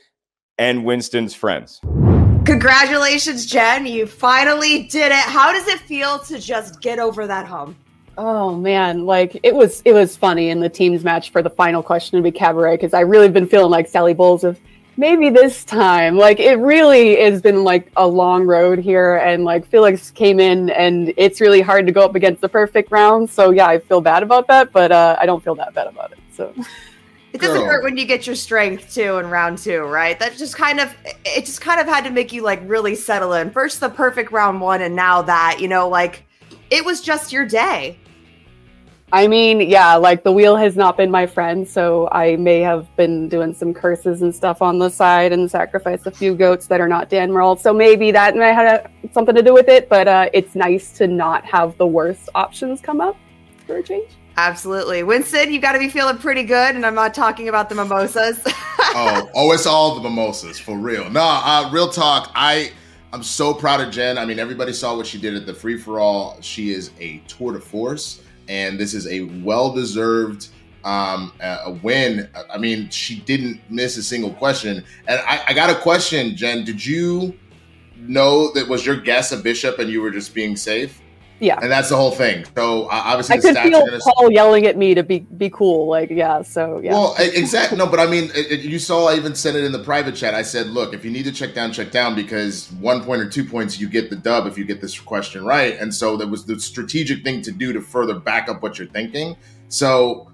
and 0.57 0.83
Winston's 0.83 1.33
friends. 1.33 1.79
Congratulations, 2.45 3.45
Jen. 3.45 3.85
You 3.85 4.07
finally 4.07 4.83
did 4.83 5.11
it. 5.11 5.13
How 5.13 5.53
does 5.53 5.67
it 5.67 5.79
feel 5.79 6.19
to 6.19 6.39
just 6.39 6.81
get 6.81 6.99
over 6.99 7.27
that 7.27 7.45
hump? 7.45 7.77
Oh 8.17 8.55
man, 8.55 9.05
like 9.05 9.39
it 9.43 9.55
was 9.55 9.81
it 9.85 9.93
was 9.93 10.17
funny 10.17 10.49
in 10.49 10.59
the 10.59 10.67
teams 10.67 11.05
match 11.05 11.29
for 11.29 11.41
the 11.41 11.49
final 11.49 11.81
question 11.81 12.17
to 12.17 12.23
be 12.23 12.31
cabaret 12.31 12.75
because 12.75 12.93
I 12.93 12.99
really 13.01 13.29
been 13.29 13.47
feeling 13.47 13.71
like 13.71 13.87
Sally 13.87 14.13
Bowles 14.13 14.43
of 14.43 14.59
maybe 14.99 15.29
this 15.29 15.63
time. 15.63 16.17
Like 16.17 16.39
it 16.39 16.59
really 16.59 17.19
has 17.21 17.41
been 17.41 17.63
like 17.63 17.91
a 17.95 18.05
long 18.05 18.45
road 18.45 18.77
here, 18.77 19.15
and 19.15 19.45
like 19.45 19.65
Felix 19.65 20.11
came 20.11 20.39
in, 20.39 20.69
and 20.69 21.13
it's 21.17 21.41
really 21.41 21.61
hard 21.61 21.87
to 21.87 21.91
go 21.91 22.01
up 22.01 22.15
against 22.15 22.41
the 22.41 22.49
perfect 22.49 22.91
round. 22.91 23.29
So 23.29 23.49
yeah, 23.51 23.67
I 23.67 23.79
feel 23.79 24.01
bad 24.01 24.21
about 24.21 24.47
that, 24.47 24.71
but 24.71 24.91
uh, 24.91 25.15
I 25.19 25.25
don't 25.25 25.43
feel 25.43 25.55
that 25.55 25.73
bad 25.73 25.87
about 25.87 26.11
it. 26.11 26.19
So 26.35 26.53
It 27.31 27.41
doesn't 27.41 27.57
Girl. 27.57 27.65
hurt 27.67 27.83
when 27.83 27.95
you 27.95 28.05
get 28.05 28.25
your 28.25 28.35
strength 28.35 28.93
too 28.93 29.17
in 29.17 29.29
round 29.29 29.59
two, 29.59 29.81
right? 29.81 30.19
That 30.19 30.35
just 30.35 30.55
kind 30.55 30.79
of 30.79 30.93
it 31.25 31.45
just 31.45 31.61
kind 31.61 31.79
of 31.79 31.87
had 31.87 32.03
to 32.03 32.09
make 32.09 32.33
you 32.33 32.41
like 32.41 32.61
really 32.65 32.95
settle 32.95 33.33
in. 33.33 33.51
First 33.51 33.79
the 33.79 33.89
perfect 33.89 34.31
round 34.31 34.59
one, 34.61 34.81
and 34.81 34.95
now 34.95 35.21
that, 35.21 35.59
you 35.59 35.67
know, 35.67 35.87
like 35.87 36.25
it 36.69 36.83
was 36.83 37.01
just 37.01 37.31
your 37.31 37.45
day. 37.45 37.99
I 39.11 39.27
mean, 39.27 39.61
yeah, 39.61 39.95
like 39.95 40.23
the 40.23 40.31
wheel 40.31 40.55
has 40.55 40.75
not 40.75 40.95
been 40.95 41.09
my 41.09 41.25
friend, 41.25 41.67
so 41.67 42.07
I 42.11 42.35
may 42.35 42.59
have 42.59 42.95
been 42.95 43.27
doing 43.27 43.53
some 43.53 43.73
curses 43.73 44.21
and 44.21 44.33
stuff 44.33 44.61
on 44.61 44.77
the 44.77 44.89
side 44.89 45.31
and 45.31 45.49
sacrificed 45.49 46.05
a 46.05 46.11
few 46.11 46.35
goats 46.35 46.67
that 46.67 46.79
are 46.79 46.87
not 46.87 47.09
Dan 47.09 47.29
Danmerald. 47.29 47.59
So 47.59 47.73
maybe 47.73 48.11
that 48.11 48.35
may 48.35 48.53
have 48.53 48.89
something 49.11 49.33
to 49.33 49.41
do 49.41 49.53
with 49.53 49.67
it, 49.67 49.89
but 49.89 50.07
uh, 50.07 50.29
it's 50.33 50.53
nice 50.53 50.91
to 50.93 51.07
not 51.07 51.43
have 51.45 51.77
the 51.77 51.87
worst 51.87 52.29
options 52.35 52.81
come 52.81 53.01
up 53.01 53.17
for 53.65 53.77
a 53.77 53.83
change. 53.83 54.09
Absolutely. 54.37 55.03
Winston, 55.03 55.51
you've 55.51 55.61
got 55.61 55.73
to 55.73 55.79
be 55.79 55.89
feeling 55.89 56.17
pretty 56.17 56.43
good. 56.43 56.75
And 56.75 56.85
I'm 56.85 56.95
not 56.95 57.13
talking 57.13 57.49
about 57.49 57.67
the 57.67 57.75
mimosas. 57.75 58.41
oh, 58.47 59.29
oh, 59.35 59.51
it's 59.51 59.65
all 59.65 59.95
the 59.95 60.01
mimosas 60.01 60.57
for 60.57 60.77
real. 60.77 61.09
No, 61.09 61.21
uh, 61.21 61.69
real 61.73 61.89
talk. 61.89 62.31
I 62.35 62.71
I'm 63.11 63.23
so 63.23 63.53
proud 63.53 63.81
of 63.81 63.91
Jen. 63.91 64.17
I 64.17 64.25
mean, 64.25 64.39
everybody 64.39 64.71
saw 64.71 64.95
what 64.95 65.07
she 65.07 65.19
did 65.19 65.35
at 65.35 65.45
the 65.45 65.53
free 65.53 65.77
for 65.77 65.99
all. 65.99 66.39
She 66.41 66.71
is 66.71 66.91
a 66.99 67.17
tour 67.27 67.53
de 67.53 67.59
force, 67.59 68.21
and 68.49 68.77
this 68.77 68.93
is 68.93 69.07
a 69.07 69.21
well 69.43 69.71
deserved 69.71 70.49
um, 70.83 71.31
a 71.41 71.71
win. 71.71 72.29
I 72.51 72.57
mean, 72.57 72.89
she 72.89 73.19
didn't 73.19 73.61
miss 73.69 73.97
a 73.97 74.03
single 74.03 74.33
question. 74.33 74.83
And 75.07 75.21
I, 75.27 75.43
I 75.49 75.53
got 75.53 75.69
a 75.69 75.75
question, 75.75 76.35
Jen. 76.35 76.65
Did 76.65 76.85
you 76.85 77.37
know 77.97 78.51
that 78.53 78.67
was 78.67 78.85
your 78.85 78.95
guess 78.95 79.31
a 79.31 79.37
bishop, 79.37 79.79
and 79.79 79.89
you 79.89 80.01
were 80.01 80.11
just 80.11 80.33
being 80.33 80.55
safe? 80.55 81.01
Yeah, 81.39 81.59
and 81.61 81.71
that's 81.71 81.89
the 81.89 81.95
whole 81.95 82.11
thing. 82.11 82.45
So 82.55 82.85
uh, 82.85 83.01
obviously, 83.05 83.37
I 83.37 83.39
could 83.39 83.57
feel. 83.57 83.99
Paul 84.01 84.31
yelling 84.31 84.65
at 84.65 84.77
me 84.77 84.93
to 84.93 85.03
be 85.03 85.19
be 85.19 85.49
cool. 85.49 85.87
Like, 85.87 86.09
yeah. 86.09 86.41
So 86.41 86.79
yeah. 86.79 86.91
Well, 86.91 87.15
exactly. 87.17 87.77
No, 87.77 87.87
but 87.87 87.99
I 87.99 88.07
mean, 88.07 88.25
it, 88.35 88.51
it, 88.51 88.59
you 88.61 88.77
saw. 88.77 89.07
I 89.07 89.15
even 89.15 89.35
said 89.35 89.55
it 89.55 89.63
in 89.63 89.71
the 89.71 89.83
private 89.83 90.15
chat. 90.15 90.33
I 90.33 90.41
said, 90.41 90.67
look, 90.67 90.93
if 90.93 91.05
you 91.05 91.11
need 91.11 91.23
to 91.23 91.31
check 91.31 91.53
down, 91.53 91.71
check 91.71 91.91
down 91.91 92.15
because 92.15 92.71
one 92.73 93.03
point 93.03 93.21
or 93.21 93.29
two 93.29 93.45
points, 93.45 93.79
you 93.79 93.87
get 93.87 94.09
the 94.09 94.17
dub 94.17 94.47
if 94.47 94.57
you 94.57 94.65
get 94.65 94.81
this 94.81 94.99
question 94.99 95.45
right. 95.45 95.77
And 95.79 95.93
so 95.93 96.17
that 96.17 96.27
was 96.27 96.45
the 96.45 96.59
strategic 96.59 97.23
thing 97.23 97.41
to 97.43 97.51
do 97.51 97.71
to 97.71 97.81
further 97.81 98.19
back 98.19 98.49
up 98.49 98.61
what 98.61 98.77
you're 98.77 98.87
thinking. 98.87 99.37
So. 99.69 100.25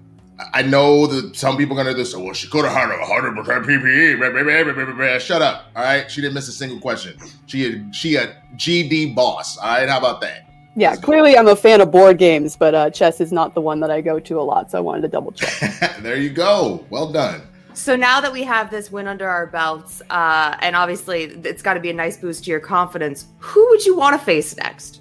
I 0.52 0.60
know 0.60 1.06
that 1.06 1.34
some 1.34 1.56
people 1.56 1.74
are 1.78 1.82
gonna 1.82 1.96
do 1.96 2.02
this. 2.02 2.14
Well, 2.14 2.34
she 2.34 2.46
could 2.46 2.66
have 2.66 2.74
had 2.74 2.90
a 2.90 3.06
hundred 3.06 3.34
percent 3.36 3.64
PPE. 3.64 5.18
Shut 5.18 5.40
up. 5.40 5.70
All 5.74 5.82
right. 5.82 6.10
She 6.10 6.20
didn't 6.20 6.34
miss 6.34 6.46
a 6.48 6.52
single 6.52 6.78
question. 6.78 7.16
She 7.46 7.62
had 7.62 7.96
she 7.96 8.16
a 8.16 8.36
GD 8.54 9.14
boss. 9.14 9.56
All 9.56 9.66
right. 9.66 9.88
How 9.88 9.96
about 9.96 10.20
that? 10.20 10.45
Yeah, 10.78 10.94
clearly 10.94 11.38
I'm 11.38 11.48
a 11.48 11.56
fan 11.56 11.80
of 11.80 11.90
board 11.90 12.18
games, 12.18 12.54
but 12.54 12.74
uh, 12.74 12.90
chess 12.90 13.22
is 13.22 13.32
not 13.32 13.54
the 13.54 13.62
one 13.62 13.80
that 13.80 13.90
I 13.90 14.02
go 14.02 14.20
to 14.20 14.38
a 14.38 14.42
lot, 14.42 14.70
so 14.70 14.76
I 14.76 14.80
wanted 14.82 15.00
to 15.02 15.08
double 15.08 15.32
check. 15.32 15.96
there 16.00 16.16
you 16.16 16.28
go. 16.28 16.84
Well 16.90 17.10
done. 17.10 17.40
So 17.72 17.96
now 17.96 18.20
that 18.20 18.30
we 18.32 18.42
have 18.44 18.70
this 18.70 18.92
win 18.92 19.06
under 19.08 19.26
our 19.26 19.46
belts, 19.46 20.02
uh, 20.10 20.54
and 20.60 20.76
obviously 20.76 21.24
it's 21.24 21.62
got 21.62 21.74
to 21.74 21.80
be 21.80 21.88
a 21.88 21.94
nice 21.94 22.18
boost 22.18 22.44
to 22.44 22.50
your 22.50 22.60
confidence, 22.60 23.26
who 23.38 23.66
would 23.70 23.86
you 23.86 23.96
want 23.96 24.18
to 24.18 24.24
face 24.24 24.54
next? 24.56 25.00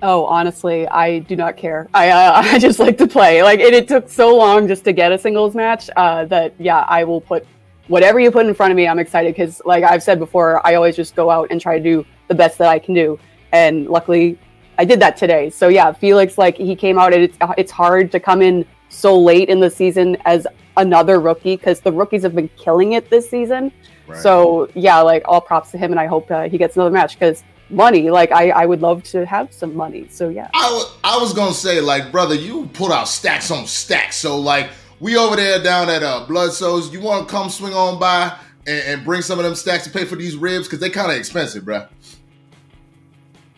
Oh, 0.00 0.24
honestly, 0.24 0.88
I 0.88 1.20
do 1.20 1.36
not 1.36 1.58
care. 1.58 1.88
I 1.92 2.08
uh, 2.08 2.32
I 2.44 2.58
just 2.58 2.78
like 2.78 2.96
to 2.98 3.06
play. 3.06 3.42
Like 3.42 3.60
it, 3.60 3.74
it, 3.74 3.88
took 3.88 4.08
so 4.08 4.34
long 4.34 4.66
just 4.66 4.82
to 4.84 4.92
get 4.92 5.12
a 5.12 5.18
singles 5.18 5.54
match 5.54 5.90
uh, 5.96 6.24
that 6.26 6.54
yeah, 6.58 6.86
I 6.88 7.04
will 7.04 7.20
put 7.20 7.46
whatever 7.88 8.18
you 8.18 8.30
put 8.30 8.46
in 8.46 8.54
front 8.54 8.72
of 8.72 8.76
me. 8.76 8.88
I'm 8.88 8.98
excited 8.98 9.34
because, 9.34 9.60
like 9.64 9.84
I've 9.84 10.02
said 10.02 10.18
before, 10.18 10.66
I 10.66 10.74
always 10.74 10.96
just 10.96 11.14
go 11.14 11.30
out 11.30 11.48
and 11.50 11.60
try 11.60 11.78
to 11.78 11.84
do 11.84 12.04
the 12.28 12.34
best 12.34 12.58
that 12.58 12.68
I 12.68 12.78
can 12.78 12.94
do. 12.94 13.18
And 13.52 13.86
luckily, 13.86 14.38
I 14.78 14.84
did 14.84 15.00
that 15.00 15.16
today. 15.16 15.50
So 15.50 15.68
yeah, 15.68 15.92
Felix 15.92 16.38
like 16.38 16.56
he 16.56 16.74
came 16.74 16.98
out 16.98 17.12
and 17.12 17.22
it's 17.22 17.36
it's 17.58 17.72
hard 17.72 18.10
to 18.12 18.20
come 18.20 18.42
in 18.42 18.66
so 18.88 19.18
late 19.18 19.48
in 19.48 19.60
the 19.60 19.70
season 19.70 20.16
as 20.24 20.46
another 20.76 21.20
rookie 21.20 21.56
because 21.56 21.80
the 21.80 21.92
rookies 21.92 22.22
have 22.22 22.34
been 22.34 22.48
killing 22.56 22.92
it 22.92 23.10
this 23.10 23.28
season. 23.28 23.72
Right. 24.06 24.18
So 24.18 24.68
yeah, 24.74 25.00
like 25.00 25.22
all 25.26 25.40
props 25.40 25.70
to 25.72 25.78
him, 25.78 25.90
and 25.90 26.00
I 26.00 26.06
hope 26.06 26.30
uh, 26.30 26.48
he 26.48 26.58
gets 26.58 26.76
another 26.76 26.90
match 26.90 27.14
because 27.14 27.44
money. 27.70 28.10
Like 28.10 28.32
I, 28.32 28.50
I 28.50 28.66
would 28.66 28.82
love 28.82 29.02
to 29.04 29.26
have 29.26 29.52
some 29.52 29.74
money. 29.74 30.06
So 30.10 30.28
yeah. 30.28 30.48
I, 30.54 30.68
w- 30.68 30.86
I 31.04 31.18
was 31.18 31.32
gonna 31.32 31.54
say 31.54 31.80
like 31.80 32.12
brother, 32.12 32.34
you 32.34 32.66
put 32.72 32.92
out 32.92 33.08
stacks 33.08 33.50
on 33.50 33.66
stacks. 33.66 34.16
So 34.16 34.38
like 34.38 34.70
we 35.00 35.16
over 35.16 35.36
there 35.36 35.62
down 35.62 35.88
at 35.88 36.02
uh 36.02 36.26
Bludso's, 36.26 36.92
you 36.92 37.00
want 37.00 37.28
to 37.28 37.32
come 37.34 37.50
swing 37.50 37.74
on 37.74 37.98
by 37.98 38.36
and, 38.66 38.80
and, 38.86 39.04
bring 39.04 39.22
some 39.22 39.40
of 39.40 39.44
them 39.44 39.56
stacks 39.56 39.84
to 39.84 39.90
pay 39.90 40.04
for 40.04 40.14
these 40.14 40.36
ribs 40.36 40.66
because 40.68 40.78
they 40.78 40.88
kind 40.88 41.10
of 41.10 41.18
expensive, 41.18 41.64
bruh. 41.64 41.88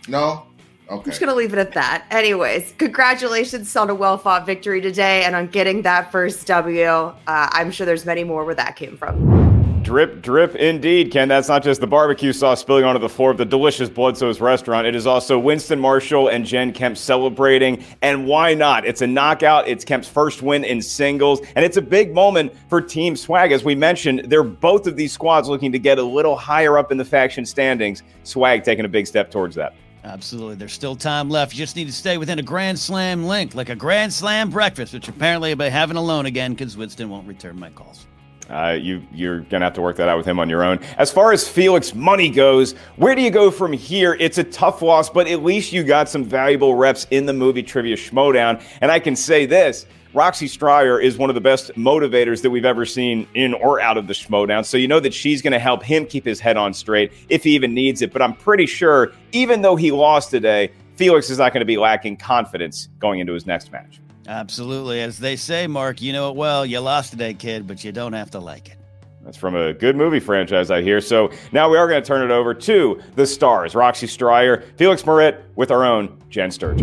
No. 0.08 0.46
Okay. 0.87 0.97
I'm 0.97 1.05
just 1.05 1.18
going 1.18 1.30
to 1.30 1.35
leave 1.35 1.55
it 1.55 1.59
at 1.59 1.72
that. 1.72 2.05
Anyways, 2.11 2.74
congratulations 2.76 3.74
on 3.74 3.89
a 3.89 3.95
well 3.95 4.18
fought 4.18 4.45
victory 4.45 4.82
today 4.82 5.24
and 5.24 5.35
on 5.35 5.47
getting 5.47 5.82
that 5.82 6.12
first 6.12 6.47
W. 6.47 6.85
Uh, 6.85 7.12
I'm 7.26 7.70
sure 7.70 7.87
there's 7.87 8.05
many 8.05 8.22
more 8.22 8.45
where 8.45 8.55
that 8.55 8.76
came 8.76 8.99
from. 8.99 9.55
Drip, 9.82 10.22
drip, 10.22 10.55
indeed, 10.57 11.11
Ken. 11.11 11.28
That's 11.28 11.49
not 11.49 11.62
just 11.62 11.80
the 11.80 11.87
barbecue 11.87 12.32
sauce 12.32 12.61
spilling 12.61 12.85
onto 12.85 13.01
the 13.01 13.09
floor 13.09 13.30
of 13.30 13.37
the 13.37 13.45
delicious 13.45 13.91
Bludso's 13.91 14.41
restaurant. 14.41 14.87
It 14.87 14.95
is 14.95 15.07
also 15.07 15.39
Winston 15.39 15.78
Marshall 15.78 16.28
and 16.28 16.45
Jen 16.45 16.72
Kemp 16.72 16.97
celebrating. 16.97 17.85
And 18.01 18.26
why 18.26 18.55
not? 18.55 18.87
It's 18.87 19.03
a 19.03 19.07
knockout. 19.07 19.68
It's 19.68 19.85
Kemp's 19.85 20.09
first 20.09 20.41
win 20.43 20.64
in 20.64 20.80
singles. 20.80 21.41
And 21.55 21.66
it's 21.66 21.76
a 21.76 21.82
big 21.82 22.14
moment 22.14 22.55
for 22.68 22.80
Team 22.80 23.14
Swag. 23.14 23.53
As 23.53 23.62
we 23.62 23.74
mentioned, 23.74 24.24
they're 24.26 24.43
both 24.43 24.87
of 24.87 24.97
these 24.97 25.12
squads 25.12 25.49
looking 25.49 25.72
to 25.72 25.78
get 25.78 25.99
a 25.99 26.03
little 26.03 26.37
higher 26.37 26.78
up 26.78 26.91
in 26.91 26.97
the 26.97 27.05
faction 27.05 27.45
standings. 27.45 28.03
Swag 28.22 28.64
taking 28.64 28.87
a 28.87 28.89
big 28.89 29.07
step 29.07 29.30
towards 29.30 29.55
that. 29.55 29.74
Absolutely. 30.05 30.55
There's 30.57 30.72
still 30.72 30.94
time 30.94 31.30
left. 31.30 31.55
You 31.55 31.59
just 31.59 31.76
need 31.76 31.86
to 31.86 31.92
stay 31.92 32.18
within 32.18 32.38
a 32.38 32.42
Grand 32.42 32.78
Slam 32.78 33.24
link, 33.24 33.55
like 33.55 33.70
a 33.70 33.74
Grand 33.74 34.12
Slam 34.12 34.50
breakfast, 34.50 34.92
which 34.92 35.09
apparently 35.09 35.50
I'll 35.50 35.57
be 35.57 35.70
having 35.70 35.96
alone 35.96 36.26
again 36.26 36.52
because 36.52 36.76
Winston 36.76 37.09
won't 37.09 37.26
return 37.26 37.59
my 37.59 37.70
calls. 37.70 38.07
Uh, 38.50 38.76
you 38.78 39.02
you're 39.11 39.40
gonna 39.40 39.64
have 39.64 39.72
to 39.72 39.80
work 39.80 39.96
that 39.96 40.07
out 40.07 40.18
with 40.18 40.26
him 40.26 40.38
on 40.38 40.50
your 40.50 40.62
own. 40.62 40.78
As 40.98 41.11
far 41.11 41.32
as 41.32 41.48
Felix 41.48 41.94
money 41.94 42.28
goes, 42.28 42.72
where 42.96 43.14
do 43.14 43.22
you 43.22 43.30
go 43.30 43.50
from 43.50 43.72
here? 43.72 44.18
It's 44.20 44.36
a 44.36 44.44
tough 44.44 44.82
loss, 44.82 45.09
but 45.09 45.26
at 45.26 45.42
least 45.42 45.72
you 45.72 45.82
got 45.82 46.11
some 46.11 46.22
valuable 46.22 46.74
reps 46.74 47.07
in 47.11 47.24
the 47.24 47.32
movie 47.32 47.62
trivia 47.62 47.96
schmoedown. 47.96 48.62
And 48.82 48.92
I 48.92 48.98
can 48.98 49.16
say 49.16 49.46
this: 49.46 49.86
Roxy 50.14 50.46
Striar 50.46 51.00
is 51.00 51.18
one 51.18 51.28
of 51.28 51.34
the 51.34 51.40
best 51.40 51.72
motivators 51.74 52.42
that 52.42 52.50
we've 52.50 52.64
ever 52.64 52.86
seen 52.86 53.26
in 53.34 53.52
or 53.52 53.80
out 53.80 53.98
of 53.98 54.06
the 54.06 54.14
Schmoedown. 54.14 54.64
So 54.64 54.76
you 54.76 54.86
know 54.86 55.00
that 55.00 55.12
she's 55.12 55.42
going 55.42 55.52
to 55.52 55.58
help 55.58 55.82
him 55.82 56.06
keep 56.06 56.24
his 56.24 56.38
head 56.38 56.56
on 56.56 56.72
straight 56.72 57.12
if 57.28 57.42
he 57.42 57.50
even 57.56 57.74
needs 57.74 58.00
it. 58.00 58.12
But 58.12 58.22
I'm 58.22 58.34
pretty 58.34 58.66
sure, 58.66 59.12
even 59.32 59.62
though 59.62 59.74
he 59.74 59.90
lost 59.90 60.30
today, 60.30 60.70
Felix 60.94 61.30
is 61.30 61.38
not 61.38 61.52
going 61.52 61.62
to 61.62 61.66
be 61.66 61.76
lacking 61.76 62.18
confidence 62.18 62.88
going 63.00 63.18
into 63.18 63.32
his 63.32 63.44
next 63.44 63.72
match. 63.72 64.00
Absolutely. 64.28 65.00
As 65.00 65.18
they 65.18 65.34
say, 65.34 65.66
Mark, 65.66 66.00
you 66.00 66.12
know 66.12 66.30
it 66.30 66.36
well. 66.36 66.64
You 66.64 66.78
lost 66.78 67.10
today, 67.10 67.34
kid, 67.34 67.66
but 67.66 67.82
you 67.82 67.90
don't 67.90 68.12
have 68.12 68.30
to 68.30 68.38
like 68.38 68.68
it. 68.68 68.76
That's 69.24 69.36
from 69.36 69.56
a 69.56 69.72
good 69.72 69.96
movie 69.96 70.20
franchise, 70.20 70.70
I 70.70 70.82
hear. 70.82 71.00
So 71.00 71.32
now 71.50 71.68
we 71.68 71.76
are 71.76 71.88
going 71.88 72.00
to 72.00 72.06
turn 72.06 72.22
it 72.22 72.32
over 72.32 72.54
to 72.54 73.00
the 73.16 73.26
stars 73.26 73.74
Roxy 73.74 74.06
Striar, 74.06 74.62
Felix 74.76 75.02
Morit, 75.02 75.42
with 75.56 75.72
our 75.72 75.84
own 75.84 76.22
Jen 76.28 76.50
Sturger. 76.50 76.82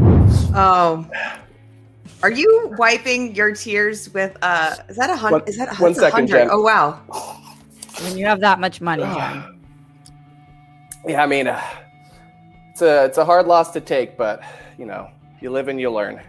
Oh, 0.53 1.07
are 2.23 2.31
you 2.31 2.73
wiping 2.77 3.35
your 3.35 3.53
tears 3.53 4.13
with 4.13 4.37
uh 4.41 4.75
is 4.89 4.95
that 4.97 5.09
a 5.09 5.15
hundred 5.15 5.47
is 5.49 5.57
that 5.57 5.77
a, 5.77 5.81
one 5.81 5.95
second, 5.95 6.29
hundred? 6.29 6.49
Oh 6.51 6.61
wow. 6.61 6.99
When 8.03 8.17
you 8.17 8.25
have 8.25 8.39
that 8.39 8.59
much 8.59 8.81
money, 8.81 9.03
Jen. 9.15 9.59
yeah, 11.07 11.23
I 11.23 11.27
mean 11.27 11.47
uh, 11.47 11.61
it's 12.71 12.81
a 12.81 13.05
it's 13.05 13.17
a 13.17 13.25
hard 13.25 13.47
loss 13.47 13.71
to 13.71 13.81
take, 13.81 14.17
but 14.17 14.43
you 14.77 14.85
know, 14.85 15.09
you 15.39 15.51
live 15.51 15.67
and 15.67 15.79
you 15.79 15.91
learn. 15.91 16.21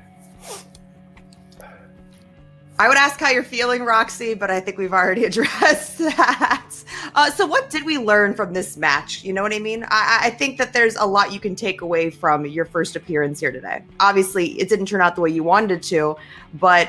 I 2.78 2.88
would 2.88 2.96
ask 2.96 3.20
how 3.20 3.30
you're 3.30 3.44
feeling, 3.44 3.82
Roxy, 3.82 4.34
but 4.34 4.50
I 4.50 4.58
think 4.60 4.78
we've 4.78 4.92
already 4.92 5.24
addressed 5.26 5.98
that. 5.98 6.74
Uh, 7.14 7.30
so, 7.30 7.46
what 7.46 7.70
did 7.70 7.84
we 7.84 7.98
learn 7.98 8.34
from 8.34 8.52
this 8.52 8.76
match? 8.76 9.22
You 9.22 9.32
know 9.32 9.42
what 9.42 9.52
I 9.52 9.58
mean? 9.58 9.84
I, 9.88 10.20
I, 10.22 10.30
think 10.30 10.58
that 10.58 10.72
there's 10.72 10.96
a 10.96 11.04
lot 11.04 11.32
you 11.32 11.40
can 11.40 11.54
take 11.54 11.82
away 11.82 12.10
from 12.10 12.46
your 12.46 12.64
first 12.64 12.96
appearance 12.96 13.40
here 13.40 13.52
today. 13.52 13.84
Obviously, 14.00 14.58
it 14.60 14.68
didn't 14.68 14.86
turn 14.86 15.00
out 15.00 15.14
the 15.14 15.20
way 15.20 15.30
you 15.30 15.44
wanted 15.44 15.70
it 15.72 15.82
to, 15.84 16.16
but 16.54 16.88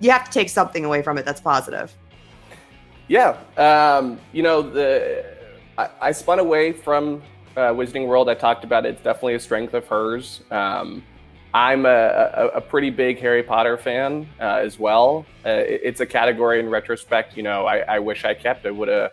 you 0.00 0.10
have 0.10 0.24
to 0.24 0.30
take 0.30 0.48
something 0.48 0.84
away 0.84 1.02
from 1.02 1.18
it 1.18 1.24
that's 1.24 1.40
positive. 1.40 1.94
Yeah, 3.08 3.38
um, 3.56 4.20
you 4.32 4.42
know 4.42 4.62
the 4.62 5.24
I, 5.76 5.90
I, 6.00 6.12
spun 6.12 6.38
away 6.38 6.72
from 6.72 7.22
uh, 7.56 7.72
Wizarding 7.72 8.06
World. 8.06 8.28
I 8.28 8.34
talked 8.34 8.64
about 8.64 8.84
it. 8.86 8.90
It's 8.90 9.02
definitely 9.02 9.34
a 9.34 9.40
strength 9.40 9.74
of 9.74 9.86
hers. 9.88 10.42
Um, 10.50 11.02
I'm 11.58 11.86
a, 11.86 11.88
a, 11.88 12.46
a, 12.54 12.60
pretty 12.60 12.90
big 12.90 13.18
Harry 13.18 13.42
Potter 13.42 13.76
fan 13.76 14.28
uh, 14.40 14.60
as 14.62 14.78
well. 14.78 15.26
Uh, 15.44 15.48
it, 15.48 15.80
it's 15.82 16.00
a 16.00 16.06
category 16.06 16.60
in 16.60 16.68
retrospect, 16.70 17.36
you 17.36 17.42
know, 17.42 17.66
I, 17.66 17.78
I 17.78 17.98
wish 17.98 18.24
I 18.24 18.32
kept. 18.32 18.64
I 18.64 18.70
would 18.70 18.86
have, 18.86 19.10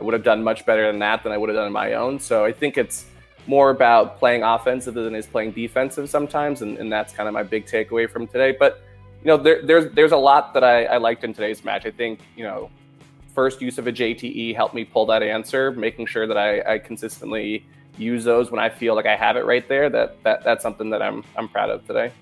I 0.00 0.04
would 0.04 0.14
have 0.14 0.22
done 0.22 0.44
much 0.44 0.64
better 0.64 0.86
than 0.86 1.00
that 1.00 1.24
than 1.24 1.32
I 1.32 1.36
would 1.36 1.48
have 1.48 1.56
done 1.56 1.66
on 1.66 1.72
my 1.72 1.94
own. 1.94 2.20
So 2.20 2.44
I 2.44 2.52
think 2.52 2.78
it's 2.78 3.06
more 3.48 3.70
about 3.70 4.20
playing 4.20 4.44
offensive 4.44 4.94
than 4.94 5.16
is 5.16 5.26
playing 5.26 5.50
defensive 5.50 6.08
sometimes, 6.08 6.62
and, 6.62 6.78
and 6.78 6.92
that's 6.92 7.12
kind 7.12 7.26
of 7.26 7.34
my 7.34 7.42
big 7.42 7.66
takeaway 7.66 8.08
from 8.08 8.28
today. 8.28 8.54
But 8.56 8.84
you 9.24 9.26
know, 9.26 9.36
there, 9.36 9.60
there's 9.60 9.92
there's 9.92 10.12
a 10.12 10.16
lot 10.16 10.54
that 10.54 10.62
I, 10.62 10.84
I 10.84 10.98
liked 10.98 11.24
in 11.24 11.34
today's 11.34 11.64
match. 11.64 11.86
I 11.86 11.90
think 11.90 12.20
you 12.36 12.44
know, 12.44 12.70
first 13.34 13.60
use 13.60 13.78
of 13.78 13.88
a 13.88 13.92
JTE 13.92 14.54
helped 14.54 14.76
me 14.76 14.84
pull 14.84 15.06
that 15.06 15.24
answer, 15.24 15.72
making 15.72 16.06
sure 16.06 16.28
that 16.28 16.38
I, 16.38 16.74
I 16.74 16.78
consistently 16.78 17.66
use 18.00 18.24
those 18.24 18.50
when 18.50 18.58
I 18.60 18.68
feel 18.68 18.94
like 18.94 19.06
I 19.06 19.16
have 19.16 19.36
it 19.36 19.44
right 19.44 19.68
there. 19.68 19.90
That 19.90 20.22
that 20.24 20.42
that's 20.42 20.62
something 20.62 20.90
that 20.90 21.02
I'm 21.02 21.24
I'm 21.36 21.48
proud 21.48 21.70
of 21.70 21.86
today. 21.86 22.12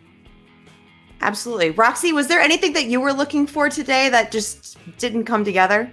Absolutely. 1.20 1.70
Roxy, 1.70 2.12
was 2.12 2.28
there 2.28 2.40
anything 2.40 2.74
that 2.74 2.86
you 2.86 3.00
were 3.00 3.12
looking 3.12 3.46
for 3.46 3.68
today 3.68 4.08
that 4.08 4.30
just 4.30 4.78
didn't 4.98 5.24
come 5.24 5.44
together? 5.44 5.90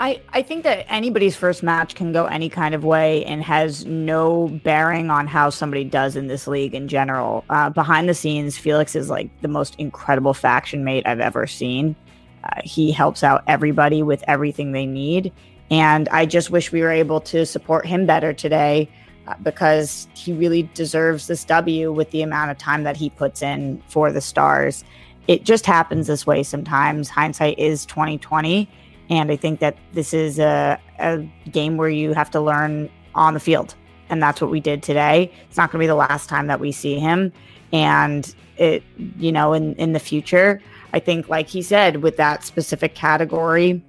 I, 0.00 0.22
I 0.30 0.40
think 0.40 0.64
that 0.64 0.90
anybody's 0.90 1.36
first 1.36 1.62
match 1.62 1.94
can 1.94 2.10
go 2.10 2.24
any 2.24 2.48
kind 2.48 2.74
of 2.74 2.84
way 2.84 3.22
and 3.26 3.44
has 3.44 3.84
no 3.84 4.48
bearing 4.64 5.10
on 5.10 5.26
how 5.26 5.50
somebody 5.50 5.84
does 5.84 6.16
in 6.16 6.26
this 6.26 6.46
league 6.46 6.74
in 6.74 6.88
general. 6.88 7.44
Uh, 7.50 7.68
behind 7.68 8.08
the 8.08 8.14
scenes, 8.14 8.56
Felix 8.56 8.96
is 8.96 9.10
like 9.10 9.28
the 9.42 9.48
most 9.48 9.74
incredible 9.76 10.32
faction 10.32 10.84
mate 10.84 11.06
I've 11.06 11.20
ever 11.20 11.46
seen. 11.46 11.94
Uh, 12.42 12.62
he 12.64 12.90
helps 12.90 13.22
out 13.22 13.44
everybody 13.46 14.02
with 14.02 14.24
everything 14.26 14.72
they 14.72 14.86
need. 14.86 15.32
And 15.70 16.08
I 16.08 16.26
just 16.26 16.50
wish 16.50 16.72
we 16.72 16.82
were 16.82 16.90
able 16.90 17.20
to 17.22 17.46
support 17.46 17.86
him 17.86 18.06
better 18.06 18.32
today. 18.32 18.88
uh, 19.26 19.34
because 19.42 20.08
he 20.14 20.32
really 20.32 20.68
deserves 20.74 21.26
this 21.26 21.44
W 21.44 21.92
with 21.92 22.10
the 22.10 22.22
amount 22.22 22.50
of 22.50 22.58
time 22.58 22.82
that 22.84 22.96
he 22.96 23.10
puts 23.10 23.42
in 23.42 23.82
for 23.88 24.10
the 24.10 24.20
Stars. 24.20 24.82
It 25.28 25.44
just 25.44 25.66
happens 25.66 26.06
this 26.06 26.26
way 26.26 26.42
sometimes. 26.42 27.08
Hindsight 27.08 27.58
is 27.58 27.86
2020, 27.86 28.68
and 29.08 29.30
I 29.30 29.36
think 29.36 29.60
that 29.60 29.76
this 29.92 30.12
is 30.14 30.38
a, 30.38 30.80
a 30.98 31.18
game 31.50 31.76
where 31.76 31.88
you 31.90 32.12
have 32.14 32.30
to 32.32 32.40
learn 32.40 32.90
on 33.14 33.34
the 33.34 33.40
field, 33.40 33.74
and 34.08 34.22
that's 34.22 34.40
what 34.40 34.50
we 34.50 34.58
did 34.58 34.82
today. 34.82 35.30
It's 35.48 35.56
not 35.56 35.70
going 35.70 35.78
to 35.80 35.84
be 35.84 35.86
the 35.86 35.94
last 35.94 36.28
time 36.28 36.46
that 36.48 36.58
we 36.58 36.72
see 36.72 36.98
him, 36.98 37.32
and 37.72 38.34
it, 38.56 38.82
you 39.18 39.30
know, 39.30 39.52
in 39.52 39.74
in 39.76 39.92
the 39.92 40.00
future, 40.00 40.60
I 40.92 40.98
think, 40.98 41.28
like 41.28 41.48
he 41.48 41.62
said, 41.62 42.02
with 42.02 42.16
that 42.16 42.42
specific 42.42 42.94
category 42.94 43.82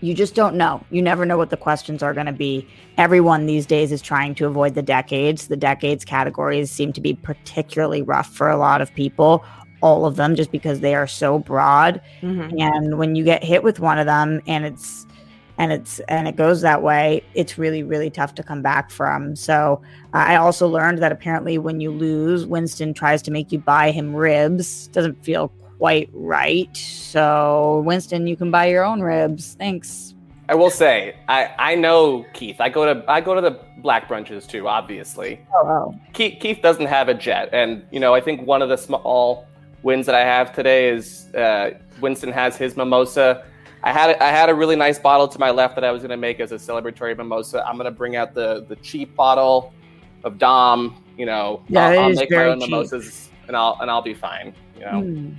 you 0.00 0.14
just 0.14 0.34
don't 0.34 0.56
know. 0.56 0.84
You 0.90 1.02
never 1.02 1.24
know 1.24 1.38
what 1.38 1.50
the 1.50 1.56
questions 1.56 2.02
are 2.02 2.12
going 2.12 2.26
to 2.26 2.32
be. 2.32 2.66
Everyone 2.98 3.46
these 3.46 3.66
days 3.66 3.92
is 3.92 4.02
trying 4.02 4.34
to 4.36 4.46
avoid 4.46 4.74
the 4.74 4.82
decades. 4.82 5.48
The 5.48 5.56
decades 5.56 6.04
categories 6.04 6.70
seem 6.70 6.92
to 6.94 7.00
be 7.00 7.14
particularly 7.14 8.02
rough 8.02 8.28
for 8.32 8.48
a 8.48 8.56
lot 8.56 8.80
of 8.80 8.94
people, 8.94 9.44
all 9.80 10.04
of 10.04 10.16
them, 10.16 10.34
just 10.34 10.52
because 10.52 10.80
they 10.80 10.94
are 10.94 11.06
so 11.06 11.38
broad. 11.38 12.00
Mm-hmm. 12.20 12.60
And 12.60 12.98
when 12.98 13.16
you 13.16 13.24
get 13.24 13.42
hit 13.42 13.62
with 13.62 13.80
one 13.80 13.98
of 13.98 14.06
them 14.06 14.40
and 14.46 14.64
it's 14.64 15.06
and 15.58 15.72
it's 15.72 16.00
and 16.00 16.28
it 16.28 16.36
goes 16.36 16.60
that 16.60 16.82
way, 16.82 17.22
it's 17.34 17.56
really 17.56 17.82
really 17.82 18.10
tough 18.10 18.34
to 18.34 18.42
come 18.42 18.60
back 18.60 18.90
from. 18.90 19.34
So 19.34 19.80
uh, 20.12 20.18
I 20.18 20.36
also 20.36 20.68
learned 20.68 20.98
that 20.98 21.12
apparently 21.12 21.56
when 21.56 21.80
you 21.80 21.90
lose, 21.90 22.44
Winston 22.44 22.92
tries 22.92 23.22
to 23.22 23.30
make 23.30 23.50
you 23.50 23.58
buy 23.58 23.90
him 23.90 24.14
ribs. 24.14 24.88
Doesn't 24.88 25.24
feel 25.24 25.50
quite 25.78 26.10
right. 26.12 26.76
So, 26.76 27.82
Winston, 27.84 28.26
you 28.26 28.36
can 28.36 28.50
buy 28.50 28.66
your 28.66 28.84
own 28.84 29.00
ribs. 29.00 29.54
Thanks. 29.58 30.14
I 30.48 30.54
will 30.54 30.70
say, 30.70 31.16
I, 31.28 31.50
I 31.58 31.74
know 31.74 32.24
Keith. 32.32 32.60
I 32.60 32.68
go 32.68 32.92
to 32.94 33.04
I 33.10 33.20
go 33.20 33.34
to 33.34 33.40
the 33.40 33.58
black 33.78 34.08
brunches 34.08 34.46
too, 34.46 34.68
obviously. 34.68 35.40
Oh, 35.52 35.66
oh. 35.66 35.94
Keith, 36.12 36.38
Keith 36.40 36.60
doesn't 36.62 36.86
have 36.86 37.08
a 37.08 37.14
jet, 37.14 37.48
and 37.52 37.84
you 37.90 37.98
know 37.98 38.14
I 38.14 38.20
think 38.20 38.46
one 38.46 38.62
of 38.62 38.68
the 38.68 38.76
small 38.76 39.46
wins 39.82 40.06
that 40.06 40.14
I 40.14 40.20
have 40.20 40.54
today 40.54 40.88
is 40.88 41.26
uh, 41.34 41.70
Winston 42.00 42.30
has 42.32 42.56
his 42.56 42.76
mimosa. 42.76 43.44
I 43.82 43.92
had 43.92 44.16
I 44.18 44.30
had 44.30 44.48
a 44.48 44.54
really 44.54 44.76
nice 44.76 45.00
bottle 45.00 45.26
to 45.26 45.38
my 45.38 45.50
left 45.50 45.74
that 45.74 45.84
I 45.84 45.90
was 45.90 46.02
going 46.02 46.10
to 46.10 46.16
make 46.16 46.38
as 46.38 46.52
a 46.52 46.56
celebratory 46.56 47.16
mimosa. 47.16 47.66
I'm 47.66 47.76
going 47.76 47.86
to 47.86 47.90
bring 47.90 48.14
out 48.14 48.32
the 48.32 48.64
the 48.68 48.76
cheap 48.76 49.16
bottle 49.16 49.72
of 50.22 50.38
Dom. 50.38 51.02
You 51.18 51.26
know, 51.26 51.62
Yeah, 51.68 51.88
I'll, 51.88 51.98
I'll 52.00 52.12
make 52.12 52.30
my 52.30 52.44
own 52.44 52.60
cheap. 52.60 52.70
mimosas, 52.70 53.30
and 53.48 53.56
I'll 53.56 53.78
and 53.80 53.90
I'll 53.90 54.02
be 54.02 54.14
fine. 54.14 54.54
You 54.76 54.84
know. 54.84 55.00
Hmm. 55.00 55.32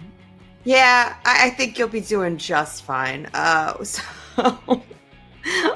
Yeah, 0.63 1.15
I, 1.25 1.47
I 1.47 1.49
think 1.51 1.79
you'll 1.79 1.87
be 1.87 2.01
doing 2.01 2.37
just 2.37 2.83
fine. 2.83 3.27
Uh, 3.33 3.83
so, 3.83 4.01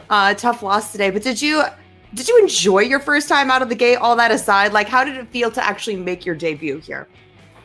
uh, 0.09 0.33
tough 0.33 0.63
loss 0.63 0.91
today, 0.91 1.09
but 1.09 1.23
did 1.23 1.41
you 1.41 1.63
did 2.13 2.27
you 2.27 2.39
enjoy 2.39 2.79
your 2.79 2.99
first 2.99 3.29
time 3.29 3.49
out 3.49 3.61
of 3.61 3.69
the 3.69 3.75
gate? 3.75 3.95
All 3.95 4.15
that 4.17 4.31
aside, 4.31 4.73
like 4.73 4.87
how 4.89 5.03
did 5.03 5.15
it 5.15 5.27
feel 5.29 5.49
to 5.51 5.63
actually 5.63 5.95
make 5.95 6.25
your 6.25 6.35
debut 6.35 6.79
here? 6.79 7.07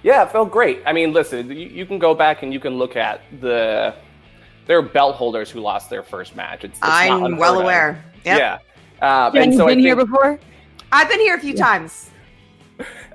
Yeah, 0.03 0.25
it 0.25 0.31
felt 0.31 0.53
great. 0.53 0.83
I 0.87 0.93
mean, 0.93 1.13
listen, 1.13 1.49
you, 1.51 1.67
you 1.67 1.85
can 1.85 1.99
go 1.99 2.15
back 2.15 2.45
and 2.45 2.53
you 2.53 2.61
can 2.61 2.79
look 2.79 2.97
at 2.97 3.23
the 3.41 3.95
there 4.67 4.79
are 4.79 4.83
belt 4.83 5.17
holders 5.17 5.51
who 5.51 5.61
lost 5.61 5.91
their 5.91 6.03
first 6.03 6.37
match. 6.37 6.65
It's, 6.65 6.79
it's 6.79 6.81
I'm 6.83 7.25
unheard 7.25 7.41
well 7.41 7.61
aware. 7.61 8.05
Yep. 8.25 8.39
Yeah. 8.39 9.31
Jen, 9.33 9.43
and 9.43 9.53
you've 9.53 9.59
so 9.59 9.67
I 9.67 9.71
been 9.71 9.79
here 9.81 9.97
think- 9.97 10.09
before? 10.11 10.41
I've 10.93 11.09
been 11.09 11.21
here 11.21 11.35
a 11.35 11.41
few 11.41 11.55
times. 11.55 12.11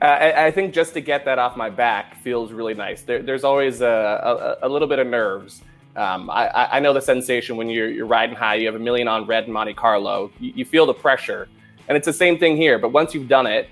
I, 0.01 0.47
I 0.47 0.51
think 0.51 0.73
just 0.73 0.93
to 0.95 1.01
get 1.01 1.25
that 1.25 1.37
off 1.37 1.55
my 1.55 1.69
back 1.69 2.21
feels 2.21 2.51
really 2.51 2.73
nice. 2.73 3.03
There, 3.03 3.21
there's 3.21 3.43
always 3.43 3.81
a, 3.81 4.57
a, 4.61 4.67
a 4.67 4.69
little 4.69 4.87
bit 4.87 4.99
of 4.99 5.07
nerves. 5.07 5.61
Um, 5.95 6.29
I, 6.29 6.77
I- 6.77 6.79
know 6.79 6.93
the 6.93 7.01
sensation 7.01 7.57
when 7.57 7.69
you're, 7.69 7.89
you're 7.89 8.05
riding 8.07 8.35
high, 8.35 8.55
you 8.55 8.65
have 8.65 8.75
a 8.75 8.79
million 8.79 9.07
on 9.07 9.27
red 9.27 9.45
in 9.45 9.51
Monte 9.53 9.73
Carlo. 9.75 10.31
You, 10.39 10.53
you 10.55 10.65
feel 10.65 10.85
the 10.85 10.93
pressure. 10.93 11.47
And 11.87 11.97
it's 11.97 12.05
the 12.05 12.13
same 12.13 12.37
thing 12.39 12.55
here. 12.57 12.79
But 12.79 12.89
once 12.93 13.13
you've 13.13 13.27
done 13.27 13.45
it, 13.45 13.69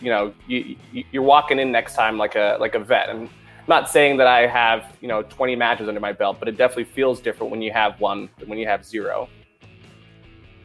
you 0.00 0.10
know, 0.10 0.34
you, 0.46 0.76
you're 1.10 1.22
walking 1.22 1.58
in 1.58 1.72
next 1.72 1.94
time 1.94 2.18
like 2.18 2.36
a, 2.36 2.56
like 2.60 2.74
a 2.74 2.78
vet. 2.78 3.08
And 3.08 3.28
I'm 3.28 3.30
not 3.66 3.88
saying 3.90 4.18
that 4.18 4.26
I 4.26 4.46
have, 4.46 4.96
you 5.00 5.08
know, 5.08 5.22
20 5.22 5.56
matches 5.56 5.88
under 5.88 6.00
my 6.00 6.12
belt, 6.12 6.36
but 6.38 6.48
it 6.48 6.56
definitely 6.58 6.84
feels 6.84 7.20
different 7.20 7.50
when 7.50 7.62
you 7.62 7.72
have 7.72 7.98
one 7.98 8.28
than 8.38 8.48
when 8.48 8.58
you 8.58 8.66
have 8.66 8.84
zero. 8.84 9.28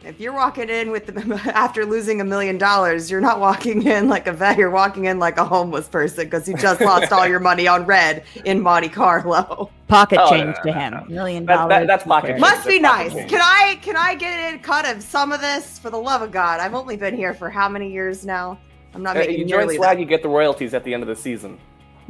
If 0.02 0.18
you're 0.18 0.32
walking 0.32 0.70
in 0.70 0.90
with 0.90 1.06
the, 1.06 1.52
after 1.54 1.84
losing 1.84 2.22
a 2.22 2.24
million 2.24 2.56
dollars, 2.56 3.10
you're 3.10 3.20
not 3.20 3.38
walking 3.38 3.82
in 3.86 4.08
like 4.08 4.26
a 4.26 4.32
vet. 4.32 4.56
You're 4.56 4.70
walking 4.70 5.04
in 5.04 5.18
like 5.18 5.36
a 5.36 5.44
homeless 5.44 5.88
person 5.88 6.24
because 6.24 6.48
you 6.48 6.56
just 6.56 6.80
lost 6.80 7.12
all 7.12 7.26
your 7.26 7.38
money 7.40 7.68
on 7.68 7.84
red 7.84 8.24
in 8.46 8.62
Monte 8.62 8.88
Carlo. 8.88 9.70
Pocket 9.88 10.18
Oh, 10.22 10.30
change 10.30 10.56
no, 10.58 10.62
to 10.62 10.68
no, 10.70 10.72
him. 10.72 10.92
no. 10.94 11.04
Million 11.14 11.44
That- 11.46 11.56
dollars. 11.56 11.68
that- 11.70 11.86
that's 11.86 12.04
pocket 12.04 12.28
change. 12.28 12.40
Must 12.40 12.66
be 12.66 12.78
nice. 12.78 13.12
pocket 13.12 13.28
Can 13.28 13.40
I 13.42 13.78
can 13.82 13.96
I 13.96 14.14
get 14.14 14.54
a 14.54 14.58
cut 14.58 14.86
of 14.86 15.02
some 15.02 15.32
of 15.32 15.40
this 15.42 15.78
for 15.78 15.90
the 15.90 15.98
love 15.98 16.22
of 16.22 16.30
God? 16.30 16.60
I've 16.60 16.74
only 16.74 16.96
been 16.96 17.14
here 17.16 17.34
for 17.34 17.50
how 17.50 17.68
many 17.68 17.92
years 17.92 18.24
now? 18.24 18.58
I'm 18.94 19.02
not 19.02 19.16
making. 19.16 19.28
Uh, 19.28 19.32
making 19.32 19.40
you 19.48 19.50
join 19.50 19.58
nearly 19.60 19.76
Swag, 19.76 19.96
that. 19.96 20.00
you 20.00 20.06
get 20.06 20.22
the 20.22 20.28
royalties 20.28 20.72
at 20.74 20.82
the 20.84 20.94
end 20.94 21.02
of 21.02 21.08
the 21.08 21.16
season. 21.16 21.58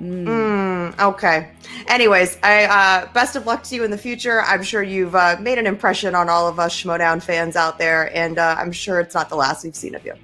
Mm, 0.01 0.99
okay. 0.99 1.51
Anyways, 1.89 2.39
I 2.43 2.65
uh, 2.65 3.13
best 3.13 3.37
of 3.37 3.47
luck 3.47 3.63
to 3.65 3.75
you 3.75 3.85
in 3.85 3.91
the 3.91 3.99
future. 3.99 4.43
I'm 4.43 4.63
sure 4.63 4.83
you've 4.83 5.15
uh, 5.15 5.37
made 5.41 5.59
an 5.59 5.67
impression 5.67 6.15
on 6.15 6.29
all 6.29 6.49
of 6.49 6.59
us 6.59 6.75
Schmoedown 6.75 7.23
fans 7.23 7.55
out 7.55 7.79
there, 7.79 8.15
and 8.17 8.39
uh, 8.39 8.57
I'm 8.59 8.73
sure 8.73 9.01
it's 9.01 9.15
not 9.15 9.29
the 9.29 9.37
last 9.37 9.65
we've 9.65 9.77
seen 9.77 9.95
of 9.95 10.05
you. 10.05 10.15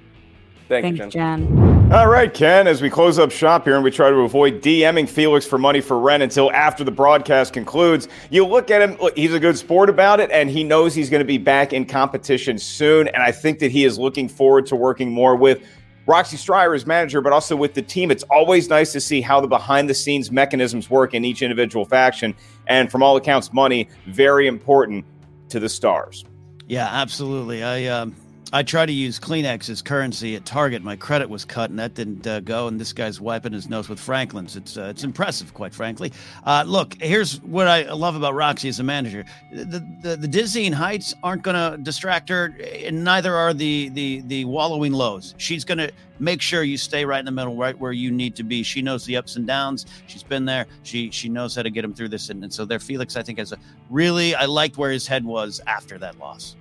Thank 0.67 0.97
Thanks, 0.97 0.99
you, 0.99 1.21
Jen. 1.21 1.47
Jen. 1.47 1.77
All 1.93 2.07
right, 2.07 2.33
Ken, 2.33 2.67
as 2.67 2.81
we 2.81 2.89
close 2.89 3.17
up 3.17 3.31
shop 3.31 3.63
here 3.63 3.75
and 3.75 3.83
we 3.83 3.91
try 3.91 4.09
to 4.09 4.17
avoid 4.17 4.61
DMing 4.61 5.07
Felix 5.07 5.45
for 5.45 5.57
money 5.57 5.79
for 5.79 5.97
rent 5.97 6.21
until 6.21 6.51
after 6.51 6.83
the 6.83 6.91
broadcast 6.91 7.53
concludes, 7.53 8.09
you 8.29 8.45
look 8.45 8.69
at 8.69 8.81
him, 8.81 8.97
look, 8.99 9.15
he's 9.15 9.33
a 9.33 9.39
good 9.39 9.57
sport 9.57 9.89
about 9.89 10.19
it, 10.19 10.29
and 10.29 10.49
he 10.49 10.65
knows 10.65 10.93
he's 10.93 11.09
going 11.09 11.21
to 11.21 11.25
be 11.25 11.37
back 11.37 11.71
in 11.71 11.85
competition 11.85 12.57
soon. 12.57 13.07
And 13.07 13.23
I 13.23 13.31
think 13.31 13.59
that 13.59 13.71
he 13.71 13.85
is 13.85 13.97
looking 13.97 14.27
forward 14.27 14.65
to 14.65 14.75
working 14.75 15.09
more 15.09 15.37
with 15.37 15.63
Roxy 16.07 16.37
Striar 16.37 16.73
as 16.73 16.85
manager, 16.85 17.21
but 17.21 17.33
also 17.33 17.55
with 17.55 17.73
the 17.73 17.81
team. 17.81 18.11
It's 18.11 18.23
always 18.23 18.69
nice 18.69 18.93
to 18.93 19.01
see 19.01 19.19
how 19.19 19.41
the 19.41 19.47
behind 19.47 19.89
the 19.89 19.93
scenes 19.93 20.31
mechanisms 20.31 20.89
work 20.89 21.13
in 21.13 21.25
each 21.25 21.41
individual 21.41 21.83
faction. 21.83 22.33
And 22.65 22.89
from 22.89 23.03
all 23.03 23.17
accounts, 23.17 23.51
money, 23.51 23.89
very 24.05 24.47
important 24.47 25.05
to 25.49 25.59
the 25.59 25.69
stars. 25.69 26.23
Yeah, 26.65 26.87
absolutely. 26.89 27.63
I 27.63 27.85
um, 27.87 28.15
I 28.53 28.63
tried 28.63 28.85
to 28.85 28.93
use 28.93 29.19
Kleenex 29.19 29.69
as 29.69 29.81
currency 29.81 30.35
at 30.35 30.45
Target. 30.45 30.81
My 30.81 30.95
credit 30.95 31.29
was 31.29 31.43
cut, 31.43 31.69
and 31.69 31.77
that 31.79 31.95
didn't 31.95 32.25
uh, 32.25 32.39
go. 32.39 32.67
And 32.67 32.79
this 32.79 32.93
guy's 32.93 33.19
wiping 33.19 33.51
his 33.51 33.67
nose 33.67 33.89
with 33.89 33.99
Franklin's. 33.99 34.55
It's 34.55 34.77
uh, 34.77 34.83
it's 34.83 35.03
impressive, 35.03 35.53
quite 35.53 35.73
frankly. 35.73 36.13
Uh, 36.45 36.63
look, 36.65 36.95
here's 37.01 37.41
what 37.41 37.67
I 37.67 37.91
love 37.91 38.15
about 38.15 38.35
Roxy 38.35 38.69
as 38.69 38.79
a 38.79 38.83
manager: 38.83 39.25
the 39.51 39.85
the, 40.01 40.15
the 40.15 40.27
dizzying 40.27 40.71
heights 40.71 41.13
aren't 41.23 41.43
going 41.43 41.55
to 41.55 41.77
distract 41.83 42.29
her, 42.29 42.55
and 42.85 43.03
neither 43.03 43.35
are 43.35 43.53
the 43.53 43.89
the 43.89 44.21
the 44.27 44.45
wallowing 44.45 44.93
lows. 44.93 45.35
She's 45.37 45.65
going 45.65 45.79
to 45.79 45.91
make 46.19 46.41
sure 46.41 46.63
you 46.63 46.77
stay 46.77 47.03
right 47.03 47.19
in 47.19 47.25
the 47.25 47.31
middle, 47.31 47.55
right 47.55 47.77
where 47.77 47.91
you 47.91 48.11
need 48.11 48.35
to 48.37 48.43
be. 48.43 48.63
She 48.63 48.81
knows 48.81 49.05
the 49.05 49.17
ups 49.17 49.35
and 49.35 49.45
downs. 49.45 49.85
She's 50.07 50.23
been 50.23 50.45
there. 50.45 50.67
She 50.83 51.11
she 51.11 51.27
knows 51.27 51.55
how 51.55 51.63
to 51.63 51.69
get 51.69 51.83
him 51.83 51.93
through 51.93 52.09
this, 52.09 52.29
and, 52.29 52.43
and 52.43 52.53
so 52.53 52.63
there, 52.63 52.79
Felix, 52.79 53.17
I 53.17 53.23
think, 53.23 53.39
has 53.39 53.51
a 53.51 53.57
really. 53.89 54.35
I 54.35 54.45
liked 54.45 54.77
where 54.77 54.91
his 54.91 55.05
head 55.05 55.25
was 55.25 55.59
after 55.67 55.97
that 55.97 56.17
loss. 56.17 56.55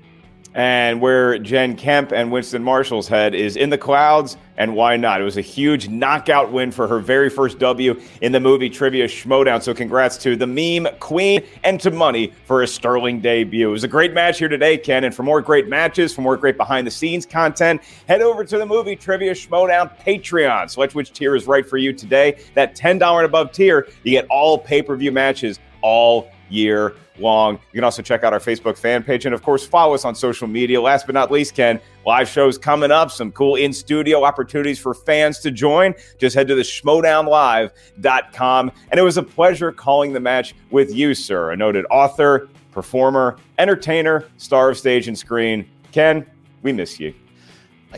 And 0.57 1.03
where 1.03 1.39
Jen 1.39 1.77
Kemp 1.77 2.13
and 2.13 2.33
Winston 2.33 2.65
Marshall's 2.65 3.07
head 3.07 3.35
is 3.35 3.57
in 3.57 3.69
the 3.69 3.77
clouds, 3.77 4.39
and 4.57 4.75
why 4.75 4.97
not? 4.97 5.21
It 5.21 5.25
was 5.25 5.37
a 5.37 5.43
huge 5.43 5.91
knockout 5.91 6.51
win 6.51 6.71
for 6.71 6.89
her 6.89 6.99
very 6.99 7.29
first 7.29 7.59
W 7.59 8.01
in 8.23 8.33
the 8.33 8.41
movie 8.41 8.71
Trivia 8.71 9.07
Schmoedown. 9.07 9.63
So 9.63 9.75
congrats 9.75 10.17
to 10.17 10.35
the 10.35 10.47
meme 10.47 10.91
queen 10.99 11.43
and 11.63 11.79
to 11.81 11.91
Money 11.91 12.33
for 12.47 12.63
a 12.63 12.67
sterling 12.67 13.21
debut. 13.21 13.69
It 13.69 13.73
was 13.73 13.85
a 13.85 13.89
great 13.89 14.15
match 14.15 14.39
here 14.39 14.49
today, 14.49 14.79
Ken. 14.79 15.05
And 15.05 15.15
for 15.15 15.25
more 15.25 15.43
great 15.43 15.69
matches, 15.69 16.15
for 16.15 16.23
more 16.23 16.39
great 16.39 16.57
behind 16.57 16.87
the 16.87 16.91
scenes 16.91 17.27
content, 17.27 17.83
head 18.09 18.23
over 18.23 18.43
to 18.43 18.57
the 18.57 18.65
movie 18.65 18.97
Trivia 18.97 19.35
Schmoedown 19.35 19.95
Patreon. 20.01 20.71
Select 20.71 20.95
which 20.95 21.13
tier 21.13 21.37
is 21.37 21.47
right 21.47 21.69
for 21.69 21.77
you 21.77 21.93
today. 21.93 22.41
That 22.55 22.75
$10 22.75 22.95
and 22.95 23.27
above 23.27 23.53
tier, 23.53 23.89
you 24.05 24.13
get 24.13 24.27
all 24.31 24.57
pay 24.57 24.81
per 24.81 24.97
view 24.97 25.13
matches 25.13 25.61
all 25.83 26.31
year 26.49 26.95
long. 27.19 27.55
You 27.55 27.75
can 27.75 27.85
also 27.85 28.03
check 28.03 28.25
out 28.25 28.33
our 28.33 28.39
Facebook 28.39 28.77
fan 28.77 29.03
page 29.03 29.27
and, 29.27 29.35
of 29.35 29.43
course, 29.43 29.67
follow 29.67 29.95
us 29.95 30.05
on 30.05 30.15
social 30.15 30.47
media. 30.47 30.81
Last 30.81 31.07
but 31.07 31.15
not 31.15 31.31
least, 31.31 31.55
Ken, 31.55 31.81
live 32.05 32.29
shows 32.29 32.59
coming 32.59 32.91
up, 32.91 33.11
some 33.11 33.33
cool 33.33 33.57
in 33.57 33.73
studio 33.73 34.25
opportunities 34.25 34.79
for 34.79 34.95
fans 34.95 35.39
to 35.41 35.51
join. 35.51 35.95
Just 36.19 36.37
head 36.37 36.49
to 36.49 36.55
the 36.55 36.63
schmodownlive.com. 36.63 38.73
And 38.91 39.01
it 39.01 39.03
was 39.03 39.17
a 39.17 39.23
pleasure 39.23 39.73
calling 39.73 40.13
the 40.13 40.21
match 40.21 40.55
with 40.71 40.95
you, 40.95 41.15
sir, 41.15 41.53
a 41.53 41.57
noted 41.57 41.87
author, 41.91 42.49
performer, 42.73 43.39
entertainer, 43.59 44.27
star 44.37 44.71
of 44.71 44.79
stage 44.79 45.09
and 45.09 45.19
screen. 45.19 45.69
Ken, 45.93 46.27
we 46.63 46.73
miss 46.73 47.01
you. 47.01 47.15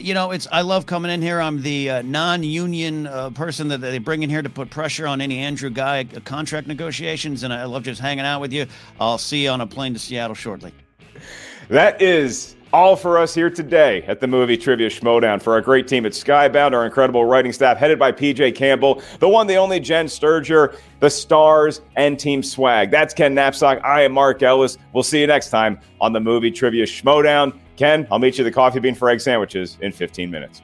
You 0.00 0.14
know, 0.14 0.30
it's 0.30 0.46
I 0.52 0.62
love 0.62 0.86
coming 0.86 1.10
in 1.10 1.22
here. 1.22 1.40
I'm 1.40 1.62
the 1.62 1.90
uh, 1.90 2.02
non-union 2.02 3.06
uh, 3.06 3.30
person 3.30 3.68
that 3.68 3.80
they 3.80 3.98
bring 3.98 4.22
in 4.22 4.30
here 4.30 4.42
to 4.42 4.50
put 4.50 4.70
pressure 4.70 5.06
on 5.06 5.20
any 5.20 5.38
Andrew 5.38 5.70
Guy 5.70 6.06
uh, 6.14 6.20
contract 6.20 6.66
negotiations, 6.66 7.42
and 7.42 7.52
I 7.52 7.64
love 7.64 7.82
just 7.82 8.00
hanging 8.00 8.24
out 8.24 8.40
with 8.40 8.52
you. 8.52 8.66
I'll 9.00 9.18
see 9.18 9.44
you 9.44 9.50
on 9.50 9.60
a 9.60 9.66
plane 9.66 9.94
to 9.94 9.98
Seattle 9.98 10.34
shortly. 10.34 10.72
That 11.68 12.00
is 12.00 12.56
all 12.72 12.96
for 12.96 13.18
us 13.18 13.34
here 13.34 13.50
today 13.50 14.02
at 14.02 14.20
the 14.20 14.26
Movie 14.26 14.56
Trivia 14.56 14.88
Schmoedown. 14.88 15.42
For 15.42 15.52
our 15.54 15.60
great 15.60 15.88
team 15.88 16.06
at 16.06 16.12
Skybound, 16.12 16.72
our 16.72 16.84
incredible 16.84 17.24
writing 17.24 17.52
staff 17.52 17.78
headed 17.78 17.98
by 17.98 18.12
PJ 18.12 18.54
Campbell, 18.54 19.02
the 19.18 19.28
one, 19.28 19.46
the 19.46 19.56
only 19.56 19.80
Jen 19.80 20.06
Sturger, 20.06 20.76
the 21.00 21.10
stars, 21.10 21.80
and 21.96 22.18
Team 22.18 22.42
Swag. 22.42 22.90
That's 22.90 23.14
Ken 23.14 23.34
Napzok. 23.34 23.82
I 23.84 24.02
am 24.02 24.12
Mark 24.12 24.42
Ellis. 24.42 24.78
We'll 24.92 25.02
see 25.02 25.20
you 25.20 25.26
next 25.26 25.50
time 25.50 25.80
on 26.00 26.12
the 26.12 26.20
Movie 26.20 26.50
Trivia 26.50 26.84
Schmoedown. 26.84 27.58
Ken, 27.78 28.08
I'll 28.10 28.18
meet 28.18 28.36
you 28.36 28.44
at 28.44 28.48
the 28.48 28.52
Coffee 28.52 28.80
Bean 28.80 28.96
for 28.96 29.08
Egg 29.08 29.20
Sandwiches 29.20 29.78
in 29.80 29.92
15 29.92 30.28
minutes. 30.28 30.62